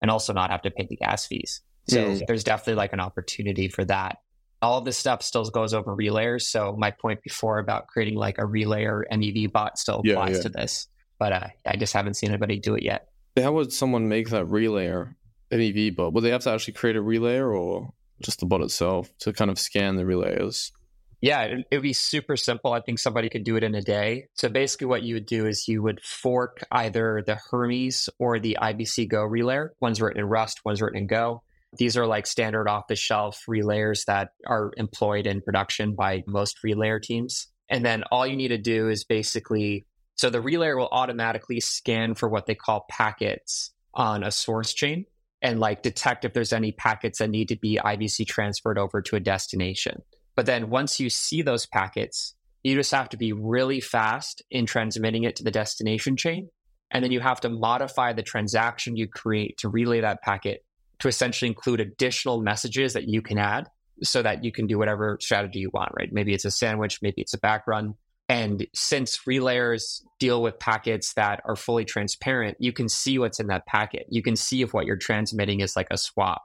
and 0.02 0.10
also 0.10 0.34
not 0.34 0.50
have 0.50 0.60
to 0.60 0.70
pay 0.70 0.86
the 0.90 0.96
gas 0.96 1.26
fees. 1.26 1.62
So 1.88 2.04
mm. 2.04 2.26
there's 2.26 2.44
definitely 2.44 2.74
like 2.74 2.92
an 2.92 3.00
opportunity 3.00 3.68
for 3.68 3.82
that. 3.86 4.18
All 4.60 4.76
of 4.76 4.84
this 4.84 4.98
stuff 4.98 5.22
still 5.22 5.44
goes 5.46 5.72
over 5.72 5.96
relayers. 5.96 6.42
So 6.42 6.76
my 6.78 6.90
point 6.90 7.22
before 7.22 7.60
about 7.60 7.86
creating 7.86 8.16
like 8.16 8.36
a 8.36 8.42
relayer 8.42 9.04
MEV 9.10 9.50
bot 9.50 9.78
still 9.78 10.00
applies 10.00 10.32
yeah, 10.32 10.36
yeah. 10.36 10.42
to 10.42 10.48
this. 10.50 10.86
But 11.18 11.32
uh, 11.32 11.46
I 11.66 11.76
just 11.76 11.94
haven't 11.94 12.14
seen 12.14 12.28
anybody 12.28 12.58
do 12.58 12.74
it 12.74 12.82
yet. 12.82 13.08
How 13.42 13.52
would 13.52 13.72
someone 13.72 14.08
make 14.08 14.28
that 14.30 14.44
relayer 14.44 15.14
MEV 15.52 15.94
bot? 15.94 16.12
Would 16.12 16.24
they 16.24 16.30
have 16.30 16.42
to 16.42 16.50
actually 16.50 16.74
create 16.74 16.96
a 16.96 17.02
relay 17.02 17.40
or 17.40 17.92
just 18.22 18.40
the 18.40 18.46
bot 18.46 18.60
itself 18.60 19.10
to 19.20 19.32
kind 19.32 19.50
of 19.50 19.58
scan 19.58 19.96
the 19.96 20.06
relays? 20.06 20.72
Yeah, 21.20 21.42
it, 21.42 21.66
would 21.70 21.82
be 21.82 21.92
super 21.92 22.36
simple. 22.36 22.72
I 22.72 22.80
think 22.80 22.98
somebody 22.98 23.28
could 23.28 23.44
do 23.44 23.56
it 23.56 23.62
in 23.62 23.74
a 23.74 23.82
day. 23.82 24.28
So 24.34 24.48
basically, 24.48 24.86
what 24.86 25.02
you 25.02 25.14
would 25.14 25.26
do 25.26 25.46
is 25.46 25.68
you 25.68 25.82
would 25.82 26.00
fork 26.02 26.64
either 26.72 27.22
the 27.26 27.38
Hermes 27.50 28.08
or 28.18 28.38
the 28.38 28.56
IBC 28.60 29.08
Go 29.08 29.18
relayer. 29.18 29.70
One's 29.80 30.00
written 30.00 30.20
in 30.20 30.28
Rust, 30.28 30.60
one's 30.64 30.80
written 30.80 30.98
in 30.98 31.06
Go. 31.06 31.42
These 31.76 31.96
are 31.96 32.06
like 32.06 32.26
standard 32.26 32.68
off 32.68 32.88
the 32.88 32.96
shelf 32.96 33.42
relayers 33.48 34.06
that 34.06 34.30
are 34.46 34.72
employed 34.76 35.26
in 35.26 35.42
production 35.42 35.94
by 35.94 36.24
most 36.26 36.58
relayer 36.64 37.00
teams. 37.00 37.48
And 37.68 37.84
then 37.84 38.02
all 38.10 38.26
you 38.26 38.36
need 38.36 38.48
to 38.48 38.58
do 38.58 38.88
is 38.88 39.04
basically 39.04 39.86
so 40.16 40.28
the 40.28 40.42
relayer 40.42 40.76
will 40.76 40.88
automatically 40.92 41.60
scan 41.60 42.14
for 42.14 42.28
what 42.28 42.44
they 42.44 42.54
call 42.54 42.84
packets 42.90 43.72
on 43.94 44.22
a 44.22 44.30
source 44.30 44.74
chain 44.74 45.06
and 45.42 45.60
like 45.60 45.82
detect 45.82 46.24
if 46.24 46.32
there's 46.32 46.52
any 46.52 46.72
packets 46.72 47.18
that 47.18 47.30
need 47.30 47.48
to 47.48 47.56
be 47.56 47.80
IBC 47.82 48.26
transferred 48.26 48.78
over 48.78 49.00
to 49.02 49.16
a 49.16 49.20
destination. 49.20 50.02
But 50.36 50.46
then 50.46 50.70
once 50.70 51.00
you 51.00 51.10
see 51.10 51.42
those 51.42 51.66
packets, 51.66 52.34
you 52.62 52.74
just 52.74 52.92
have 52.92 53.08
to 53.10 53.16
be 53.16 53.32
really 53.32 53.80
fast 53.80 54.42
in 54.50 54.66
transmitting 54.66 55.24
it 55.24 55.36
to 55.36 55.44
the 55.44 55.50
destination 55.50 56.16
chain. 56.16 56.50
And 56.90 57.04
then 57.04 57.12
you 57.12 57.20
have 57.20 57.40
to 57.42 57.48
modify 57.48 58.12
the 58.12 58.22
transaction 58.22 58.96
you 58.96 59.06
create 59.06 59.56
to 59.58 59.68
relay 59.68 60.00
that 60.00 60.22
packet 60.22 60.64
to 60.98 61.08
essentially 61.08 61.48
include 61.48 61.80
additional 61.80 62.42
messages 62.42 62.92
that 62.92 63.08
you 63.08 63.22
can 63.22 63.38
add 63.38 63.68
so 64.02 64.22
that 64.22 64.44
you 64.44 64.52
can 64.52 64.66
do 64.66 64.78
whatever 64.78 65.18
strategy 65.20 65.60
you 65.60 65.70
want, 65.72 65.92
right? 65.98 66.12
Maybe 66.12 66.34
it's 66.34 66.44
a 66.44 66.50
sandwich, 66.50 67.00
maybe 67.02 67.22
it's 67.22 67.34
a 67.34 67.38
back 67.38 67.66
run. 67.66 67.94
And 68.30 68.64
since 68.72 69.18
relayers 69.28 70.02
deal 70.20 70.40
with 70.40 70.60
packets 70.60 71.14
that 71.14 71.42
are 71.44 71.56
fully 71.56 71.84
transparent, 71.84 72.56
you 72.60 72.72
can 72.72 72.88
see 72.88 73.18
what's 73.18 73.40
in 73.40 73.48
that 73.48 73.66
packet. 73.66 74.06
You 74.08 74.22
can 74.22 74.36
see 74.36 74.62
if 74.62 74.72
what 74.72 74.86
you're 74.86 74.96
transmitting 74.96 75.58
is 75.58 75.74
like 75.74 75.88
a 75.90 75.98
swap, 75.98 76.42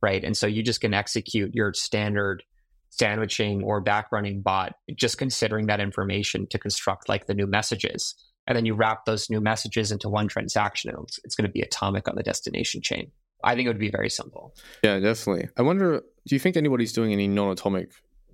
right? 0.00 0.22
And 0.22 0.36
so 0.36 0.46
you 0.46 0.62
just 0.62 0.80
can 0.80 0.94
execute 0.94 1.52
your 1.52 1.72
standard 1.74 2.44
sandwiching 2.90 3.64
or 3.64 3.80
back 3.80 4.12
running 4.12 4.42
bot, 4.42 4.74
just 4.94 5.18
considering 5.18 5.66
that 5.66 5.80
information 5.80 6.46
to 6.50 6.58
construct 6.58 7.08
like 7.08 7.26
the 7.26 7.34
new 7.34 7.48
messages. 7.48 8.14
and 8.46 8.56
then 8.56 8.66
you 8.66 8.74
wrap 8.74 9.04
those 9.04 9.30
new 9.30 9.40
messages 9.40 9.90
into 9.90 10.08
one 10.08 10.28
transaction, 10.28 10.90
and 10.90 10.98
it's, 11.04 11.18
it's 11.24 11.34
going 11.34 11.46
to 11.46 11.52
be 11.52 11.60
atomic 11.60 12.08
on 12.08 12.16
the 12.16 12.22
destination 12.22 12.82
chain. 12.82 13.10
I 13.42 13.54
think 13.54 13.66
it 13.66 13.68
would 13.68 13.78
be 13.78 13.90
very 13.90 14.10
simple. 14.10 14.54
Yeah, 14.82 14.98
definitely. 15.00 15.48
I 15.56 15.62
wonder, 15.62 16.02
do 16.26 16.34
you 16.34 16.38
think 16.38 16.56
anybody's 16.56 16.92
doing 16.92 17.12
any 17.12 17.26
non-atomic 17.26 17.90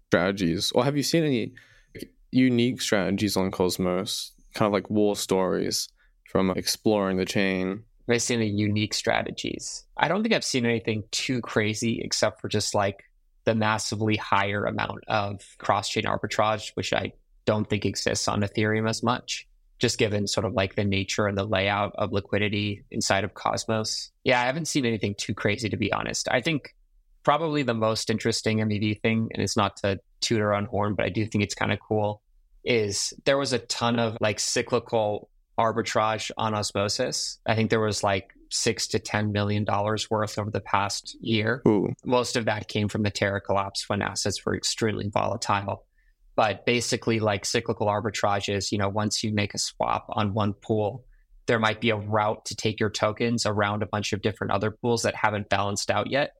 strategies, 0.07 0.73
or 0.73 0.85
have 0.85 0.97
you 0.97 1.03
seen 1.03 1.25
any 1.25 1.53
unique 2.31 2.81
strategies 2.81 3.37
on 3.37 3.51
Cosmos, 3.51 4.33
kind 4.55 4.67
of 4.67 4.73
like 4.73 4.89
war 4.91 5.17
stories 5.17 5.89
from 6.31 6.51
exploring 6.51 7.17
the 7.17 7.25
chain? 7.25 7.85
Any 8.09 8.49
unique 8.49 8.95
strategies? 8.95 9.85
I 9.97 10.09
don't 10.09 10.23
think 10.23 10.35
I've 10.35 10.45
seen 10.45 10.67
anything 10.67 11.05
too 11.13 11.41
crazy, 11.41 12.01
except 12.03 12.41
for 12.41 12.49
just 12.49 12.75
like 12.75 13.05
the 13.45 13.55
massively 13.55 14.17
higher 14.17 14.65
amount 14.65 15.05
of 15.07 15.43
cross-chain 15.59 16.05
arbitrage, 16.05 16.73
which 16.75 16.93
I 16.93 17.13
don't 17.45 17.71
think 17.71 17.87
exists 17.87 18.27
on 18.27 18.43
Ethereum 18.43 18.89
as 18.89 19.03
much 19.03 19.47
just 19.81 19.99
given 19.99 20.27
sort 20.27 20.45
of 20.45 20.53
like 20.53 20.77
the 20.77 20.85
nature 20.85 21.27
and 21.27 21.37
the 21.37 21.45
layout 21.45 21.93
of 21.97 22.13
liquidity 22.13 22.85
inside 22.91 23.25
of 23.25 23.35
Cosmos. 23.35 24.13
Yeah, 24.25 24.41
I 24.41 24.45
haven't 24.45 24.69
seen 24.69 24.85
anything 24.85 25.15
too 25.15 25.35
crazy 25.35 25.69
to 25.71 25.77
be 25.77 25.91
honest. 25.93 26.29
I 26.31 26.43
think 26.43 26.75
probably 27.23 27.63
the 27.63 27.75
most 27.75 28.11
interesting 28.11 28.59
MEV 28.59 29.01
thing, 29.01 29.29
and 29.33 29.43
it's 29.43 29.57
not 29.57 29.77
to 29.79 30.01
toot 30.21 30.41
our 30.41 30.55
own 30.55 30.67
horn, 30.67 30.95
but 30.95 31.07
I 31.07 31.09
do 31.09 31.27
think 31.27 31.45
it's 31.45 31.55
kind 31.55 31.73
of 31.73 31.79
cool, 31.81 32.23
is 32.65 33.13
there 33.25 33.39
was 33.39 33.53
a 33.53 33.59
ton 33.59 33.99
of 33.99 34.17
like 34.21 34.41
cyclical 34.41 35.29
arbitrage 35.59 36.31
on 36.37 36.55
Osmosis. 36.55 37.39
I 37.47 37.55
think 37.55 37.71
there 37.71 37.81
was 37.81 38.03
like 38.03 38.33
six 38.51 38.89
to 38.89 38.99
ten 38.99 39.33
million 39.33 39.65
dollars 39.65 40.11
worth 40.11 40.39
over 40.39 40.51
the 40.51 40.61
past 40.61 41.17
year. 41.21 41.63
Ooh. 41.69 41.93
Most 42.05 42.37
of 42.37 42.47
that 42.47 42.69
came 42.69 42.89
from 42.89 43.03
the 43.03 43.11
Terra 43.11 43.41
collapse 43.41 43.89
when 43.89 44.03
assets 44.03 44.45
were 44.45 44.57
extremely 44.57 45.09
volatile. 45.09 45.85
But 46.37 46.65
basically, 46.65 47.21
like 47.21 47.45
cyclical 47.45 47.87
arbitrage 47.87 48.55
is, 48.55 48.73
you 48.73 48.79
know, 48.79 48.89
once 48.89 49.23
you 49.23 49.33
make 49.33 49.53
a 49.53 49.59
swap 49.59 50.07
on 50.09 50.33
one 50.33 50.55
pool, 50.55 51.05
there 51.47 51.59
might 51.59 51.81
be 51.81 51.91
a 51.91 51.97
route 51.97 52.47
to 52.47 52.57
take 52.57 52.81
your 52.81 52.91
tokens 52.91 53.45
around 53.45 53.83
a 53.83 53.87
bunch 53.87 54.13
of 54.13 54.23
different 54.23 54.53
other 54.53 54.71
pools 54.71 55.03
that 55.03 55.15
haven't 55.15 55.49
balanced 55.49 55.91
out 55.91 56.11
yet 56.11 56.33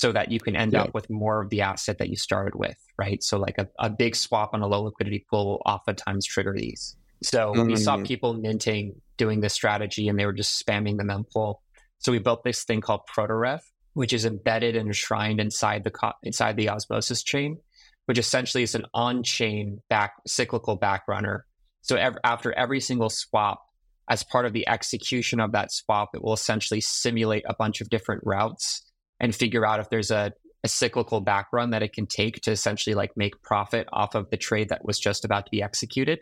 so 0.00 0.12
that 0.12 0.32
you 0.32 0.40
can 0.40 0.56
end 0.56 0.72
yeah. 0.72 0.84
up 0.84 0.94
with 0.94 1.10
more 1.10 1.42
of 1.42 1.50
the 1.50 1.60
asset 1.60 1.98
that 1.98 2.08
you 2.08 2.16
started 2.16 2.54
with, 2.54 2.78
right? 2.96 3.22
So, 3.22 3.38
like 3.38 3.58
a, 3.58 3.68
a 3.78 3.90
big 3.90 4.16
swap 4.16 4.54
on 4.54 4.62
a 4.62 4.66
low 4.66 4.84
liquidity 4.84 5.26
pool 5.28 5.46
will 5.46 5.62
oftentimes 5.66 6.24
trigger 6.24 6.54
these. 6.56 6.96
So, 7.22 7.52
mm-hmm. 7.52 7.66
we 7.66 7.76
saw 7.76 7.98
mm. 7.98 8.06
people 8.06 8.32
minting 8.32 8.94
doing 9.18 9.42
this 9.42 9.52
strategy 9.52 10.08
and 10.08 10.18
they 10.18 10.24
were 10.24 10.32
just 10.32 10.64
spamming 10.64 10.96
the 10.96 11.04
mempool. 11.04 11.56
So, 11.98 12.12
we 12.12 12.18
built 12.18 12.44
this 12.44 12.64
thing 12.64 12.80
called 12.80 13.02
ProtoRev, 13.14 13.60
which 13.92 14.14
is 14.14 14.24
embedded 14.24 14.74
and 14.74 14.86
enshrined 14.86 15.38
inside 15.38 15.84
the 15.84 15.90
co- 15.90 16.14
inside 16.22 16.56
the 16.56 16.70
Osmosis 16.70 17.22
chain 17.22 17.58
which 18.06 18.18
essentially 18.18 18.64
is 18.64 18.74
an 18.74 18.86
on-chain 18.92 19.80
back 19.88 20.14
cyclical 20.26 20.76
backrunner. 20.76 21.42
So 21.82 21.94
ev- 21.94 22.18
after 22.24 22.52
every 22.54 22.80
single 22.80 23.08
swap, 23.08 23.62
as 24.08 24.24
part 24.24 24.46
of 24.46 24.52
the 24.52 24.68
execution 24.68 25.38
of 25.38 25.52
that 25.52 25.70
swap, 25.70 26.08
it 26.14 26.24
will 26.24 26.32
essentially 26.32 26.80
simulate 26.80 27.44
a 27.48 27.54
bunch 27.54 27.80
of 27.80 27.88
different 27.88 28.22
routes 28.24 28.89
and 29.20 29.34
figure 29.34 29.66
out 29.66 29.80
if 29.80 29.90
there's 29.90 30.10
a, 30.10 30.32
a 30.64 30.68
cyclical 30.68 31.24
backrun 31.24 31.70
that 31.72 31.82
it 31.82 31.92
can 31.92 32.06
take 32.06 32.40
to 32.42 32.50
essentially 32.50 32.94
like 32.94 33.16
make 33.16 33.42
profit 33.42 33.86
off 33.92 34.14
of 34.14 34.30
the 34.30 34.36
trade 34.36 34.70
that 34.70 34.84
was 34.84 34.98
just 34.98 35.24
about 35.24 35.46
to 35.46 35.50
be 35.50 35.62
executed. 35.62 36.20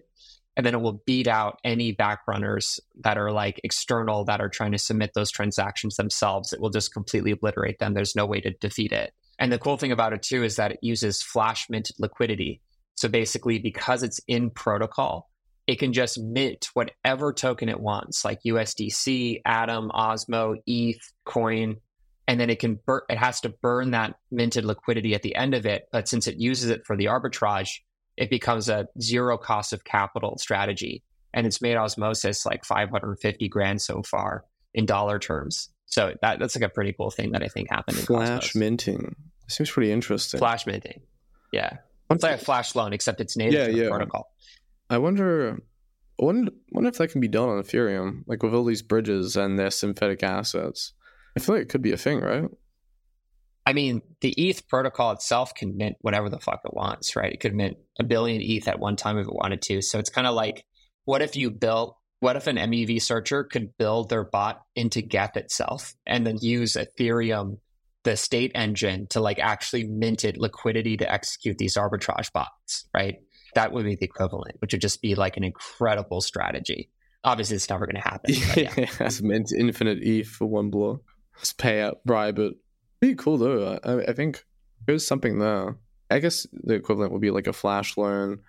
And 0.56 0.66
then 0.66 0.74
it 0.74 0.80
will 0.80 1.02
beat 1.06 1.28
out 1.28 1.60
any 1.62 1.94
backrunners 1.94 2.80
that 3.04 3.16
are 3.16 3.30
like 3.30 3.60
external 3.62 4.24
that 4.24 4.40
are 4.40 4.48
trying 4.48 4.72
to 4.72 4.78
submit 4.78 5.12
those 5.14 5.30
transactions 5.30 5.94
themselves. 5.94 6.52
It 6.52 6.60
will 6.60 6.70
just 6.70 6.92
completely 6.92 7.30
obliterate 7.30 7.78
them. 7.78 7.94
There's 7.94 8.16
no 8.16 8.26
way 8.26 8.40
to 8.40 8.50
defeat 8.50 8.90
it. 8.90 9.12
And 9.38 9.52
the 9.52 9.58
cool 9.58 9.76
thing 9.76 9.92
about 9.92 10.12
it 10.12 10.22
too 10.22 10.42
is 10.42 10.56
that 10.56 10.72
it 10.72 10.80
uses 10.82 11.22
flash 11.22 11.70
mint 11.70 11.92
liquidity. 11.98 12.60
So 12.96 13.08
basically, 13.08 13.60
because 13.60 14.02
it's 14.02 14.20
in 14.26 14.50
protocol, 14.50 15.30
it 15.68 15.78
can 15.78 15.92
just 15.92 16.18
mint 16.18 16.68
whatever 16.74 17.32
token 17.32 17.68
it 17.68 17.78
wants, 17.78 18.24
like 18.24 18.40
USDC, 18.44 19.42
Atom, 19.44 19.90
Osmo, 19.94 20.56
ETH, 20.66 21.12
Coin, 21.24 21.76
and 22.28 22.38
then 22.38 22.50
it 22.50 22.60
can 22.60 22.78
bur- 22.86 23.06
it 23.08 23.16
has 23.16 23.40
to 23.40 23.48
burn 23.48 23.92
that 23.92 24.14
minted 24.30 24.64
liquidity 24.66 25.14
at 25.14 25.22
the 25.22 25.34
end 25.34 25.54
of 25.54 25.64
it. 25.64 25.88
But 25.90 26.06
since 26.06 26.28
it 26.28 26.36
uses 26.36 26.70
it 26.70 26.86
for 26.86 26.94
the 26.94 27.06
arbitrage, 27.06 27.80
it 28.18 28.28
becomes 28.28 28.68
a 28.68 28.86
zero 29.00 29.38
cost 29.38 29.72
of 29.72 29.82
capital 29.82 30.36
strategy, 30.38 31.02
and 31.32 31.46
it's 31.46 31.62
made 31.62 31.76
Osmosis 31.76 32.44
like 32.44 32.66
550 32.66 33.48
grand 33.48 33.80
so 33.80 34.02
far 34.02 34.44
in 34.74 34.84
dollar 34.84 35.18
terms. 35.18 35.70
So 35.86 36.14
that, 36.20 36.38
that's 36.38 36.54
like 36.54 36.64
a 36.64 36.68
pretty 36.68 36.92
cool 36.92 37.10
thing 37.10 37.32
that 37.32 37.42
I 37.42 37.48
think 37.48 37.70
happened. 37.70 37.96
Flash 37.96 38.54
minting 38.54 39.16
seems 39.48 39.70
pretty 39.70 39.90
interesting. 39.90 40.38
Flash 40.38 40.66
minting, 40.66 41.00
yeah, 41.50 41.78
it's 42.10 42.22
like 42.22 42.34
a 42.34 42.44
flash 42.44 42.74
loan 42.74 42.92
except 42.92 43.22
it's 43.22 43.38
native 43.38 43.54
yeah, 43.54 43.66
to 43.68 43.72
the 43.72 43.78
yeah. 43.84 43.88
protocol. 43.88 44.30
I 44.90 44.98
wonder, 44.98 45.62
I 46.20 46.24
wonder, 46.24 46.52
wonder 46.72 46.88
if 46.90 46.98
that 46.98 47.08
can 47.08 47.22
be 47.22 47.28
done 47.28 47.48
on 47.48 47.62
Ethereum, 47.62 48.24
like 48.26 48.42
with 48.42 48.52
all 48.52 48.64
these 48.64 48.82
bridges 48.82 49.34
and 49.34 49.58
their 49.58 49.70
synthetic 49.70 50.22
assets. 50.22 50.92
I 51.36 51.40
feel 51.40 51.54
like 51.54 51.62
it 51.62 51.68
could 51.68 51.82
be 51.82 51.92
a 51.92 51.96
thing, 51.96 52.20
right? 52.20 52.44
I 53.66 53.74
mean, 53.74 54.00
the 54.22 54.30
ETH 54.30 54.66
protocol 54.66 55.12
itself 55.12 55.54
can 55.54 55.76
mint 55.76 55.96
whatever 56.00 56.30
the 56.30 56.38
fuck 56.38 56.60
it 56.64 56.72
wants, 56.72 57.14
right? 57.14 57.32
It 57.32 57.40
could 57.40 57.54
mint 57.54 57.76
a 57.98 58.04
billion 58.04 58.40
ETH 58.40 58.66
at 58.66 58.78
one 58.78 58.96
time 58.96 59.18
if 59.18 59.26
it 59.26 59.34
wanted 59.34 59.60
to. 59.62 59.82
So 59.82 59.98
it's 59.98 60.08
kind 60.08 60.26
of 60.26 60.34
like, 60.34 60.64
what 61.04 61.20
if 61.20 61.36
you 61.36 61.50
built 61.50 61.98
what 62.20 62.36
if 62.36 62.46
an 62.46 62.56
MEV 62.56 63.00
searcher 63.00 63.44
could 63.44 63.76
build 63.78 64.08
their 64.08 64.24
bot 64.24 64.62
into 64.74 65.02
Geth 65.02 65.36
itself 65.36 65.94
and 66.06 66.26
then 66.26 66.38
use 66.40 66.74
Ethereum, 66.74 67.58
the 68.04 68.16
state 68.16 68.52
engine, 68.54 69.06
to 69.08 69.20
like 69.20 69.38
actually 69.38 69.84
mint 69.84 70.24
it 70.24 70.36
liquidity 70.36 70.96
to 70.96 71.10
execute 71.10 71.58
these 71.58 71.76
arbitrage 71.76 72.32
bots, 72.32 72.88
right? 72.92 73.16
That 73.54 73.72
would 73.72 73.84
be 73.84 73.94
the 73.94 74.04
equivalent, 74.04 74.56
which 74.58 74.72
would 74.72 74.80
just 74.80 75.00
be 75.00 75.14
like 75.14 75.36
an 75.36 75.44
incredible 75.44 76.20
strategy. 76.20 76.90
Obviously, 77.24 77.56
it's 77.56 77.70
never 77.70 77.86
going 77.86 78.02
to 78.02 78.08
happen. 78.08 78.34
yeah, 78.56 78.86
yeah. 79.00 79.10
mint 79.22 79.52
infinite 79.56 79.98
ETH 80.02 80.28
for 80.28 80.46
one 80.46 80.70
block. 80.70 81.00
Pay 81.58 81.80
out, 81.80 82.00
bribe 82.04 82.38
it. 82.38 82.54
Pretty 83.00 83.14
cool 83.16 83.38
though. 83.38 83.78
I, 83.84 84.10
I 84.10 84.12
think 84.12 84.44
there's 84.86 85.06
something 85.06 85.38
there. 85.38 85.76
I 86.10 86.20
guess 86.20 86.46
the 86.52 86.74
equivalent 86.74 87.12
would 87.12 87.20
be 87.20 87.30
like 87.30 87.46
a 87.46 87.52
flash 87.52 87.96
loan 87.96 88.40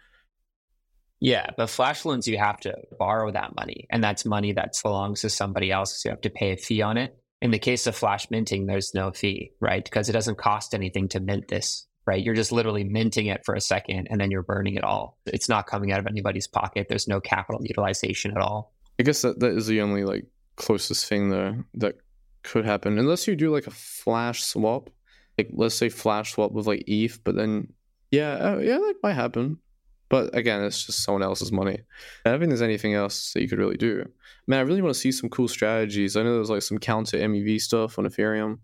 yeah, 1.20 1.48
but 1.58 1.70
flash 1.70 2.06
loans, 2.06 2.28
you 2.28 2.38
have 2.38 2.60
to 2.62 2.76
borrow 2.98 3.32
that 3.32 3.56
money, 3.56 3.88
and 3.90 4.04
that's 4.04 4.26
money 4.26 4.54
that 4.54 4.78
belongs 4.82 5.22
to 5.22 5.30
somebody 5.30 5.72
else. 5.72 6.02
So 6.02 6.10
you 6.10 6.12
have 6.12 6.22
to 6.22 6.30
pay 6.30 6.54
a 6.54 6.58
fee 6.58 6.82
on 6.82 6.98
it. 6.98 7.18
In 7.42 7.52
the 7.52 7.60
case 7.60 7.88
of 7.88 7.96
flash 7.96 8.30
minting, 8.30 8.66
there's 8.66 8.94
no 8.94 9.12
fee, 9.12 9.52
right? 9.60 9.84
Because 9.84 10.10
it 10.10 10.14
doesn't 10.14 10.38
cost 10.38 10.74
anything 10.74 11.10
to 11.10 11.20
mint 11.20 11.48
this, 11.48 11.88
right? 12.06 12.24
You're 12.24 12.36
just 12.36 12.52
literally 12.52 12.84
minting 12.84 13.28
it 13.28 13.46
for 13.46 13.56
a 13.56 13.62
second 13.62 14.08
and 14.10 14.20
then 14.20 14.30
you're 14.30 14.44
burning 14.44 14.76
it 14.76 14.84
all. 14.84 15.18
It's 15.26 15.48
not 15.48 15.68
coming 15.68 15.92
out 15.92 16.00
of 16.00 16.08
anybody's 16.08 16.48
pocket. 16.48 16.88
There's 16.90 17.08
no 17.08 17.22
capital 17.22 17.62
utilization 17.64 18.32
at 18.32 18.42
all. 18.42 18.74
I 19.00 19.04
guess 19.04 19.22
that, 19.22 19.40
that 19.40 19.56
is 19.56 19.68
the 19.68 19.80
only 19.80 20.04
like 20.04 20.26
closest 20.58 21.06
thing 21.06 21.30
there 21.30 21.66
that 21.76 21.96
could 22.50 22.66
happen, 22.66 22.98
unless 22.98 23.28
you 23.28 23.36
do 23.36 23.52
like 23.52 23.68
a 23.68 23.72
flash 23.72 24.44
swap, 24.44 24.90
like 25.38 25.50
let's 25.54 25.76
say 25.76 25.90
flash 25.90 26.34
swap 26.34 26.52
with 26.52 26.68
like 26.68 26.84
ETH, 26.88 27.24
but 27.24 27.36
then 27.36 27.74
yeah, 28.12 28.34
uh, 28.34 28.58
yeah, 28.58 28.78
that 28.78 28.96
might 29.04 29.14
happen. 29.14 29.60
But 30.10 30.36
again, 30.36 30.64
it's 30.64 30.88
just 30.88 31.04
someone 31.04 31.22
else's 31.22 31.52
money. 31.52 31.78
I 32.26 32.32
don't 32.32 32.40
think 32.40 32.50
there's 32.50 32.64
anything 32.64 32.96
else 32.96 33.34
that 33.34 33.42
you 33.42 33.48
could 33.48 33.60
really 33.60 33.78
do. 33.78 34.10
Man, 34.48 34.58
I 34.58 34.64
really 34.64 34.82
want 34.82 34.96
to 34.96 35.00
see 35.00 35.12
some 35.12 35.30
cool 35.30 35.48
strategies. 35.48 36.18
I 36.18 36.24
know 36.24 36.34
there's 36.34 36.50
like 36.50 36.64
some 36.64 36.80
counter 36.80 37.18
MEV 37.18 37.62
stuff 37.62 38.00
on 38.00 38.06
Ethereum 38.06 38.58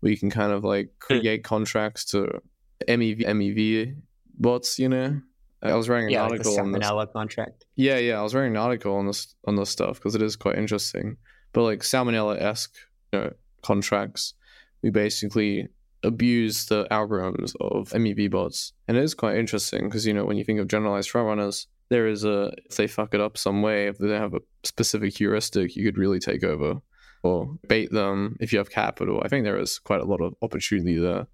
where 0.00 0.10
you 0.10 0.18
can 0.18 0.30
kind 0.30 0.52
of 0.52 0.64
like 0.64 0.86
hmm. 0.86 1.18
create 1.18 1.44
contracts 1.44 2.04
to 2.06 2.42
MEV 2.88 3.24
MEV 3.24 3.94
bots, 4.38 4.80
you 4.80 4.88
know? 4.88 5.20
I 5.62 5.76
was 5.76 5.88
writing 5.88 6.08
an 6.08 6.14
yeah, 6.14 6.24
article 6.24 6.52
like 6.52 6.60
on 6.60 6.72
this. 6.72 7.12
contract. 7.12 7.66
Yeah, 7.76 7.98
yeah, 7.98 8.18
I 8.18 8.22
was 8.22 8.34
writing 8.34 8.56
an 8.56 8.56
article 8.56 8.96
on 8.96 9.06
this 9.06 9.32
on 9.46 9.54
this 9.54 9.70
stuff 9.70 9.94
because 9.94 10.16
it 10.16 10.22
is 10.22 10.34
quite 10.34 10.58
interesting. 10.58 11.16
But 11.52 11.62
like 11.62 11.80
salmonella 11.80 12.40
esque 12.40 12.74
know, 13.12 13.32
contracts, 13.62 14.34
we 14.82 14.90
basically 14.90 15.68
abuse 16.02 16.66
the 16.66 16.86
algorithms 16.90 17.54
of 17.60 17.90
MEV 17.90 18.30
bots. 18.30 18.72
And 18.88 18.96
it 18.96 19.04
is 19.04 19.14
quite 19.14 19.36
interesting 19.36 19.88
because, 19.88 20.06
you 20.06 20.12
know, 20.12 20.24
when 20.24 20.36
you 20.36 20.44
think 20.44 20.60
of 20.60 20.68
generalized 20.68 21.10
front 21.10 21.28
runners, 21.28 21.66
there 21.90 22.06
is 22.06 22.24
a, 22.24 22.52
if 22.68 22.76
they 22.76 22.86
fuck 22.86 23.14
it 23.14 23.20
up 23.20 23.36
some 23.36 23.62
way, 23.62 23.86
if 23.86 23.98
they 23.98 24.08
have 24.08 24.34
a 24.34 24.40
specific 24.64 25.16
heuristic, 25.16 25.76
you 25.76 25.84
could 25.84 25.98
really 25.98 26.18
take 26.18 26.42
over 26.42 26.80
or 27.22 27.56
bait 27.68 27.90
them 27.92 28.36
if 28.40 28.52
you 28.52 28.58
have 28.58 28.70
capital. 28.70 29.22
I 29.24 29.28
think 29.28 29.44
there 29.44 29.58
is 29.58 29.78
quite 29.78 30.00
a 30.00 30.04
lot 30.06 30.20
of 30.20 30.34
opportunity 30.42 30.98
there 30.98 31.26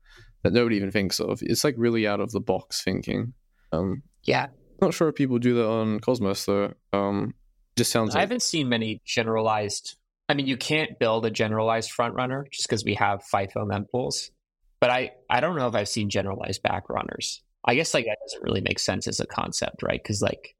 that 0.42 0.52
nobody 0.52 0.76
even 0.76 0.90
thinks 0.90 1.20
of. 1.20 1.40
It's 1.42 1.64
like 1.64 1.74
really 1.78 2.06
out 2.06 2.20
of 2.20 2.32
the 2.32 2.40
box 2.40 2.82
thinking. 2.82 3.32
Um, 3.72 4.02
yeah. 4.24 4.48
Not 4.80 4.94
sure 4.94 5.08
if 5.08 5.14
people 5.14 5.38
do 5.38 5.54
that 5.54 5.68
on 5.68 6.00
Cosmos 6.00 6.44
though. 6.44 6.74
Um, 6.92 7.34
just 7.76 7.90
sounds. 7.90 8.14
I 8.14 8.18
like... 8.18 8.28
haven't 8.28 8.42
seen 8.42 8.68
many 8.68 9.00
generalized. 9.04 9.96
I 10.28 10.34
mean, 10.34 10.46
you 10.46 10.56
can't 10.56 10.98
build 10.98 11.24
a 11.24 11.30
generalized 11.30 11.90
front 11.90 12.14
runner 12.14 12.46
just 12.50 12.68
because 12.68 12.84
we 12.84 12.94
have 12.94 13.22
FIFO 13.32 13.66
mempools. 13.66 14.30
But 14.80 14.90
I, 14.90 15.12
I 15.30 15.40
don't 15.40 15.56
know 15.56 15.66
if 15.66 15.74
I've 15.74 15.88
seen 15.88 16.10
generalized 16.10 16.62
back 16.62 16.88
runners. 16.88 17.42
I 17.64 17.74
guess 17.74 17.94
like 17.94 18.04
that 18.04 18.18
doesn't 18.26 18.44
really 18.44 18.60
make 18.60 18.78
sense 18.78 19.08
as 19.08 19.20
a 19.20 19.26
concept, 19.26 19.82
right? 19.82 20.00
Because 20.02 20.22
like 20.22 20.54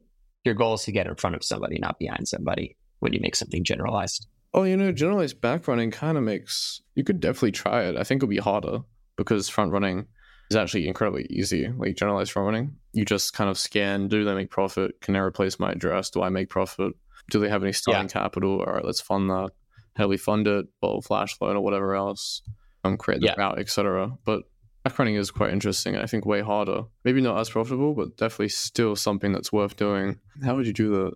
your 0.44 0.54
goal 0.54 0.74
is 0.74 0.84
to 0.84 0.92
get 0.92 1.06
in 1.06 1.14
front 1.14 1.36
of 1.36 1.44
somebody, 1.44 1.78
not 1.78 1.98
behind 1.98 2.26
somebody 2.26 2.76
when 2.98 3.12
you 3.12 3.20
make 3.20 3.36
something 3.36 3.62
generalized. 3.62 4.26
Oh, 4.54 4.64
you 4.64 4.76
know, 4.76 4.92
generalized 4.92 5.40
back 5.40 5.68
running 5.68 5.90
kind 5.90 6.16
of 6.16 6.24
makes 6.24 6.80
you 6.94 7.04
could 7.04 7.20
definitely 7.20 7.52
try 7.52 7.84
it. 7.84 7.96
I 7.96 8.04
think 8.04 8.20
it'll 8.20 8.30
be 8.30 8.38
harder 8.38 8.80
because 9.16 9.48
front 9.48 9.72
running 9.72 10.06
is 10.50 10.56
actually 10.56 10.88
incredibly 10.88 11.26
easy. 11.30 11.68
Like 11.68 11.96
generalized 11.96 12.32
front 12.32 12.46
running, 12.46 12.76
you 12.92 13.04
just 13.04 13.34
kind 13.34 13.50
of 13.50 13.58
scan, 13.58 14.08
do 14.08 14.24
they 14.24 14.34
make 14.34 14.50
profit? 14.50 15.00
Can 15.00 15.14
I 15.14 15.20
replace 15.20 15.60
my 15.60 15.72
address? 15.72 16.10
Do 16.10 16.22
I 16.22 16.30
make 16.30 16.48
profit? 16.48 16.94
Do 17.30 17.40
they 17.40 17.48
have 17.50 17.62
any 17.62 17.72
starting 17.72 18.08
yeah. 18.08 18.22
capital? 18.22 18.60
All 18.60 18.72
right, 18.72 18.84
let's 18.84 19.00
fund 19.00 19.28
that. 19.30 19.50
How 19.98 20.06
we 20.06 20.16
fund 20.16 20.46
it? 20.46 20.66
Well, 20.80 21.00
flash 21.00 21.36
loan 21.40 21.56
or 21.56 21.60
whatever 21.60 21.94
else. 21.94 22.42
Um, 22.84 22.96
create 22.96 23.20
the 23.20 23.26
yeah. 23.26 23.34
route, 23.36 23.58
etc. 23.58 24.16
But 24.24 24.44
back 24.84 24.98
running 24.98 25.16
is 25.16 25.32
quite 25.32 25.52
interesting. 25.52 25.96
I 25.96 26.06
think 26.06 26.24
way 26.24 26.40
harder. 26.40 26.84
Maybe 27.04 27.20
not 27.20 27.38
as 27.38 27.50
profitable, 27.50 27.94
but 27.94 28.16
definitely 28.16 28.50
still 28.50 28.94
something 28.94 29.32
that's 29.32 29.52
worth 29.52 29.76
doing. 29.76 30.20
How 30.44 30.54
would 30.54 30.66
you 30.66 30.72
do 30.72 30.90
that? 30.90 31.12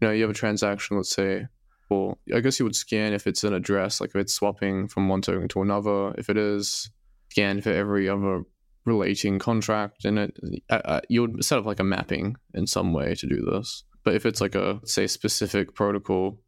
You 0.00 0.08
know, 0.08 0.10
you 0.10 0.22
have 0.22 0.30
a 0.30 0.34
transaction, 0.34 0.98
let's 0.98 1.10
say, 1.10 1.46
or 1.88 2.18
I 2.32 2.40
guess 2.40 2.60
you 2.60 2.66
would 2.66 2.76
scan 2.76 3.14
if 3.14 3.26
it's 3.26 3.42
an 3.42 3.54
address, 3.54 4.00
like 4.00 4.10
if 4.10 4.16
it's 4.16 4.34
swapping 4.34 4.86
from 4.88 5.08
one 5.08 5.22
token 5.22 5.48
to 5.48 5.62
another. 5.62 6.14
If 6.18 6.28
it 6.28 6.36
is, 6.36 6.90
scan 7.30 7.62
for 7.62 7.70
every 7.70 8.08
other 8.08 8.42
relating 8.84 9.38
contract 9.38 10.04
in 10.04 10.18
it. 10.18 10.36
Uh, 10.68 11.00
you 11.08 11.22
would 11.22 11.44
set 11.44 11.58
up 11.58 11.64
like 11.64 11.80
a 11.80 11.84
mapping 11.84 12.36
in 12.54 12.66
some 12.66 12.92
way 12.92 13.14
to 13.14 13.26
do 13.26 13.40
this. 13.50 13.84
But 14.04 14.14
if 14.14 14.26
it's 14.26 14.40
like 14.40 14.54
a 14.54 14.80
say 14.84 15.06
specific 15.06 15.74
protocol, 15.74 16.38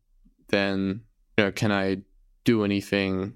then 0.48 1.02
know, 1.42 1.52
can 1.52 1.72
I 1.72 1.98
do 2.44 2.64
anything 2.64 3.34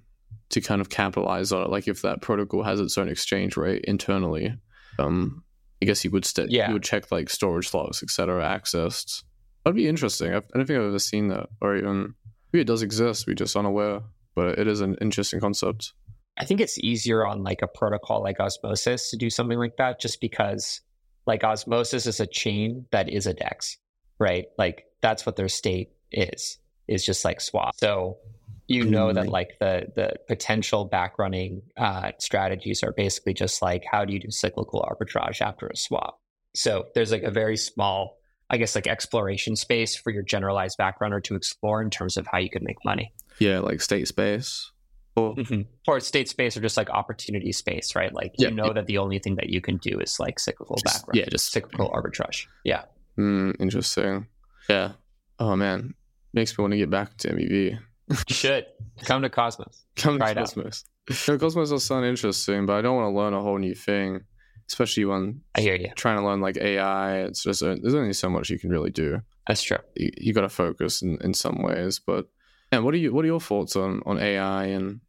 to 0.51 0.61
kind 0.61 0.81
of 0.81 0.89
capitalize 0.89 1.53
on 1.53 1.63
it? 1.63 1.71
Like 1.71 1.89
if 1.89 2.03
that 2.03 2.23
protocol 2.23 2.63
has 2.63 2.81
its 2.81 2.97
own 2.99 3.09
exchange 3.09 3.57
rate 3.57 3.85
internally, 3.87 4.55
um, 4.99 5.45
I 5.83 5.87
guess 5.87 6.05
you 6.05 6.11
would 6.11 6.25
st- 6.25 6.51
yeah. 6.51 6.69
you 6.69 6.75
would 6.75 6.83
check 6.83 7.11
like 7.13 7.29
storage 7.29 7.73
logs, 7.75 8.03
etc., 8.03 8.43
accessed. 8.43 9.23
That'd 9.65 9.77
be 9.77 9.89
interesting. 9.89 10.35
I've, 10.35 10.45
I 10.55 10.55
do 10.55 10.59
not 10.59 10.67
think 10.67 10.79
I've 10.79 10.87
ever 10.87 10.99
seen 10.99 11.29
that, 11.29 11.49
or 11.61 11.77
even 11.77 12.15
maybe 12.53 12.63
it 12.63 12.67
does 12.67 12.83
exist. 12.83 13.27
We're 13.27 13.35
just 13.35 13.57
unaware, 13.57 14.03
but 14.35 14.59
it 14.59 14.67
is 14.67 14.81
an 14.81 14.97
interesting 15.01 15.41
concept. 15.41 15.93
I 16.39 16.45
think 16.45 16.61
it's 16.61 16.79
easier 16.79 17.27
on 17.27 17.45
like 17.45 17.63
a 17.63 17.69
protocol 17.69 18.23
like 18.23 18.41
Osmosis 18.41 19.11
to 19.11 19.17
do 19.17 19.31
something 19.31 19.59
like 19.59 19.77
that, 19.77 20.01
just 20.01 20.21
because 20.21 20.81
like 21.27 21.45
Osmosis 21.45 22.07
is 22.07 22.21
a 22.21 22.27
chain 22.27 22.87
that 22.91 23.09
is 23.09 23.27
a 23.27 23.35
DEX, 23.35 23.79
right? 24.19 24.47
Like 24.59 24.85
that's 25.01 25.25
what 25.27 25.37
their 25.37 25.49
state 25.49 25.91
is, 26.13 26.59
is 26.89 27.05
just 27.05 27.25
like 27.25 27.41
swap. 27.41 27.75
So 27.77 28.19
you 28.67 28.85
know 28.85 29.13
that 29.13 29.29
like 29.29 29.57
the 29.61 29.87
the 29.95 30.15
potential 30.27 30.89
backrunning 30.89 31.63
uh, 31.77 32.13
strategies 32.19 32.83
are 32.83 32.93
basically 32.93 33.35
just 33.35 33.61
like 33.61 33.85
how 33.91 34.05
do 34.05 34.13
you 34.13 34.21
do 34.21 34.31
cyclical 34.31 34.87
arbitrage 34.89 35.41
after 35.41 35.67
a 35.67 35.77
swap. 35.77 36.19
So 36.55 36.87
there's 36.95 37.11
like 37.13 37.25
a 37.25 37.31
very 37.31 37.57
small, 37.57 38.19
I 38.49 38.57
guess, 38.57 38.75
like 38.75 38.87
exploration 38.87 39.57
space 39.57 39.97
for 39.97 40.11
your 40.11 40.23
generalized 40.23 40.79
back 40.79 41.01
runner 41.01 41.21
to 41.23 41.35
explore 41.35 41.83
in 41.83 41.91
terms 41.91 42.17
of 42.17 42.27
how 42.27 42.39
you 42.39 42.49
could 42.49 42.63
make 42.63 42.77
money. 42.85 43.13
Yeah, 43.39 43.59
like 43.59 43.81
state 43.81 44.09
space. 44.09 44.71
Or, 45.17 45.37
mm-hmm. 45.37 45.63
or 45.87 46.01
state 46.01 46.29
space 46.29 46.57
or 46.57 46.61
just 46.61 46.77
like 46.77 46.91
opportunity 46.91 47.53
space, 47.53 47.95
right? 47.95 48.13
Like 48.13 48.33
yeah, 48.37 48.49
you 48.49 48.55
know 48.55 48.67
yeah. 48.67 48.73
that 48.75 48.87
the 48.87 48.99
only 48.99 49.21
thing 49.21 49.37
that 49.37 49.49
you 49.49 49.61
can 49.61 49.77
do 49.77 50.01
is 50.01 50.19
like 50.19 50.41
cyclical 50.41 50.77
just, 50.77 50.85
background. 50.93 51.17
Yeah, 51.17 51.27
just 51.31 51.53
cyclical 51.53 51.91
arbitrage. 51.91 52.47
Yeah. 52.65 52.85
Mm, 53.17 53.55
interesting. 53.61 54.27
Yeah. 54.69 54.93
Oh 55.39 55.55
man, 55.55 55.95
makes 56.35 56.57
me 56.57 56.63
want 56.63 56.73
to 56.73 56.79
get 56.79 56.91
back 56.91 57.17
to 57.19 57.29
MEV. 57.29 57.79
You 58.09 58.17
should 58.29 58.67
come 59.05 59.23
to 59.23 59.31
Cosmos. 59.31 59.85
Come 59.97 60.19
Try 60.19 60.35
to 60.35 60.41
Cosmos. 60.41 60.85
no, 61.29 61.39
Cosmos 61.39 61.71
does 61.71 61.85
sound 61.85 62.05
interesting, 62.05 62.67
but 62.67 62.75
I 62.75 62.83
don't 62.83 62.97
want 62.97 63.13
to 63.13 63.17
learn 63.17 63.33
a 63.33 63.41
whole 63.41 63.59
new 63.59 63.75
thing, 63.75 64.21
especially 64.69 65.05
when 65.05 65.41
I 65.55 65.61
hear 65.61 65.75
you 65.77 65.89
trying 65.97 66.19
to 66.19 66.25
learn 66.25 66.41
like 66.41 66.57
AI. 66.57 67.21
It's 67.21 67.43
just 67.43 67.63
uh, 67.63 67.77
there's 67.81 67.95
only 67.95 68.13
so 68.13 68.29
much 68.29 68.51
you 68.51 68.59
can 68.59 68.71
really 68.71 68.91
do. 68.91 69.21
That's 69.47 69.63
true. 69.63 69.79
You, 69.97 70.11
you 70.19 70.33
got 70.35 70.43
to 70.43 70.49
focus 70.49 71.01
in, 71.03 71.19
in 71.23 71.33
some 71.33 71.63
ways, 71.63 71.99
but 71.99 72.27
and 72.73 72.85
what 72.85 72.93
are 72.95 72.99
you 72.99 73.15
what 73.15 73.25
are 73.25 73.29
your 73.29 73.41
thoughts 73.41 73.77
on 73.77 74.03
on 74.05 74.19
AI 74.19 74.65
and 74.67 75.01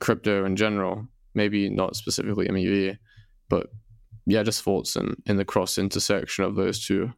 crypto 0.00 0.44
in 0.44 0.56
general? 0.56 1.06
Maybe 1.34 1.68
not 1.70 1.94
specifically 1.94 2.48
MEV, 2.48 2.98
but 3.48 3.68
yeah, 4.26 4.42
just 4.42 4.62
thoughts 4.62 4.96
in 4.96 5.14
in 5.26 5.36
the 5.36 5.44
cross 5.44 5.78
intersection 5.78 6.44
of 6.44 6.56
those 6.56 6.84
two. 6.84 7.12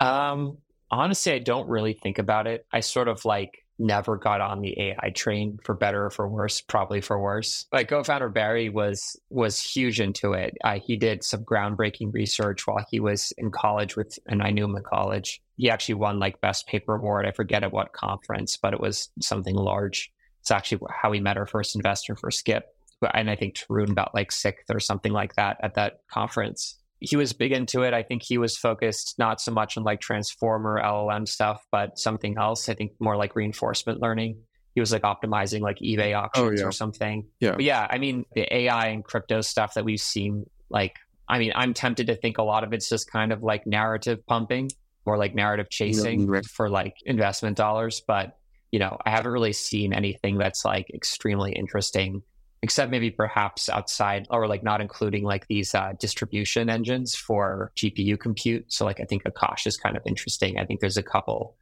Um, 0.00 0.58
honestly, 0.90 1.32
I 1.32 1.38
don't 1.38 1.68
really 1.68 1.92
think 1.92 2.18
about 2.18 2.46
it. 2.46 2.66
I 2.72 2.80
sort 2.80 3.08
of 3.08 3.24
like 3.24 3.64
never 3.78 4.16
got 4.16 4.40
on 4.40 4.60
the 4.60 4.78
AI 4.78 5.10
train 5.10 5.58
for 5.62 5.74
better 5.74 6.06
or 6.06 6.10
for 6.10 6.28
worse, 6.28 6.60
probably 6.60 7.00
for 7.00 7.20
worse. 7.20 7.66
My 7.72 7.84
co-founder 7.84 8.28
Barry 8.28 8.68
was 8.68 9.18
was 9.30 9.60
huge 9.60 10.00
into 10.00 10.32
it. 10.32 10.56
Uh, 10.64 10.78
he 10.84 10.96
did 10.96 11.22
some 11.22 11.44
groundbreaking 11.44 12.12
research 12.12 12.66
while 12.66 12.84
he 12.90 13.00
was 13.00 13.32
in 13.38 13.50
college 13.50 13.96
with, 13.96 14.18
and 14.26 14.42
I 14.42 14.50
knew 14.50 14.64
him 14.64 14.76
in 14.76 14.82
college. 14.82 15.40
He 15.56 15.70
actually 15.70 15.94
won 15.94 16.18
like 16.18 16.40
best 16.40 16.66
paper 16.66 16.96
award. 16.96 17.26
I 17.26 17.32
forget 17.32 17.62
at 17.62 17.72
what 17.72 17.92
conference, 17.92 18.56
but 18.56 18.74
it 18.74 18.80
was 18.80 19.10
something 19.20 19.54
large. 19.54 20.10
It's 20.40 20.50
actually 20.50 20.80
how 20.90 21.10
we 21.10 21.20
met 21.20 21.36
our 21.36 21.46
first 21.46 21.76
investor 21.76 22.16
for 22.16 22.30
Skip, 22.30 22.66
and 23.14 23.30
I 23.30 23.36
think 23.36 23.54
Tarun 23.54 23.94
got 23.94 24.14
like 24.14 24.32
sixth 24.32 24.66
or 24.70 24.80
something 24.80 25.12
like 25.12 25.34
that 25.36 25.58
at 25.62 25.74
that 25.74 26.00
conference 26.10 26.78
he 27.00 27.16
was 27.16 27.32
big 27.32 27.52
into 27.52 27.82
it. 27.82 27.94
I 27.94 28.02
think 28.02 28.22
he 28.24 28.38
was 28.38 28.56
focused 28.56 29.14
not 29.18 29.40
so 29.40 29.52
much 29.52 29.76
on 29.76 29.84
like 29.84 30.00
transformer 30.00 30.80
LLM 30.82 31.28
stuff, 31.28 31.64
but 31.70 31.98
something 31.98 32.36
else. 32.36 32.68
I 32.68 32.74
think 32.74 32.92
more 32.98 33.16
like 33.16 33.36
reinforcement 33.36 34.00
learning. 34.00 34.40
He 34.74 34.80
was 34.80 34.92
like 34.92 35.02
optimizing 35.02 35.60
like 35.60 35.78
eBay 35.78 36.14
oh, 36.14 36.24
auctions 36.24 36.60
oh, 36.60 36.62
yeah. 36.62 36.68
or 36.68 36.72
something. 36.72 37.26
Yeah. 37.40 37.52
But 37.52 37.62
yeah, 37.62 37.86
I 37.88 37.98
mean, 37.98 38.24
the 38.34 38.52
AI 38.52 38.88
and 38.88 39.04
crypto 39.04 39.40
stuff 39.40 39.74
that 39.74 39.84
we've 39.84 40.00
seen, 40.00 40.44
like, 40.70 40.96
I 41.28 41.38
mean, 41.38 41.52
I'm 41.54 41.74
tempted 41.74 42.08
to 42.08 42.16
think 42.16 42.38
a 42.38 42.42
lot 42.42 42.64
of 42.64 42.72
it's 42.72 42.88
just 42.88 43.10
kind 43.10 43.32
of 43.32 43.42
like 43.42 43.66
narrative 43.66 44.24
pumping 44.26 44.70
or 45.04 45.18
like 45.18 45.34
narrative 45.34 45.68
chasing 45.70 46.32
yeah, 46.32 46.40
for 46.52 46.68
like 46.68 46.94
investment 47.04 47.56
dollars. 47.56 48.02
But, 48.06 48.36
you 48.72 48.78
know, 48.78 48.98
I 49.04 49.10
haven't 49.10 49.30
really 49.30 49.52
seen 49.52 49.92
anything 49.92 50.38
that's 50.38 50.64
like 50.64 50.90
extremely 50.92 51.52
interesting 51.52 52.22
except 52.62 52.90
maybe 52.90 53.10
perhaps 53.10 53.68
outside 53.68 54.26
or 54.30 54.48
like 54.48 54.62
not 54.62 54.80
including 54.80 55.22
like 55.22 55.46
these 55.46 55.74
uh, 55.74 55.92
distribution 55.98 56.68
engines 56.68 57.14
for 57.14 57.72
GPU 57.76 58.18
compute. 58.18 58.72
So 58.72 58.84
like 58.84 59.00
I 59.00 59.04
think 59.04 59.24
Akash 59.24 59.66
is 59.66 59.76
kind 59.76 59.96
of 59.96 60.02
interesting. 60.06 60.58
I 60.58 60.64
think 60.64 60.80
there's 60.80 60.96
a 60.96 61.02
couple 61.02 61.56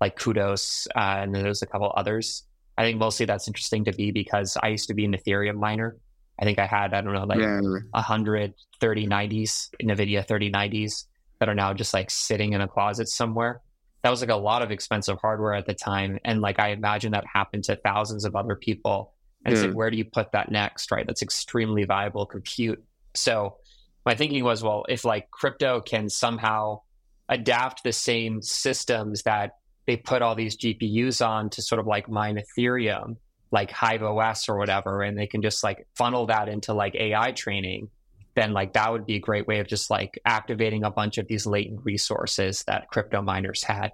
like 0.00 0.16
Kudos 0.16 0.88
uh, 0.94 0.98
and 1.20 1.34
then 1.34 1.42
there's 1.42 1.62
a 1.62 1.66
couple 1.66 1.92
others. 1.96 2.44
I 2.76 2.82
think 2.82 2.98
mostly 2.98 3.26
that's 3.26 3.46
interesting 3.46 3.84
to 3.84 3.92
me 3.96 4.10
because 4.10 4.56
I 4.62 4.68
used 4.68 4.88
to 4.88 4.94
be 4.94 5.04
an 5.04 5.14
Ethereum 5.14 5.56
miner. 5.56 5.96
I 6.38 6.44
think 6.44 6.58
I 6.58 6.66
had 6.66 6.92
I 6.92 7.00
don't 7.00 7.12
know 7.12 7.24
like 7.24 7.40
yeah. 7.40 7.60
100 7.60 8.54
3090s 8.80 9.70
NVIDIA 9.82 10.26
3090s 10.26 11.04
that 11.38 11.48
are 11.48 11.54
now 11.54 11.72
just 11.72 11.94
like 11.94 12.10
sitting 12.10 12.52
in 12.52 12.60
a 12.60 12.68
closet 12.68 13.08
somewhere. 13.08 13.60
That 14.02 14.10
was 14.10 14.20
like 14.20 14.30
a 14.30 14.36
lot 14.36 14.62
of 14.62 14.70
expensive 14.70 15.18
hardware 15.20 15.54
at 15.54 15.66
the 15.66 15.74
time, 15.74 16.18
and 16.24 16.40
like 16.40 16.58
I 16.58 16.70
imagine 16.70 17.12
that 17.12 17.24
happened 17.32 17.64
to 17.64 17.76
thousands 17.76 18.24
of 18.24 18.34
other 18.34 18.56
people 18.56 19.12
and 19.44 19.56
mm. 19.56 19.66
like, 19.66 19.72
where 19.72 19.90
do 19.90 19.96
you 19.96 20.04
put 20.04 20.32
that 20.32 20.50
next, 20.50 20.90
right? 20.90 21.06
That's 21.06 21.22
extremely 21.22 21.84
viable 21.84 22.26
compute. 22.26 22.82
So 23.14 23.56
my 24.04 24.14
thinking 24.14 24.44
was, 24.44 24.62
well, 24.62 24.84
if 24.88 25.04
like 25.04 25.30
crypto 25.30 25.80
can 25.80 26.08
somehow 26.08 26.80
adapt 27.28 27.84
the 27.84 27.92
same 27.92 28.42
systems 28.42 29.22
that 29.22 29.56
they 29.86 29.96
put 29.96 30.22
all 30.22 30.34
these 30.34 30.56
GPUs 30.56 31.26
on 31.26 31.50
to 31.50 31.62
sort 31.62 31.80
of 31.80 31.86
like 31.86 32.08
mine 32.08 32.38
Ethereum, 32.38 33.16
like 33.50 33.70
Hive 33.70 34.02
OS 34.02 34.48
or 34.48 34.56
whatever, 34.56 35.02
and 35.02 35.18
they 35.18 35.26
can 35.26 35.42
just 35.42 35.64
like 35.64 35.86
funnel 35.96 36.26
that 36.26 36.48
into 36.48 36.72
like 36.72 36.94
AI 36.94 37.32
training, 37.32 37.88
then 38.34 38.52
like 38.52 38.72
that 38.74 38.90
would 38.90 39.06
be 39.06 39.16
a 39.16 39.20
great 39.20 39.46
way 39.46 39.58
of 39.58 39.66
just 39.66 39.90
like 39.90 40.20
activating 40.24 40.84
a 40.84 40.90
bunch 40.90 41.18
of 41.18 41.26
these 41.26 41.46
latent 41.46 41.84
resources 41.84 42.64
that 42.66 42.88
crypto 42.88 43.22
miners 43.22 43.62
had, 43.62 43.92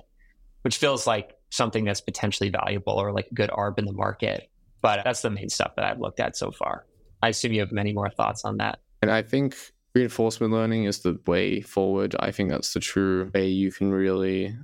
which 0.62 0.76
feels 0.76 1.06
like 1.06 1.34
something 1.50 1.84
that's 1.84 2.00
potentially 2.00 2.50
valuable 2.50 2.94
or 2.94 3.12
like 3.12 3.28
a 3.30 3.34
good 3.34 3.50
ARB 3.50 3.78
in 3.78 3.86
the 3.86 3.92
market. 3.92 4.48
But 4.80 5.02
that's 5.04 5.22
the 5.22 5.30
main 5.30 5.48
stuff 5.48 5.72
that 5.76 5.84
I've 5.84 6.00
looked 6.00 6.20
at 6.20 6.36
so 6.36 6.50
far. 6.50 6.86
I 7.22 7.28
assume 7.28 7.52
you 7.52 7.60
have 7.60 7.72
many 7.72 7.92
more 7.92 8.10
thoughts 8.10 8.44
on 8.44 8.58
that. 8.58 8.78
And 9.02 9.10
I 9.10 9.22
think 9.22 9.56
reinforcement 9.94 10.52
learning 10.52 10.84
is 10.84 11.00
the 11.00 11.18
way 11.26 11.60
forward. 11.60 12.14
I 12.20 12.30
think 12.30 12.50
that's 12.50 12.74
the 12.74 12.80
true 12.80 13.30
way 13.34 13.48
you 13.48 13.72
can 13.72 13.90
really, 13.90 14.56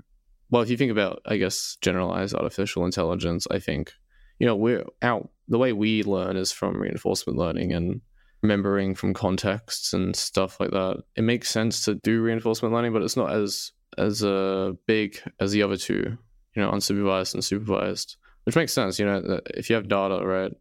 well, 0.51 0.63
if 0.63 0.71
you 0.71 0.77
think 0.77 0.93
about, 0.93 1.21
I 1.27 1.37
guess, 1.37 1.77
generalized 1.81 2.35
artificial 2.35 2.85
intelligence, 2.85 3.47
I 3.51 3.59
think, 3.59 3.93
you 4.39 4.47
know, 4.47 4.57
we're 4.57 4.85
out, 5.03 5.31
the 5.49 5.59
way 5.59 5.73
we 5.73 6.03
learn 6.05 6.37
is 6.37 6.53
from 6.53 6.81
reinforcement 6.81 7.39
learning 7.39 7.73
and 7.73 8.01
remembering 8.43 8.95
from 8.95 9.15
contexts 9.15 9.93
and 9.93 10.15
stuff 10.15 10.61
like 10.61 10.71
that. 10.71 11.03
It 11.17 11.23
makes 11.23 11.51
sense 11.51 11.85
to 11.87 11.97
do 11.97 12.23
reinforcement 12.23 12.75
learning, 12.75 12.93
but 12.93 13.03
it's 13.03 13.17
not 13.17 13.33
as, 13.33 13.73
as 13.99 14.23
uh, 14.23 14.73
big 14.87 15.19
as 15.41 15.53
the 15.53 15.63
other 15.63 15.77
two, 15.77 16.19
you 16.55 16.63
know, 16.63 16.71
unsupervised 16.71 17.35
and 17.35 17.45
supervised 17.45 18.17
which 18.45 18.57
makes 18.57 18.73
sense. 18.73 18.99
You 18.99 19.07
know, 19.07 19.41
if 19.47 19.69
you 19.69 19.77
have 19.77 19.89
data, 19.89 20.25
right, 20.25 20.53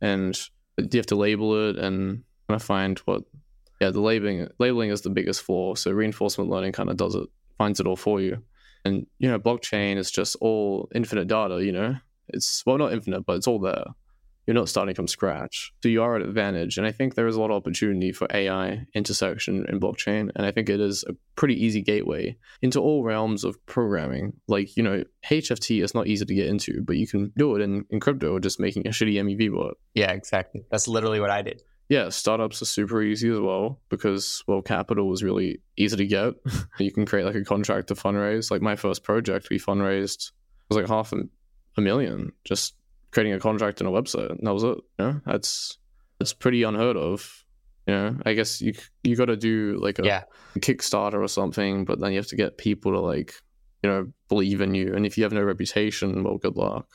and 0.00 0.38
you 0.76 0.98
have 0.98 1.06
to 1.06 1.16
label 1.16 1.68
it 1.68 1.76
and 1.76 2.24
of 2.48 2.62
find 2.62 2.98
what, 3.00 3.22
yeah, 3.80 3.90
the 3.90 4.00
labeling 4.00 4.48
labeling 4.58 4.90
is 4.90 5.02
the 5.02 5.10
biggest 5.10 5.42
flaw. 5.42 5.74
So 5.74 5.90
reinforcement 5.92 6.50
learning 6.50 6.72
kind 6.72 6.90
of 6.90 6.96
does 6.96 7.14
it, 7.14 7.28
finds 7.58 7.80
it 7.80 7.86
all 7.86 7.96
for 7.96 8.20
you. 8.20 8.42
And 8.84 9.06
you 9.18 9.28
know, 9.28 9.38
blockchain 9.38 9.96
is 9.96 10.10
just 10.10 10.36
all 10.40 10.88
infinite 10.94 11.28
data. 11.28 11.64
You 11.64 11.72
know, 11.72 11.96
it's 12.28 12.64
well 12.66 12.78
not 12.78 12.92
infinite, 12.92 13.24
but 13.26 13.36
it's 13.36 13.46
all 13.46 13.60
there 13.60 13.84
you're 14.50 14.58
not 14.58 14.68
starting 14.68 14.96
from 14.96 15.06
scratch. 15.06 15.72
So 15.80 15.88
you 15.88 16.02
are 16.02 16.16
at 16.16 16.22
advantage. 16.22 16.76
And 16.76 16.84
I 16.84 16.90
think 16.90 17.14
there 17.14 17.28
is 17.28 17.36
a 17.36 17.40
lot 17.40 17.52
of 17.52 17.56
opportunity 17.56 18.10
for 18.10 18.26
AI 18.34 18.84
intersection 18.96 19.64
in 19.68 19.78
blockchain. 19.78 20.32
And 20.34 20.44
I 20.44 20.50
think 20.50 20.68
it 20.68 20.80
is 20.80 21.04
a 21.06 21.12
pretty 21.36 21.54
easy 21.54 21.82
gateway 21.82 22.36
into 22.60 22.80
all 22.80 23.04
realms 23.04 23.44
of 23.44 23.64
programming. 23.66 24.32
Like, 24.48 24.76
you 24.76 24.82
know, 24.82 25.04
HFT 25.30 25.84
is 25.84 25.94
not 25.94 26.08
easy 26.08 26.24
to 26.24 26.34
get 26.34 26.48
into, 26.48 26.82
but 26.82 26.96
you 26.96 27.06
can 27.06 27.32
do 27.38 27.54
it 27.54 27.62
in, 27.62 27.84
in 27.90 28.00
crypto 28.00 28.40
just 28.40 28.58
making 28.58 28.88
a 28.88 28.90
shitty 28.90 29.14
MEV 29.22 29.54
bot. 29.54 29.76
Yeah, 29.94 30.10
exactly. 30.10 30.64
That's 30.68 30.88
literally 30.88 31.20
what 31.20 31.30
I 31.30 31.42
did. 31.42 31.62
yeah, 31.88 32.08
startups 32.08 32.60
are 32.60 32.64
super 32.64 33.00
easy 33.02 33.30
as 33.30 33.38
well 33.38 33.78
because 33.88 34.42
well, 34.48 34.62
capital 34.62 35.08
was 35.08 35.22
really 35.22 35.60
easy 35.76 35.96
to 35.96 36.06
get. 36.06 36.34
you 36.80 36.90
can 36.90 37.06
create 37.06 37.24
like 37.24 37.36
a 37.36 37.44
contract 37.44 37.86
to 37.86 37.94
fundraise. 37.94 38.50
Like 38.50 38.62
my 38.62 38.74
first 38.74 39.04
project, 39.04 39.46
we 39.48 39.60
fundraised 39.60 40.32
was 40.68 40.76
like 40.76 40.88
half 40.88 41.12
a, 41.12 41.18
a 41.76 41.80
million 41.80 42.32
just 42.44 42.74
creating 43.12 43.32
a 43.32 43.40
contract 43.40 43.80
and 43.80 43.88
a 43.88 43.92
website, 43.92 44.30
and 44.30 44.46
that 44.46 44.54
was 44.54 44.64
it. 44.64 44.78
You 44.98 45.04
know, 45.04 45.20
that's 45.26 45.78
that's 46.18 46.32
pretty 46.32 46.62
unheard 46.62 46.96
of. 46.96 47.44
You 47.86 47.94
know, 47.94 48.16
I 48.24 48.34
guess 48.34 48.60
you 48.60 48.74
you 49.02 49.16
got 49.16 49.26
to 49.26 49.36
do 49.36 49.78
like 49.80 49.98
a 49.98 50.04
yeah. 50.04 50.22
Kickstarter 50.58 51.22
or 51.22 51.28
something, 51.28 51.84
but 51.84 52.00
then 52.00 52.12
you 52.12 52.18
have 52.18 52.28
to 52.28 52.36
get 52.36 52.58
people 52.58 52.92
to 52.92 53.00
like 53.00 53.34
you 53.82 53.90
know 53.90 54.12
believe 54.28 54.60
in 54.60 54.74
you, 54.74 54.94
and 54.94 55.06
if 55.06 55.16
you 55.16 55.24
have 55.24 55.32
no 55.32 55.42
reputation, 55.42 56.22
well, 56.22 56.38
good 56.38 56.56
luck. 56.56 56.86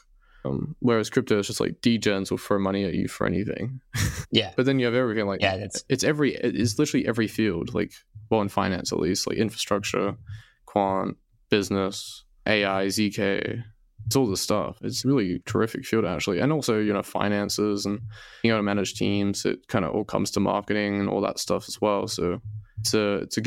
Um, 0.45 0.75
whereas 0.79 1.09
crypto 1.09 1.39
is 1.39 1.47
just 1.47 1.59
like 1.59 1.81
degens 1.81 2.29
will 2.29 2.37
throw 2.37 2.59
money 2.59 2.85
at 2.85 2.93
you 2.93 3.07
for 3.07 3.25
anything. 3.25 3.81
Yeah. 4.31 4.51
but 4.57 4.65
then 4.65 4.79
you 4.79 4.85
have 4.85 4.95
everything 4.95 5.27
like 5.27 5.41
Yeah, 5.41 5.55
that's 5.57 5.85
it's 5.87 6.03
every 6.03 6.35
it's 6.35 6.77
literally 6.77 7.07
every 7.07 7.27
field 7.27 7.73
like 7.73 7.93
well 8.29 8.41
in 8.41 8.49
finance 8.49 8.91
at 8.91 8.99
least 8.99 9.27
like 9.27 9.37
infrastructure, 9.37 10.17
quant, 10.65 11.15
business, 11.49 12.25
AI, 12.45 12.87
zk. 12.87 13.63
It's 14.05 14.15
all 14.15 14.27
the 14.27 14.37
stuff. 14.37 14.77
It's 14.81 15.03
really 15.03 15.41
terrific 15.45 15.85
field 15.85 16.05
actually, 16.05 16.39
and 16.39 16.51
also 16.51 16.79
you 16.79 16.93
know 16.93 17.03
finances 17.03 17.85
and 17.85 17.99
you 18.43 18.51
know 18.51 18.57
to 18.57 18.63
manage 18.63 18.95
teams. 18.95 19.45
It 19.45 19.67
kind 19.67 19.85
of 19.85 19.93
all 19.93 20.05
comes 20.05 20.31
to 20.31 20.39
marketing 20.39 20.99
and 20.99 21.09
all 21.09 21.21
that 21.21 21.39
stuff 21.39 21.65
as 21.67 21.81
well. 21.81 22.07
So 22.07 22.39
it's 22.79 22.93
a 22.93 23.15
it's 23.17 23.37
a 23.37 23.41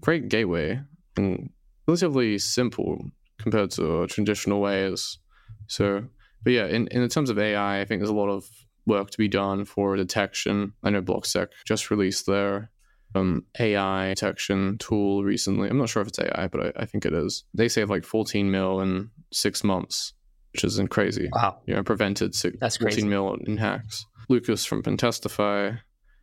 great 0.00 0.28
gateway 0.28 0.80
and 1.16 1.50
relatively 1.86 2.38
simple 2.38 3.10
compared 3.38 3.70
to 3.72 4.06
traditional 4.06 4.60
ways. 4.60 5.18
So 5.66 6.04
but 6.44 6.52
yeah, 6.52 6.66
in, 6.66 6.86
in 6.88 7.08
terms 7.08 7.30
of 7.30 7.38
AI, 7.38 7.80
I 7.80 7.84
think 7.84 8.00
there's 8.00 8.10
a 8.10 8.14
lot 8.14 8.28
of 8.28 8.44
work 8.86 9.10
to 9.10 9.18
be 9.18 9.28
done 9.28 9.64
for 9.64 9.96
detection. 9.96 10.74
I 10.82 10.90
know 10.90 11.02
BlockSec 11.02 11.48
just 11.64 11.90
released 11.90 12.26
their 12.26 12.70
um, 13.14 13.44
AI 13.58 14.08
detection 14.10 14.78
tool 14.78 15.22
recently. 15.24 15.68
I'm 15.68 15.78
not 15.78 15.88
sure 15.88 16.02
if 16.02 16.08
it's 16.08 16.18
AI, 16.18 16.48
but 16.48 16.76
I, 16.76 16.82
I 16.82 16.86
think 16.86 17.04
it 17.06 17.12
is. 17.12 17.44
They 17.54 17.68
saved 17.68 17.90
like 17.90 18.04
14 18.04 18.50
mil 18.50 18.80
in 18.80 19.10
six 19.32 19.62
months, 19.64 20.12
which 20.52 20.64
isn't 20.64 20.88
crazy. 20.88 21.28
wow. 21.32 21.60
You 21.66 21.74
know, 21.74 21.82
prevented 21.82 22.34
six, 22.34 22.56
That's 22.60 22.76
14 22.76 22.94
crazy. 22.94 23.08
mil 23.08 23.36
in 23.46 23.56
hacks. 23.56 24.04
Lucas 24.28 24.64
from 24.64 24.82
Pentestify 24.82 25.74
is 25.74 25.78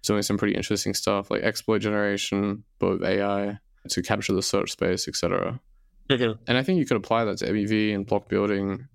doing 0.07 0.21
some 0.23 0.37
pretty 0.37 0.55
interesting 0.55 0.93
stuff 0.93 1.29
like 1.31 1.43
exploit 1.43 1.79
generation, 1.79 2.63
both 2.79 3.01
AI 3.03 3.57
to 3.89 4.01
capture 4.01 4.33
the 4.33 4.41
search 4.41 4.71
space, 4.71 5.07
etc. 5.07 5.59
Mhm. 6.09 6.37
And 6.47 6.57
I 6.57 6.63
think 6.63 6.79
you 6.79 6.85
could 6.85 6.97
apply 6.97 7.25
that 7.25 7.37
to 7.39 7.45
MEV 7.47 7.93
and 7.95 8.05
block 8.05 8.27
building 8.29 8.87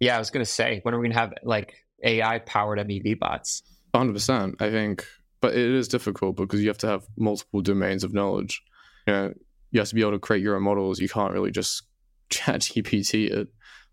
Yeah, 0.00 0.16
I 0.16 0.18
was 0.18 0.30
gonna 0.30 0.44
say 0.44 0.80
when 0.82 0.94
are 0.94 0.98
we 0.98 1.08
gonna 1.08 1.20
have 1.20 1.32
like 1.44 1.74
AI 2.04 2.38
powered 2.40 2.78
MEV 2.78 3.18
bots? 3.18 3.62
100%. 3.94 4.54
I 4.60 4.70
think, 4.70 5.06
but 5.42 5.54
it 5.54 5.74
is 5.74 5.88
difficult 5.88 6.36
because 6.36 6.62
you 6.62 6.68
have 6.68 6.78
to 6.78 6.86
have 6.86 7.04
multiple 7.18 7.60
domains 7.60 8.04
of 8.04 8.14
knowledge. 8.14 8.62
You 9.06 9.12
know, 9.12 9.34
you 9.72 9.80
have 9.80 9.88
to 9.88 9.94
be 9.94 10.00
able 10.00 10.12
to 10.12 10.18
create 10.18 10.42
your 10.42 10.56
own 10.56 10.62
models. 10.62 11.00
You 11.00 11.08
can't 11.08 11.34
really 11.34 11.50
just 11.50 11.82
chat 12.30 12.60
GPT 12.60 13.28
it 13.28 13.48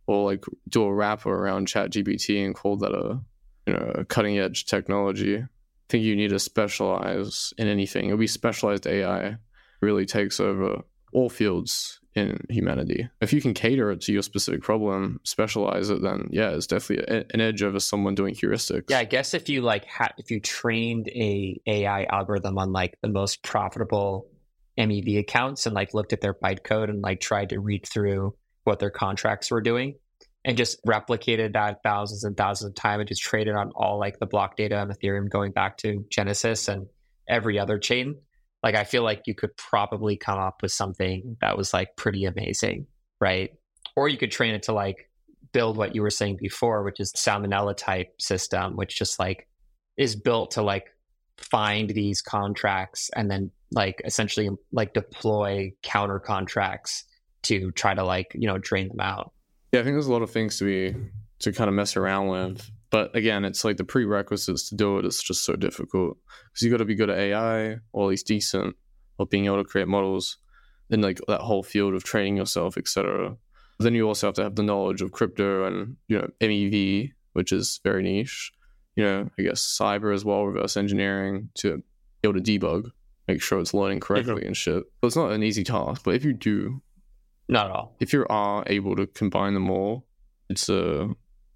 or 0.07 0.23
like 0.23 0.45
do 0.69 0.83
a 0.83 0.93
wrapper 0.93 1.33
around 1.33 1.67
chat 1.67 1.91
GPT 1.91 2.45
and 2.45 2.55
call 2.55 2.77
that 2.77 2.93
a, 2.93 3.19
you 3.67 3.73
know, 3.73 3.91
a 3.95 4.05
cutting 4.05 4.39
edge 4.39 4.65
technology. 4.65 5.37
I 5.37 5.47
think 5.89 6.03
you 6.03 6.15
need 6.15 6.29
to 6.29 6.39
specialize 6.39 7.53
in 7.57 7.67
anything. 7.67 8.05
It'll 8.05 8.17
be 8.17 8.27
specialized 8.27 8.87
AI 8.87 9.37
really 9.81 10.05
takes 10.05 10.39
over 10.39 10.83
all 11.13 11.29
fields 11.29 11.98
in 12.15 12.45
humanity. 12.49 13.09
If 13.21 13.33
you 13.33 13.41
can 13.41 13.53
cater 13.53 13.91
it 13.91 14.01
to 14.01 14.13
your 14.13 14.23
specific 14.23 14.61
problem, 14.61 15.19
specialize 15.23 15.89
it, 15.89 16.01
then 16.01 16.29
yeah, 16.31 16.49
it's 16.49 16.67
definitely 16.67 17.05
a, 17.15 17.25
an 17.33 17.41
edge 17.41 17.61
over 17.61 17.79
someone 17.79 18.15
doing 18.15 18.33
heuristics. 18.33 18.89
Yeah, 18.89 18.99
I 18.99 19.05
guess 19.05 19.33
if 19.33 19.49
you 19.49 19.61
like 19.61 19.85
ha- 19.85 20.13
if 20.17 20.31
you 20.31 20.39
trained 20.39 21.07
a 21.09 21.59
AI 21.67 22.05
algorithm 22.05 22.57
on 22.57 22.71
like 22.71 22.97
the 23.01 23.09
most 23.09 23.43
profitable 23.43 24.27
MEV 24.77 25.19
accounts 25.19 25.65
and 25.65 25.75
like 25.75 25.93
looked 25.93 26.13
at 26.13 26.21
their 26.21 26.33
bytecode 26.33 26.89
and 26.89 27.01
like 27.01 27.19
tried 27.19 27.49
to 27.49 27.59
read 27.59 27.85
through 27.85 28.35
what 28.63 28.79
their 28.79 28.89
contracts 28.89 29.51
were 29.51 29.61
doing 29.61 29.95
and 30.45 30.57
just 30.57 30.83
replicated 30.85 31.53
that 31.53 31.83
thousands 31.83 32.23
and 32.23 32.37
thousands 32.37 32.69
of 32.69 32.75
times 32.75 33.01
and 33.01 33.07
just 33.07 33.21
traded 33.21 33.55
on 33.55 33.71
all 33.75 33.99
like 33.99 34.19
the 34.19 34.25
block 34.25 34.55
data 34.55 34.77
on 34.77 34.89
Ethereum 34.89 35.29
going 35.29 35.51
back 35.51 35.77
to 35.77 36.05
Genesis 36.09 36.67
and 36.67 36.87
every 37.27 37.59
other 37.59 37.77
chain. 37.77 38.15
Like 38.63 38.75
I 38.75 38.83
feel 38.83 39.03
like 39.03 39.23
you 39.25 39.35
could 39.35 39.55
probably 39.57 40.17
come 40.17 40.39
up 40.39 40.61
with 40.61 40.71
something 40.71 41.37
that 41.41 41.57
was 41.57 41.73
like 41.73 41.95
pretty 41.95 42.25
amazing, 42.25 42.87
right? 43.21 43.51
Or 43.95 44.07
you 44.07 44.17
could 44.17 44.31
train 44.31 44.53
it 44.53 44.63
to 44.63 44.73
like 44.73 45.09
build 45.51 45.77
what 45.77 45.95
you 45.95 46.01
were 46.01 46.09
saying 46.09 46.37
before, 46.39 46.83
which 46.83 46.99
is 46.99 47.13
salmonella 47.13 47.75
type 47.75 48.21
system, 48.21 48.75
which 48.75 48.97
just 48.97 49.19
like 49.19 49.47
is 49.97 50.15
built 50.15 50.51
to 50.51 50.61
like 50.61 50.87
find 51.37 51.89
these 51.89 52.21
contracts 52.21 53.09
and 53.15 53.31
then 53.31 53.51
like 53.71 54.01
essentially 54.03 54.49
like 54.71 54.93
deploy 54.93 55.71
counter 55.81 56.19
contracts 56.19 57.05
to 57.43 57.71
try 57.71 57.93
to 57.93 58.03
like 58.03 58.27
you 58.33 58.47
know 58.47 58.57
drain 58.57 58.89
them 58.89 58.99
out. 58.99 59.31
Yeah, 59.71 59.81
I 59.81 59.83
think 59.83 59.95
there's 59.95 60.07
a 60.07 60.11
lot 60.11 60.21
of 60.21 60.31
things 60.31 60.57
to 60.59 60.65
be 60.65 60.95
to 61.39 61.51
kind 61.51 61.69
of 61.69 61.73
mess 61.73 61.95
around 61.95 62.27
with. 62.27 62.69
But 62.91 63.15
again, 63.15 63.45
it's 63.45 63.63
like 63.63 63.77
the 63.77 63.83
prerequisites 63.83 64.69
to 64.69 64.75
do 64.75 64.97
it. 64.97 65.05
it 65.05 65.09
is 65.09 65.21
just 65.21 65.45
so 65.45 65.55
difficult 65.55 66.17
because 66.47 66.63
you 66.63 66.71
got 66.71 66.77
to 66.77 66.85
be 66.85 66.95
good 66.95 67.09
at 67.09 67.19
AI 67.19 67.77
or 67.93 68.05
at 68.05 68.09
least 68.09 68.27
decent, 68.27 68.75
or 69.17 69.27
being 69.27 69.45
able 69.45 69.57
to 69.57 69.63
create 69.63 69.87
models, 69.87 70.37
then 70.89 71.01
like 71.01 71.19
that 71.27 71.41
whole 71.41 71.61
field 71.61 71.93
of 71.93 72.03
training 72.03 72.37
yourself, 72.37 72.77
etc. 72.77 73.35
Then 73.79 73.93
you 73.93 74.07
also 74.07 74.27
have 74.27 74.35
to 74.35 74.43
have 74.43 74.55
the 74.55 74.63
knowledge 74.63 75.01
of 75.01 75.11
crypto 75.11 75.65
and 75.65 75.97
you 76.07 76.17
know 76.17 76.27
MEV, 76.41 77.11
which 77.33 77.51
is 77.51 77.79
very 77.83 78.01
niche. 78.03 78.51
You 78.95 79.03
know, 79.03 79.29
I 79.37 79.41
guess 79.43 79.61
cyber 79.79 80.13
as 80.13 80.25
well, 80.25 80.45
reverse 80.45 80.75
engineering 80.75 81.49
to 81.59 81.77
be 81.77 81.83
able 82.29 82.41
to 82.41 82.59
debug, 82.59 82.89
make 83.27 83.41
sure 83.41 83.59
it's 83.59 83.73
learning 83.73 83.99
correctly 84.01 84.45
and 84.45 84.57
shit. 84.57 84.83
But 84.99 85.07
it's 85.07 85.15
not 85.15 85.31
an 85.31 85.43
easy 85.43 85.63
task. 85.63 86.01
But 86.03 86.15
if 86.15 86.25
you 86.25 86.33
do 86.33 86.81
Not 87.47 87.67
at 87.67 87.71
all. 87.71 87.95
if 87.99 88.11
you 88.11 88.25
are 88.29 88.63
able 88.67 88.95
to 88.97 89.05
combine 89.07 89.53
them 89.53 89.69
all, 89.69 90.05
it's 90.49 90.67
a 90.67 91.09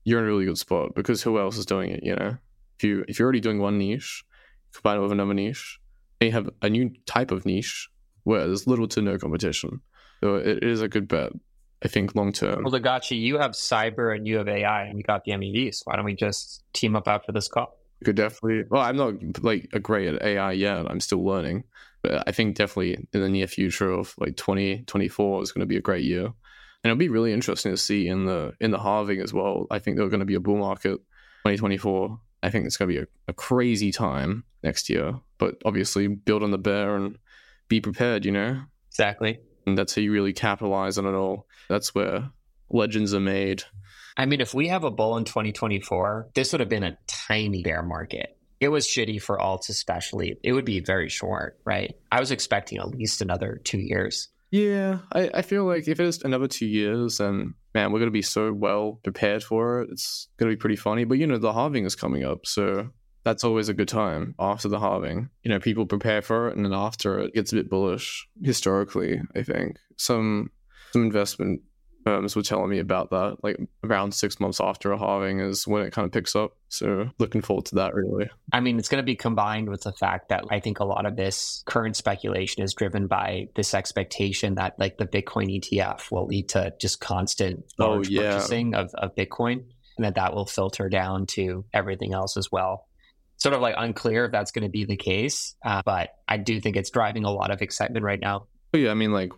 you're 0.04 0.20
in 0.20 0.26
a 0.26 0.28
really 0.28 0.46
good 0.46 0.58
spot 0.58 0.96
because 0.96 1.22
who 1.22 1.40
else 1.40 1.58
is 1.58 1.66
doing 1.66 1.92
it? 1.92 2.04
You 2.04 2.16
know, 2.16 2.38
if 2.78 2.84
you 2.84 3.06
if 3.08 3.20
you're 3.20 3.26
already 3.26 3.40
doing 3.40 3.60
one 3.60 3.78
niche, 3.78 4.24
combine 4.74 4.98
it 4.98 5.02
with 5.02 5.12
another 5.12 5.34
niche, 5.34 5.80
and 6.20 6.28
you 6.28 6.34
have 6.34 6.50
a 6.62 6.70
new 6.70 6.92
type 7.06 7.32
of 7.32 7.46
niche 7.46 7.90
where 8.24 8.46
there's 8.48 8.68
little 8.68 8.88
to 8.88 9.02
no 9.02 9.18
competition. 9.18 9.82
So 10.24 10.36
it 10.36 10.64
is 10.64 10.82
a 10.82 10.88
good 10.88 11.08
bet, 11.08 11.32
I 11.84 11.90
think, 11.90 12.16
long 12.16 12.32
term. 12.32 12.64
Well, 12.64 12.72
DeGatchi, 12.72 13.20
you 13.20 13.38
have 13.40 13.52
cyber 13.52 14.16
and 14.16 14.26
you 14.26 14.38
have 14.38 14.48
AI, 14.48 14.86
and 14.86 14.98
you 14.98 15.04
got 15.04 15.26
the 15.26 15.34
MEVs. 15.34 15.82
Why 15.84 15.96
don't 15.96 16.06
we 16.06 16.16
just 16.16 16.64
team 16.74 16.96
up 16.96 17.08
after 17.08 17.32
this 17.32 17.48
call? 17.48 17.78
You 18.00 18.06
could 18.06 18.16
definitely. 18.16 18.64
Well, 18.70 18.82
I'm 18.82 18.98
not 18.98 19.44
like 19.44 19.70
a 19.74 19.80
great 19.80 20.14
at 20.14 20.22
AI 20.22 20.54
yet. 20.54 20.90
I'm 20.90 21.00
still 21.00 21.24
learning, 21.26 21.66
but 22.02 22.24
I 22.28 22.32
think 22.32 22.56
definitely 22.56 22.94
in 23.14 23.22
the 23.22 23.30
near 23.30 23.48
future 23.48 23.92
of 23.92 24.16
like 24.18 24.38
2024 24.38 25.44
is 25.44 25.52
going 25.52 25.62
to 25.62 25.66
be 25.66 25.78
a 25.78 25.82
great 25.82 26.04
year, 26.06 26.34
and 26.84 26.92
it'll 26.92 27.00
be 27.00 27.10
really 27.10 27.34
interesting 27.34 27.72
to 27.72 27.78
see 27.78 28.08
in 28.08 28.26
the 28.26 28.54
in 28.60 28.72
the 28.72 28.80
halving 28.80 29.22
as 29.22 29.34
well. 29.34 29.68
I 29.72 29.80
think 29.80 29.98
there's 29.98 30.10
going 30.10 30.20
to 30.20 30.26
be 30.26 30.36
a 30.36 30.40
bull 30.40 30.58
market 30.58 30.98
2024. 31.46 32.20
I 32.42 32.50
think 32.50 32.66
it's 32.66 32.78
going 32.78 32.90
to 32.90 32.96
be 32.96 33.02
a, 33.02 33.08
a 33.30 33.34
crazy 33.34 33.92
time 33.92 34.44
next 34.64 34.90
year, 34.90 35.16
but 35.38 35.62
obviously 35.66 36.08
build 36.08 36.44
on 36.44 36.52
the 36.52 36.58
bear 36.58 36.96
and 36.96 37.18
be 37.70 37.80
prepared. 37.82 38.26
You 38.26 38.32
know, 38.32 38.62
Exactly. 38.90 39.40
and 39.66 39.78
that's 39.78 39.96
how 39.96 40.02
you 40.02 40.12
really 40.12 40.34
capitalize 40.34 40.98
on 40.98 41.06
it 41.06 41.14
all. 41.14 41.48
That's 41.70 41.96
where 41.96 42.30
legends 42.70 43.14
are 43.14 43.20
made. 43.20 43.64
I 44.16 44.26
mean, 44.26 44.42
if 44.42 44.54
we 44.54 44.68
have 44.68 44.84
a 44.84 44.92
bull 44.92 45.18
in 45.18 45.24
2024, 45.24 46.30
this 46.36 46.52
would 46.52 46.60
have 46.60 46.70
been 46.70 46.84
a 46.84 46.98
tiny 47.08 47.64
bear 47.64 47.82
market. 47.82 48.38
It 48.60 48.68
was 48.70 48.86
shitty 48.88 49.22
for 49.22 49.38
alts, 49.40 49.70
especially. 49.70 50.38
It 50.44 50.54
would 50.54 50.66
be 50.66 50.80
very 50.80 51.10
short, 51.10 51.60
right? 51.66 51.96
I 52.12 52.20
was 52.20 52.32
expecting 52.32 52.78
at 52.78 52.90
least 52.90 53.22
another 53.22 53.60
two 53.64 53.80
years. 53.80 54.30
Yeah, 54.54 55.00
I, 55.12 55.32
I 55.34 55.42
feel 55.42 55.66
like 55.66 55.88
if 55.88 56.00
it's 56.00 56.24
another 56.24 56.48
two 56.48 56.68
years, 56.68 57.18
then 57.18 57.56
man, 57.74 57.92
we're 57.92 57.98
gonna 57.98 58.12
be 58.12 58.22
so 58.22 58.54
well 58.54 59.00
prepared 59.04 59.44
for 59.44 59.82
it. 59.82 59.90
It's 59.92 60.28
gonna 60.38 60.52
be 60.52 60.58
pretty 60.58 60.76
funny. 60.76 61.06
But 61.06 61.18
you 61.18 61.26
know, 61.26 61.40
the 61.40 61.52
halving 61.52 61.86
is 61.86 61.96
coming 61.96 62.24
up, 62.24 62.46
so 62.46 62.90
that's 63.24 63.44
always 63.44 63.68
a 63.68 63.74
good 63.74 63.88
time 63.88 64.36
after 64.38 64.70
the 64.70 64.80
halving. 64.80 65.32
You 65.42 65.50
know, 65.50 65.60
people 65.60 65.88
prepare 65.88 66.22
for 66.22 66.50
it, 66.50 66.56
and 66.56 66.64
then 66.64 66.72
after 66.72 67.18
it 67.18 67.34
gets 67.34 67.52
a 67.52 67.56
bit 67.56 67.70
bullish. 67.72 68.28
Historically, 68.44 69.20
I 69.36 69.42
think 69.42 69.78
some 69.98 70.52
some 70.92 71.02
investment 71.02 71.62
firms 72.04 72.36
were 72.36 72.42
telling 72.42 72.70
me 72.70 72.80
about 72.80 73.10
that. 73.12 73.38
Like 73.44 73.58
around 73.84 74.14
six 74.14 74.40
months 74.40 74.60
after 74.62 74.92
a 74.92 74.98
halving 74.98 75.40
is 75.40 75.68
when 75.68 75.84
it 75.84 75.92
kind 75.94 76.06
of 76.06 76.12
picks 76.12 76.36
up. 76.36 76.56
So 76.70 77.10
looking 77.20 77.42
forward 77.42 77.66
to 77.68 77.76
that. 77.76 77.94
Really. 77.94 78.30
I 78.52 78.60
mean, 78.60 78.80
it's 78.80 78.90
going 78.90 79.02
to 79.02 79.06
be 79.06 79.16
combined 79.16 79.70
with 79.70 79.82
the 79.82 79.94
fact 79.94 80.30
that 80.30 80.46
I 80.50 80.60
think 80.60 80.80
a 80.80 80.86
lot 80.86 81.06
of 81.06 81.16
this 81.16 81.64
current 81.66 81.96
speculation 81.96 82.64
is 82.64 82.74
driven 82.74 83.08
by 83.08 83.48
this 83.56 83.74
expectation 83.74 84.56
that 84.56 84.78
like 84.80 84.98
the 84.98 85.06
Bitcoin 85.08 85.60
ETF 85.60 86.12
will 86.12 86.28
lead 86.28 86.50
to 86.50 86.74
just 86.80 87.00
constant 87.00 87.66
Oh, 87.80 87.92
large 87.92 88.10
yeah. 88.10 88.34
purchasing 88.34 88.76
of, 88.76 88.94
of 88.96 89.16
Bitcoin 89.16 89.66
and 89.98 90.06
that 90.06 90.16
that 90.16 90.34
will 90.34 90.46
filter 90.46 90.90
down 90.90 91.26
to 91.28 91.66
everything 91.74 92.14
else 92.14 92.38
as 92.38 92.52
well. 92.52 92.88
Sort 93.38 93.56
of 93.56 93.62
like 93.62 93.76
unclear 93.78 94.26
if 94.26 94.32
that's 94.32 94.52
going 94.52 94.64
to 94.64 94.70
be 94.70 94.86
the 94.86 94.96
case, 94.96 95.56
uh, 95.66 95.82
but 95.86 96.10
I 96.28 96.38
do 96.38 96.60
think 96.62 96.78
it's 96.78 96.92
driving 96.92 97.26
a 97.26 97.32
lot 97.32 97.52
of 97.52 97.62
excitement 97.62 98.06
right 98.06 98.20
now. 98.20 98.48
But 98.72 98.82
yeah, 98.82 98.92
I 98.92 98.94
mean, 98.94 99.12
like 99.12 99.32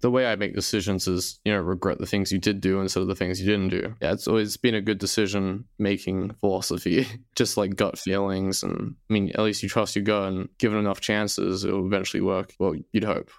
the 0.00 0.10
way 0.10 0.26
I 0.26 0.36
make 0.36 0.54
decisions 0.54 1.06
is, 1.06 1.40
you 1.44 1.52
know, 1.52 1.60
regret 1.60 1.98
the 1.98 2.06
things 2.06 2.32
you 2.32 2.38
did 2.38 2.60
do 2.60 2.80
instead 2.80 3.02
of 3.02 3.08
the 3.08 3.14
things 3.14 3.40
you 3.40 3.46
didn't 3.46 3.68
do. 3.68 3.94
Yeah, 4.00 4.12
it's 4.12 4.26
always 4.26 4.56
been 4.56 4.74
a 4.74 4.80
good 4.80 4.98
decision 4.98 5.64
making 5.78 6.30
philosophy, 6.40 7.06
just 7.34 7.56
like 7.56 7.76
gut 7.76 7.98
feelings. 7.98 8.62
And 8.62 8.96
I 9.08 9.12
mean, 9.12 9.30
at 9.30 9.40
least 9.40 9.62
you 9.62 9.68
trust 9.68 9.96
your 9.96 10.04
gut 10.04 10.28
and 10.28 10.48
given 10.58 10.78
enough 10.78 11.00
chances, 11.00 11.64
it 11.64 11.72
will 11.72 11.86
eventually 11.86 12.22
work. 12.22 12.54
Well, 12.58 12.74
you'd 12.92 13.04
hope. 13.04 13.30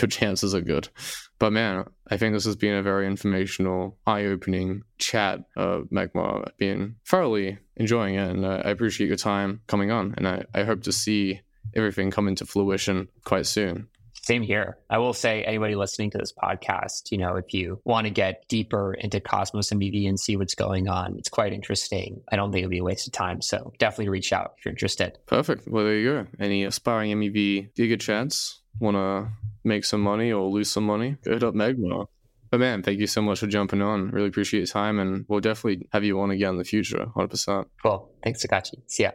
Your 0.00 0.08
chances 0.08 0.54
are 0.54 0.60
good. 0.60 0.88
But 1.38 1.52
man, 1.52 1.86
I 2.10 2.16
think 2.16 2.34
this 2.34 2.44
has 2.44 2.56
been 2.56 2.74
a 2.74 2.82
very 2.82 3.06
informational, 3.06 3.98
eye 4.06 4.24
opening 4.24 4.82
chat, 4.98 5.40
uh, 5.56 5.80
Magmar. 5.92 6.46
I've 6.46 6.56
been 6.58 6.96
thoroughly 7.06 7.58
enjoying 7.76 8.14
it. 8.14 8.30
And 8.30 8.46
I 8.46 8.70
appreciate 8.70 9.06
your 9.08 9.16
time 9.16 9.62
coming 9.66 9.90
on. 9.90 10.14
And 10.16 10.28
I, 10.28 10.44
I 10.54 10.64
hope 10.64 10.82
to 10.82 10.92
see 10.92 11.40
everything 11.74 12.10
come 12.10 12.28
into 12.28 12.44
fruition 12.44 13.08
quite 13.24 13.46
soon. 13.46 13.88
Same 14.26 14.42
here. 14.42 14.76
I 14.90 14.98
will 14.98 15.12
say, 15.12 15.44
anybody 15.44 15.76
listening 15.76 16.10
to 16.10 16.18
this 16.18 16.32
podcast, 16.32 17.12
you 17.12 17.18
know, 17.18 17.36
if 17.36 17.54
you 17.54 17.80
want 17.84 18.08
to 18.08 18.10
get 18.10 18.48
deeper 18.48 18.92
into 18.92 19.20
Cosmos 19.20 19.70
MEV 19.70 20.08
and 20.08 20.18
see 20.18 20.36
what's 20.36 20.56
going 20.56 20.88
on, 20.88 21.16
it's 21.16 21.28
quite 21.28 21.52
interesting. 21.52 22.22
I 22.32 22.34
don't 22.34 22.50
think 22.50 22.64
it'll 22.64 22.70
be 22.70 22.78
a 22.78 22.82
waste 22.82 23.06
of 23.06 23.12
time. 23.12 23.40
So 23.40 23.72
definitely 23.78 24.08
reach 24.08 24.32
out 24.32 24.54
if 24.58 24.64
you're 24.64 24.72
interested. 24.72 25.16
Perfect. 25.26 25.68
Well, 25.68 25.84
there 25.84 25.94
you 25.94 26.10
go. 26.10 26.26
Any 26.40 26.64
aspiring 26.64 27.12
MEV 27.12 27.72
Giga 27.74 28.00
chats 28.00 28.62
want 28.80 28.96
to 28.96 29.28
make 29.62 29.84
some 29.84 30.00
money 30.00 30.32
or 30.32 30.48
lose 30.48 30.72
some 30.72 30.84
money? 30.84 31.18
Go 31.22 31.30
hit 31.30 31.44
up 31.44 31.54
Magmar. 31.54 32.08
But 32.50 32.58
man, 32.58 32.82
thank 32.82 32.98
you 32.98 33.06
so 33.06 33.22
much 33.22 33.38
for 33.38 33.46
jumping 33.46 33.80
on. 33.80 34.10
Really 34.10 34.26
appreciate 34.26 34.58
your 34.58 34.66
time, 34.66 34.98
and 34.98 35.24
we'll 35.28 35.38
definitely 35.38 35.86
have 35.92 36.02
you 36.02 36.20
on 36.20 36.32
again 36.32 36.50
in 36.50 36.58
the 36.58 36.64
future, 36.64 37.06
100%. 37.14 37.66
Cool. 37.80 38.10
Thanks, 38.24 38.44
DeGatchi. 38.44 38.82
See 38.88 39.04
ya. 39.04 39.12